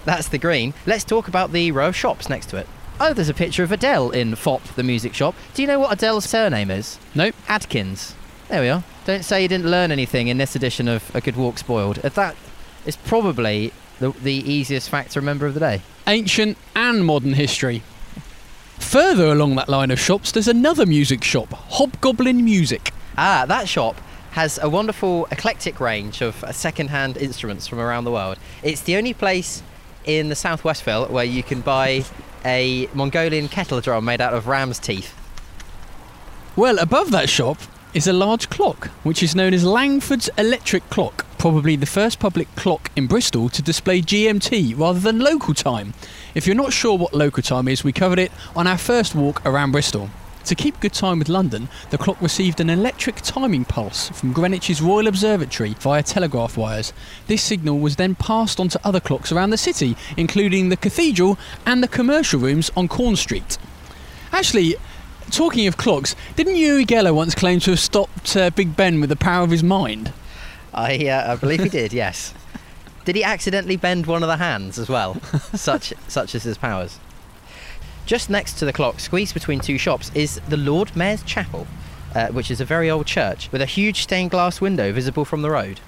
That's 0.06 0.28
the 0.28 0.38
green. 0.38 0.74
Let's 0.86 1.04
talk 1.04 1.28
about 1.28 1.52
the 1.52 1.72
row 1.72 1.88
of 1.90 1.96
shops 1.96 2.30
next 2.30 2.48
to 2.48 2.58
it. 2.58 2.68
Oh, 3.00 3.14
there's 3.14 3.30
a 3.30 3.34
picture 3.34 3.64
of 3.64 3.72
Adele 3.72 4.12
in 4.12 4.34
Fopp, 4.34 4.62
the 4.76 4.84
music 4.84 5.14
shop. 5.14 5.36
Do 5.54 5.62
you 5.62 5.68
know 5.68 5.80
what 5.80 5.92
Adele's 5.94 6.26
surname 6.26 6.70
is? 6.72 7.00
Nope. 7.16 7.36
Adkins. 7.48 8.16
There 8.50 8.62
we 8.62 8.70
are. 8.70 8.84
Don't 9.06 9.24
say 9.26 9.42
you 9.42 9.48
didn't 9.48 9.70
learn 9.72 9.92
anything 9.92 10.28
in 10.28 10.38
this 10.38 10.56
edition 10.56 10.88
of 10.88 11.14
A 11.16 11.22
Good 11.22 11.36
Walk 11.36 11.58
Spoiled. 11.58 12.04
Uh, 12.06 12.10
That 12.10 12.36
is 12.86 12.96
probably 12.96 13.74
the, 14.00 14.12
the 14.12 14.34
easiest 14.34 14.90
fact 14.90 15.12
to 15.12 15.20
remember 15.20 15.46
of 15.48 15.54
the 15.56 15.60
day. 15.60 15.82
ancient 16.08 16.58
and 16.76 17.06
modern 17.06 17.34
history. 17.34 17.82
Further 18.80 19.28
along 19.32 19.56
that 19.56 19.70
line 19.70 19.92
of 19.92 20.00
shops, 20.00 20.32
there's 20.32 20.48
another 20.48 20.86
music 20.86 21.24
shop, 21.24 21.50
Hobgoblin 21.54 22.44
Music. 22.44 22.92
Ah, 23.18 23.46
that 23.48 23.70
shop 23.70 23.96
has 24.32 24.58
a 24.62 24.70
wonderful 24.70 25.28
eclectic 25.32 25.80
range 25.80 26.22
of 26.22 26.44
second-hand 26.52 27.18
instruments 27.18 27.68
from 27.68 27.80
around 27.80 28.06
the 28.06 28.12
world. 28.12 28.38
It's 28.64 28.82
the 28.82 28.96
only 28.96 29.14
place 29.14 29.62
in 30.06 30.30
the 30.30 30.36
southwest 30.36 30.84
Phil 30.84 31.06
where 31.08 31.26
you 31.26 31.44
can 31.44 31.62
buy 31.62 32.04
a 32.46 32.88
Mongolian 32.94 33.48
kettle 33.48 33.82
drum 33.82 34.06
made 34.06 34.22
out 34.22 34.34
of 34.34 34.48
ram's 34.48 34.80
teeth. 34.80 35.16
Well, 36.56 36.80
above 36.80 37.12
that 37.12 37.30
shop 37.30 37.58
is 37.94 38.08
a 38.08 38.14
large 38.14 38.50
clock, 38.50 38.88
which 39.04 39.22
is 39.22 39.36
known 39.36 39.54
as 39.54 39.64
Langford's 39.64 40.30
Electric 40.38 40.90
Clock, 40.90 41.26
probably 41.38 41.76
the 41.76 41.86
first 41.86 42.20
public 42.20 42.54
clock 42.56 42.90
in 42.96 43.08
Bristol 43.08 43.50
to 43.50 43.62
display 43.62 44.02
GMT 44.02 44.78
rather 44.78 45.00
than 45.00 45.20
local 45.20 45.54
time. 45.54 45.94
If 46.34 46.48
you're 46.48 46.56
not 46.56 46.72
sure 46.72 46.98
what 46.98 47.14
local 47.14 47.44
time 47.44 47.68
is, 47.68 47.84
we 47.84 47.92
covered 47.92 48.20
it 48.20 48.32
on 48.56 48.68
our 48.68 48.78
first 48.78 49.14
walk 49.14 49.46
around 49.46 49.72
Bristol. 49.72 50.10
To 50.46 50.56
keep 50.56 50.80
good 50.80 50.94
time 50.94 51.20
with 51.20 51.30
London, 51.30 51.70
the 51.92 51.98
clock 51.98 52.22
received 52.22 52.60
an 52.60 52.70
electric 52.70 53.18
timing 53.18 53.64
pulse 53.64 54.10
from 54.10 54.34
Greenwich's 54.34 54.82
Royal 54.82 55.08
Observatory 55.08 55.76
via 55.76 56.04
telegraph 56.04 56.58
wires. 56.58 56.94
This 57.28 57.44
signal 57.44 57.80
was 57.80 57.96
then 57.96 58.16
passed 58.16 58.60
on 58.60 58.68
to 58.70 58.80
other 58.84 59.00
clocks 59.00 59.32
around 59.32 59.52
the 59.52 59.58
city, 59.58 59.96
including 60.18 60.70
the 60.70 60.78
cathedral 60.78 61.38
and 61.66 61.84
the 61.84 61.88
commercial 61.88 62.40
rooms 62.40 62.72
on 62.76 62.88
Corn 62.88 63.16
Street. 63.16 63.58
Actually, 64.32 64.76
talking 65.30 65.68
of 65.68 65.78
clocks, 65.78 66.16
didn't 66.36 66.56
Uri 66.56 66.86
Geller 66.86 67.14
once 67.14 67.36
claim 67.36 67.60
to 67.62 67.72
have 67.72 67.80
stopped 67.80 68.36
uh, 68.36 68.50
Big 68.50 68.76
Ben 68.76 69.00
with 69.00 69.10
the 69.10 69.16
power 69.16 69.44
of 69.44 69.52
his 69.52 69.64
mind? 69.64 70.12
I, 70.74 71.08
uh, 71.08 71.34
I 71.34 71.36
believe 71.36 71.64
he 71.64 71.70
did, 71.82 71.94
yes. 71.94 72.34
Did 73.06 73.16
he 73.16 73.24
accidentally 73.24 73.78
bend 73.78 74.06
one 74.06 74.24
of 74.24 74.28
the 74.28 74.38
hands 74.38 74.80
as 74.80 74.90
well? 74.90 75.22
such, 75.54 75.94
such 76.08 76.36
as 76.36 76.44
his 76.44 76.58
powers. 76.58 77.00
Just 78.12 78.30
next 78.30 78.60
to 78.60 78.66
the 78.66 78.74
clock, 78.74 79.00
squeezed 79.00 79.34
between 79.34 79.62
two 79.62 79.78
shops, 79.78 80.12
is 80.14 80.42
the 80.50 80.58
Lord 80.58 80.94
Mayor's 80.98 81.24
Chapel, 81.24 81.66
uh, 82.14 82.28
which 82.28 82.52
is 82.52 82.60
a 82.60 82.66
very 82.66 82.92
old 82.92 83.06
church 83.06 83.50
with 83.54 83.62
a 83.62 83.66
huge 83.66 84.02
stained 84.02 84.32
glass 84.32 84.60
window 84.60 84.92
visible 84.92 85.24
from 85.24 85.44
the 85.44 85.50
road. 85.50 85.80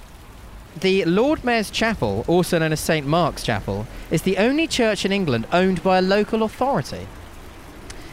The 0.80 1.04
Lord 1.04 1.44
Mayor's 1.44 1.70
Chapel, 1.70 2.24
also 2.26 2.58
known 2.58 2.72
as 2.72 2.80
St 2.80 3.06
Mark's 3.06 3.42
Chapel, 3.42 3.86
is 4.10 4.22
the 4.22 4.38
only 4.38 4.66
church 4.66 5.04
in 5.04 5.12
England 5.12 5.46
owned 5.52 5.82
by 5.82 5.98
a 5.98 6.00
local 6.00 6.42
authority. 6.42 7.08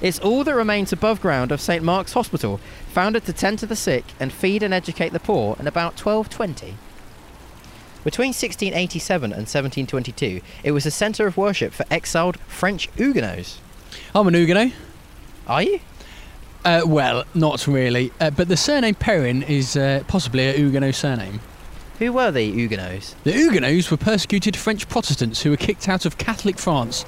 It's 0.01 0.19
all 0.19 0.43
that 0.43 0.55
remains 0.55 0.91
above 0.91 1.21
ground 1.21 1.53
of 1.53 1.61
St 1.61 1.81
Mark's 1.81 2.11
Hospital, 2.11 2.59
founded 2.89 3.23
to 3.27 3.31
tend 3.31 3.59
to 3.59 3.65
the 3.65 3.77
sick 3.77 4.03
and 4.19 4.33
feed 4.33 4.61
and 4.61 4.73
educate 4.73 5.13
the 5.13 5.21
poor 5.21 5.55
in 5.57 5.67
about 5.67 5.97
1220. 5.97 6.75
Between 8.03 8.33
1687 8.33 9.31
and 9.31 9.47
1722, 9.47 10.41
it 10.65 10.71
was 10.71 10.85
a 10.85 10.91
centre 10.91 11.27
of 11.27 11.37
worship 11.37 11.71
for 11.71 11.85
exiled 11.89 12.35
French 12.41 12.89
Huguenots. 12.97 13.61
I'm 14.13 14.27
an 14.27 14.33
Huguenot. 14.33 14.73
Are 15.47 15.63
you? 15.63 15.79
Uh, 16.65 16.81
well, 16.85 17.23
not 17.33 17.65
really, 17.65 18.11
uh, 18.19 18.29
but 18.29 18.49
the 18.49 18.57
surname 18.57 18.93
Perrin 18.93 19.41
is 19.43 19.77
uh, 19.77 20.03
possibly 20.07 20.47
a 20.47 20.53
Huguenot 20.53 20.95
surname. 20.95 21.39
Who 21.99 22.11
were 22.11 22.29
the 22.29 22.51
Huguenots? 22.51 23.15
The 23.23 23.31
Huguenots 23.31 23.89
were 23.89 23.97
persecuted 23.97 24.57
French 24.57 24.89
Protestants 24.89 25.43
who 25.43 25.51
were 25.51 25.57
kicked 25.57 25.87
out 25.87 26.05
of 26.05 26.17
Catholic 26.17 26.57
France. 26.57 27.05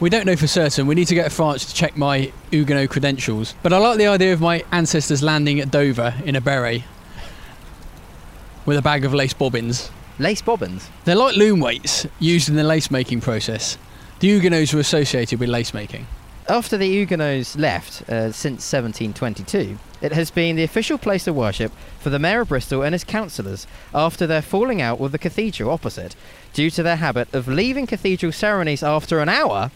We 0.00 0.10
don't 0.10 0.26
know 0.26 0.36
for 0.36 0.46
certain. 0.46 0.86
We 0.86 0.94
need 0.94 1.08
to 1.08 1.14
go 1.14 1.24
to 1.24 1.30
France 1.30 1.64
to 1.64 1.74
check 1.74 1.96
my 1.96 2.30
Huguenot 2.50 2.90
credentials. 2.90 3.54
But 3.62 3.72
I 3.72 3.78
like 3.78 3.96
the 3.96 4.06
idea 4.06 4.32
of 4.32 4.40
my 4.40 4.64
ancestors 4.70 5.22
landing 5.22 5.60
at 5.60 5.70
Dover 5.70 6.14
in 6.24 6.36
a 6.36 6.40
beret 6.40 6.84
with 8.66 8.76
a 8.76 8.82
bag 8.82 9.04
of 9.04 9.14
lace 9.14 9.32
bobbins. 9.32 9.90
Lace 10.18 10.42
bobbins. 10.42 10.90
They're 11.04 11.16
like 11.16 11.36
loom 11.36 11.60
weights 11.60 12.06
used 12.20 12.48
in 12.48 12.56
the 12.56 12.64
lace 12.64 12.90
making 12.90 13.22
process. 13.22 13.78
The 14.20 14.28
Huguenots 14.28 14.74
were 14.74 14.80
associated 14.80 15.40
with 15.40 15.48
lace 15.48 15.72
making. 15.72 16.06
After 16.50 16.78
the 16.78 16.88
Huguenots 16.88 17.56
left 17.56 18.08
uh, 18.08 18.32
since 18.32 18.72
1722, 18.72 19.78
it 20.00 20.12
has 20.12 20.30
been 20.30 20.56
the 20.56 20.62
official 20.64 20.96
place 20.96 21.26
of 21.26 21.36
worship 21.36 21.70
for 22.00 22.08
the 22.08 22.18
Mayor 22.18 22.40
of 22.40 22.48
Bristol 22.48 22.82
and 22.82 22.94
his 22.94 23.04
councillors 23.04 23.66
after 23.94 24.26
their 24.26 24.40
falling 24.40 24.80
out 24.80 24.98
with 24.98 25.12
the 25.12 25.18
cathedral 25.18 25.70
opposite, 25.70 26.16
due 26.54 26.70
to 26.70 26.82
their 26.82 26.96
habit 26.96 27.28
of 27.34 27.48
leaving 27.48 27.86
cathedral 27.86 28.32
ceremonies 28.32 28.82
after 28.82 29.20
an 29.20 29.28
hour 29.28 29.70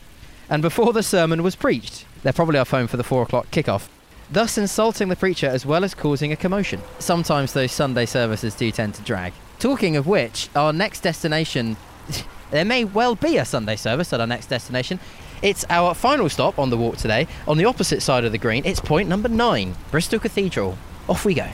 and 0.48 0.62
before 0.62 0.94
the 0.94 1.02
sermon 1.02 1.42
was 1.42 1.56
preached. 1.56 2.06
They're 2.22 2.32
probably 2.32 2.58
off 2.58 2.70
home 2.70 2.86
for 2.86 2.96
the 2.96 3.04
four 3.04 3.22
o'clock 3.22 3.50
kickoff. 3.50 3.88
Thus 4.30 4.56
insulting 4.56 5.10
the 5.10 5.16
preacher 5.16 5.48
as 5.48 5.66
well 5.66 5.84
as 5.84 5.94
causing 5.94 6.32
a 6.32 6.36
commotion. 6.36 6.80
Sometimes 6.98 7.52
those 7.52 7.72
Sunday 7.72 8.06
services 8.06 8.54
do 8.54 8.70
tend 8.70 8.94
to 8.94 9.02
drag. 9.02 9.34
Talking 9.58 9.94
of 9.94 10.06
which, 10.06 10.48
our 10.56 10.72
next 10.72 11.00
destination 11.00 11.76
there 12.52 12.64
may 12.64 12.84
well 12.84 13.16
be 13.16 13.38
a 13.38 13.44
Sunday 13.44 13.74
service 13.74 14.12
at 14.12 14.20
our 14.20 14.26
next 14.26 14.46
destination. 14.46 15.00
It's 15.42 15.64
our 15.68 15.94
final 15.94 16.28
stop 16.28 16.58
on 16.58 16.70
the 16.70 16.76
walk 16.76 16.98
today. 16.98 17.26
On 17.48 17.56
the 17.56 17.64
opposite 17.64 18.00
side 18.00 18.24
of 18.24 18.30
the 18.30 18.38
green, 18.38 18.64
it's 18.64 18.78
point 18.78 19.08
number 19.08 19.28
nine, 19.28 19.74
Bristol 19.90 20.20
Cathedral. 20.20 20.78
Off 21.08 21.24
we 21.24 21.34
go. 21.34 21.48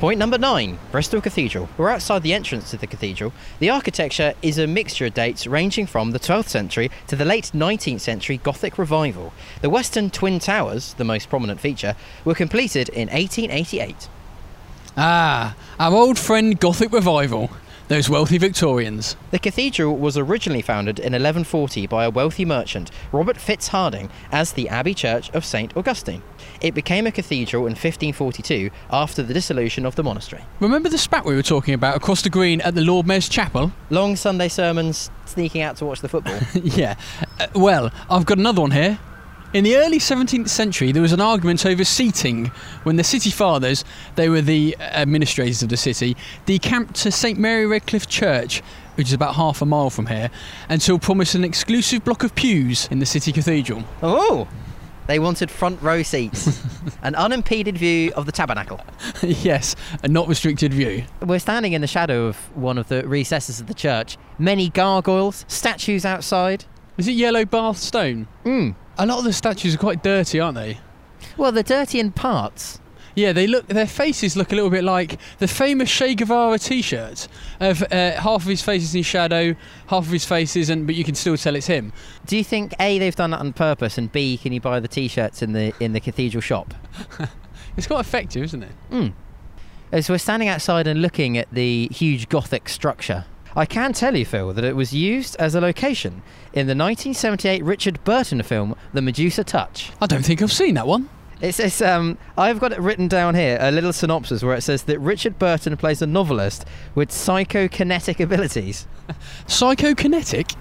Point 0.00 0.18
number 0.18 0.38
nine, 0.38 0.78
Bristol 0.90 1.20
Cathedral. 1.20 1.68
We're 1.76 1.90
outside 1.90 2.22
the 2.22 2.32
entrance 2.32 2.70
to 2.70 2.78
the 2.78 2.86
cathedral. 2.86 3.34
The 3.58 3.68
architecture 3.68 4.32
is 4.40 4.56
a 4.56 4.66
mixture 4.66 5.04
of 5.04 5.12
dates 5.12 5.46
ranging 5.46 5.86
from 5.86 6.12
the 6.12 6.18
12th 6.18 6.48
century 6.48 6.90
to 7.08 7.16
the 7.16 7.26
late 7.26 7.50
19th 7.52 8.00
century 8.00 8.38
Gothic 8.38 8.78
revival. 8.78 9.34
The 9.60 9.68
western 9.68 10.08
twin 10.08 10.38
towers, 10.38 10.94
the 10.94 11.04
most 11.04 11.28
prominent 11.28 11.60
feature, 11.60 11.96
were 12.24 12.34
completed 12.34 12.88
in 12.88 13.10
1888. 13.10 14.08
Ah, 14.96 15.54
our 15.78 15.94
old 15.94 16.18
friend 16.18 16.58
Gothic 16.58 16.92
Revival. 16.92 17.50
Those 17.90 18.08
wealthy 18.08 18.38
Victorians. 18.38 19.16
The 19.32 19.40
cathedral 19.40 19.96
was 19.96 20.16
originally 20.16 20.62
founded 20.62 21.00
in 21.00 21.06
1140 21.06 21.88
by 21.88 22.04
a 22.04 22.10
wealthy 22.10 22.44
merchant, 22.44 22.92
Robert 23.10 23.36
Fitzharding, 23.36 24.10
as 24.30 24.52
the 24.52 24.68
Abbey 24.68 24.94
Church 24.94 25.28
of 25.30 25.44
St. 25.44 25.76
Augustine. 25.76 26.22
It 26.60 26.72
became 26.72 27.08
a 27.08 27.10
cathedral 27.10 27.62
in 27.62 27.72
1542 27.72 28.70
after 28.92 29.24
the 29.24 29.34
dissolution 29.34 29.84
of 29.84 29.96
the 29.96 30.04
monastery. 30.04 30.44
Remember 30.60 30.88
the 30.88 30.98
spat 30.98 31.24
we 31.24 31.34
were 31.34 31.42
talking 31.42 31.74
about 31.74 31.96
across 31.96 32.22
the 32.22 32.30
green 32.30 32.60
at 32.60 32.76
the 32.76 32.80
Lord 32.80 33.08
Mayor's 33.08 33.28
Chapel? 33.28 33.72
Long 33.90 34.14
Sunday 34.14 34.46
sermons, 34.46 35.10
sneaking 35.26 35.62
out 35.62 35.76
to 35.78 35.84
watch 35.84 36.00
the 36.00 36.08
football. 36.08 36.38
yeah. 36.62 36.94
Uh, 37.40 37.48
well, 37.56 37.90
I've 38.08 38.24
got 38.24 38.38
another 38.38 38.60
one 38.60 38.70
here. 38.70 39.00
In 39.52 39.64
the 39.64 39.76
early 39.78 39.98
17th 39.98 40.48
century, 40.48 40.92
there 40.92 41.02
was 41.02 41.12
an 41.12 41.20
argument 41.20 41.66
over 41.66 41.82
seating 41.82 42.52
when 42.84 42.94
the 42.94 43.02
city 43.02 43.30
fathers, 43.30 43.84
they 44.14 44.28
were 44.28 44.42
the 44.42 44.76
administrators 44.78 45.60
of 45.60 45.70
the 45.70 45.76
city, 45.76 46.16
decamped 46.46 46.94
to 47.02 47.10
St 47.10 47.36
Mary 47.36 47.66
Redcliffe 47.66 48.06
Church, 48.06 48.62
which 48.94 49.08
is 49.08 49.12
about 49.12 49.34
half 49.34 49.60
a 49.60 49.66
mile 49.66 49.90
from 49.90 50.06
here, 50.06 50.30
and 50.68 50.80
so 50.80 50.98
promised 50.98 51.34
an 51.34 51.42
exclusive 51.42 52.04
block 52.04 52.22
of 52.22 52.32
pews 52.36 52.86
in 52.92 53.00
the 53.00 53.06
city 53.06 53.32
cathedral. 53.32 53.82
oh! 54.04 54.46
They 55.08 55.18
wanted 55.18 55.50
front 55.50 55.82
row 55.82 56.04
seats, 56.04 56.64
an 57.02 57.16
unimpeded 57.16 57.76
view 57.76 58.12
of 58.14 58.26
the 58.26 58.32
tabernacle. 58.32 58.80
yes, 59.24 59.74
a 60.04 60.06
not 60.06 60.28
restricted 60.28 60.72
view. 60.72 61.02
We're 61.22 61.40
standing 61.40 61.72
in 61.72 61.80
the 61.80 61.88
shadow 61.88 62.26
of 62.26 62.36
one 62.56 62.78
of 62.78 62.86
the 62.86 63.04
recesses 63.08 63.58
of 63.58 63.66
the 63.66 63.74
church. 63.74 64.16
Many 64.38 64.68
gargoyles, 64.68 65.44
statues 65.48 66.04
outside. 66.04 66.66
Is 66.96 67.08
it 67.08 67.12
yellow 67.12 67.44
bath 67.44 67.78
stone? 67.78 68.28
Mm. 68.44 68.76
A 69.00 69.06
lot 69.06 69.18
of 69.18 69.24
the 69.24 69.32
statues 69.32 69.74
are 69.74 69.78
quite 69.78 70.02
dirty, 70.02 70.38
aren't 70.38 70.56
they? 70.56 70.78
Well, 71.38 71.52
they're 71.52 71.62
dirty 71.62 72.00
in 72.00 72.12
parts. 72.12 72.80
Yeah, 73.14 73.32
they 73.32 73.46
look. 73.46 73.66
Their 73.66 73.86
faces 73.86 74.36
look 74.36 74.52
a 74.52 74.54
little 74.54 74.68
bit 74.68 74.84
like 74.84 75.18
the 75.38 75.48
famous 75.48 75.90
Che 75.90 76.14
Guevara 76.14 76.58
T-shirt. 76.58 77.26
Of 77.58 77.82
uh, 77.82 78.20
half 78.20 78.42
of 78.42 78.48
his 78.48 78.62
face 78.62 78.82
is 78.82 78.94
in 78.94 79.02
shadow, 79.02 79.56
half 79.86 80.04
of 80.04 80.12
his 80.12 80.24
face 80.26 80.54
isn't, 80.54 80.84
but 80.84 80.94
you 80.94 81.02
can 81.02 81.14
still 81.14 81.36
tell 81.36 81.56
it's 81.56 81.66
him. 81.66 81.92
Do 82.26 82.36
you 82.36 82.44
think 82.44 82.74
A 82.78 82.98
they've 82.98 83.16
done 83.16 83.30
that 83.30 83.40
on 83.40 83.54
purpose 83.54 83.96
and 83.98 84.12
B 84.12 84.36
can 84.36 84.52
you 84.52 84.60
buy 84.60 84.80
the 84.80 84.88
t-shirts 84.88 85.42
in 85.42 85.52
the 85.54 85.72
in 85.80 85.92
the 85.92 86.00
cathedral 86.00 86.42
shop? 86.42 86.74
It's 87.76 87.86
quite 87.86 88.00
effective, 88.00 88.42
isn't 88.44 88.62
it? 88.62 88.72
Mm. 88.90 89.12
As 89.92 90.10
we're 90.10 90.18
standing 90.18 90.48
outside 90.48 90.86
and 90.86 91.00
looking 91.00 91.38
at 91.38 91.50
the 91.50 91.88
huge 91.90 92.28
Gothic 92.28 92.68
structure, 92.68 93.24
I 93.56 93.66
can 93.66 93.92
tell 93.92 94.16
you, 94.16 94.24
Phil, 94.24 94.52
that 94.52 94.64
it 94.64 94.76
was 94.76 94.92
used 94.92 95.36
as 95.38 95.54
a 95.54 95.60
location 95.60 96.22
in 96.52 96.66
the 96.66 96.76
1978 96.76 97.64
Richard 97.64 98.02
Burton 98.04 98.42
film 98.42 98.76
The 98.92 99.02
Medusa 99.02 99.44
Touch. 99.44 99.90
I 100.00 100.06
don't 100.06 100.24
think 100.24 100.40
I've 100.40 100.52
seen 100.52 100.74
that 100.74 100.86
one. 100.86 101.08
It 101.40 101.54
says, 101.54 101.80
um, 101.80 102.18
I've 102.36 102.60
got 102.60 102.72
it 102.72 102.80
written 102.80 103.08
down 103.08 103.34
here, 103.34 103.56
a 103.60 103.70
little 103.70 103.94
synopsis 103.94 104.42
where 104.42 104.54
it 104.54 104.60
says 104.60 104.82
that 104.84 104.98
Richard 104.98 105.38
Burton 105.38 105.76
plays 105.76 106.02
a 106.02 106.06
novelist 106.06 106.66
with 106.94 107.08
psychokinetic 107.10 108.20
abilities. 108.20 108.86
Psychokinetic. 109.46 110.54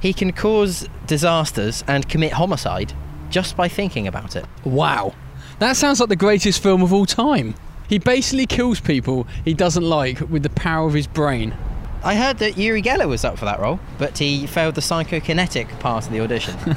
He 0.00 0.12
can 0.12 0.32
cause 0.32 0.86
disasters 1.06 1.82
and 1.88 2.06
commit 2.06 2.32
homicide 2.32 2.92
just 3.30 3.56
by 3.56 3.68
thinking 3.68 4.06
about 4.06 4.36
it. 4.36 4.44
Wow, 4.64 5.14
that 5.58 5.76
sounds 5.76 6.00
like 6.00 6.10
the 6.10 6.16
greatest 6.16 6.62
film 6.62 6.82
of 6.82 6.92
all 6.92 7.06
time. 7.06 7.54
He 7.88 7.98
basically 7.98 8.46
kills 8.46 8.80
people 8.80 9.26
he 9.44 9.54
doesn't 9.54 9.82
like 9.82 10.20
with 10.20 10.42
the 10.42 10.50
power 10.50 10.86
of 10.86 10.92
his 10.92 11.06
brain. 11.06 11.56
I 12.04 12.16
heard 12.16 12.38
that 12.38 12.58
Uri 12.58 12.82
Geller 12.82 13.08
was 13.08 13.24
up 13.24 13.38
for 13.38 13.46
that 13.46 13.58
role, 13.60 13.80
but 13.98 14.18
he 14.18 14.46
failed 14.46 14.74
the 14.74 14.80
psychokinetic 14.82 15.80
part 15.80 16.06
of 16.06 16.12
the 16.12 16.20
audition. 16.20 16.56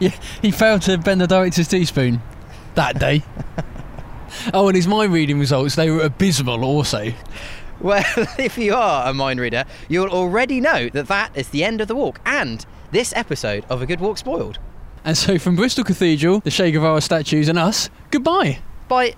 Yeah, 0.00 0.14
he 0.42 0.50
failed 0.50 0.82
to 0.82 0.98
bend 0.98 1.20
the 1.20 1.26
director's 1.26 1.68
teaspoon 1.68 2.20
that 2.74 2.98
day. 2.98 3.22
oh, 4.54 4.66
and 4.66 4.74
his 4.74 4.88
mind 4.88 5.12
reading 5.12 5.38
results, 5.38 5.76
they 5.76 5.88
were 5.90 6.00
abysmal 6.00 6.64
also. 6.64 7.12
well, 7.80 8.02
if 8.38 8.58
you 8.58 8.74
are 8.74 9.08
a 9.08 9.14
mind 9.14 9.38
reader, 9.38 9.64
you'll 9.88 10.08
already 10.08 10.60
know 10.60 10.88
that 10.88 11.06
that 11.08 11.36
is 11.36 11.50
the 11.50 11.62
end 11.62 11.80
of 11.80 11.86
the 11.86 11.94
walk 11.94 12.18
and 12.24 12.66
this 12.90 13.12
episode 13.14 13.64
of 13.68 13.82
A 13.82 13.86
Good 13.86 14.00
Walk 14.00 14.18
Spoiled. 14.18 14.58
And 15.04 15.16
so 15.16 15.38
from 15.38 15.54
Bristol 15.54 15.84
Cathedral, 15.84 16.40
the 16.40 16.50
Che 16.50 16.72
Guevara 16.72 17.00
statues, 17.00 17.48
and 17.48 17.58
us, 17.58 17.90
goodbye. 18.10 18.58
Bye. 18.88 19.14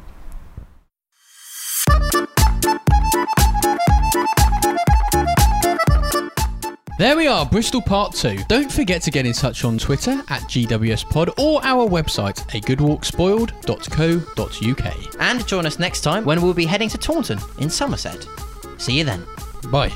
There 6.99 7.14
we 7.14 7.26
are, 7.26 7.44
Bristol 7.44 7.82
Part 7.82 8.14
2. 8.14 8.44
Don't 8.49 8.72
forget 8.72 9.03
to 9.03 9.11
get 9.11 9.26
in 9.26 9.34
touch 9.34 9.66
on 9.66 9.76
Twitter 9.76 10.12
at 10.28 10.40
GWSPod 10.44 11.38
or 11.38 11.62
our 11.62 11.86
website, 11.86 12.38
agoodwalkspoiled.co.uk. 12.53 15.20
And 15.20 15.47
join 15.47 15.66
us 15.66 15.78
next 15.78 16.01
time 16.01 16.24
when 16.24 16.40
we'll 16.40 16.55
be 16.55 16.64
heading 16.64 16.88
to 16.88 16.97
Taunton 16.97 17.38
in 17.59 17.68
Somerset. 17.68 18.26
See 18.78 18.97
you 18.97 19.05
then. 19.05 19.26
Bye. 19.70 19.92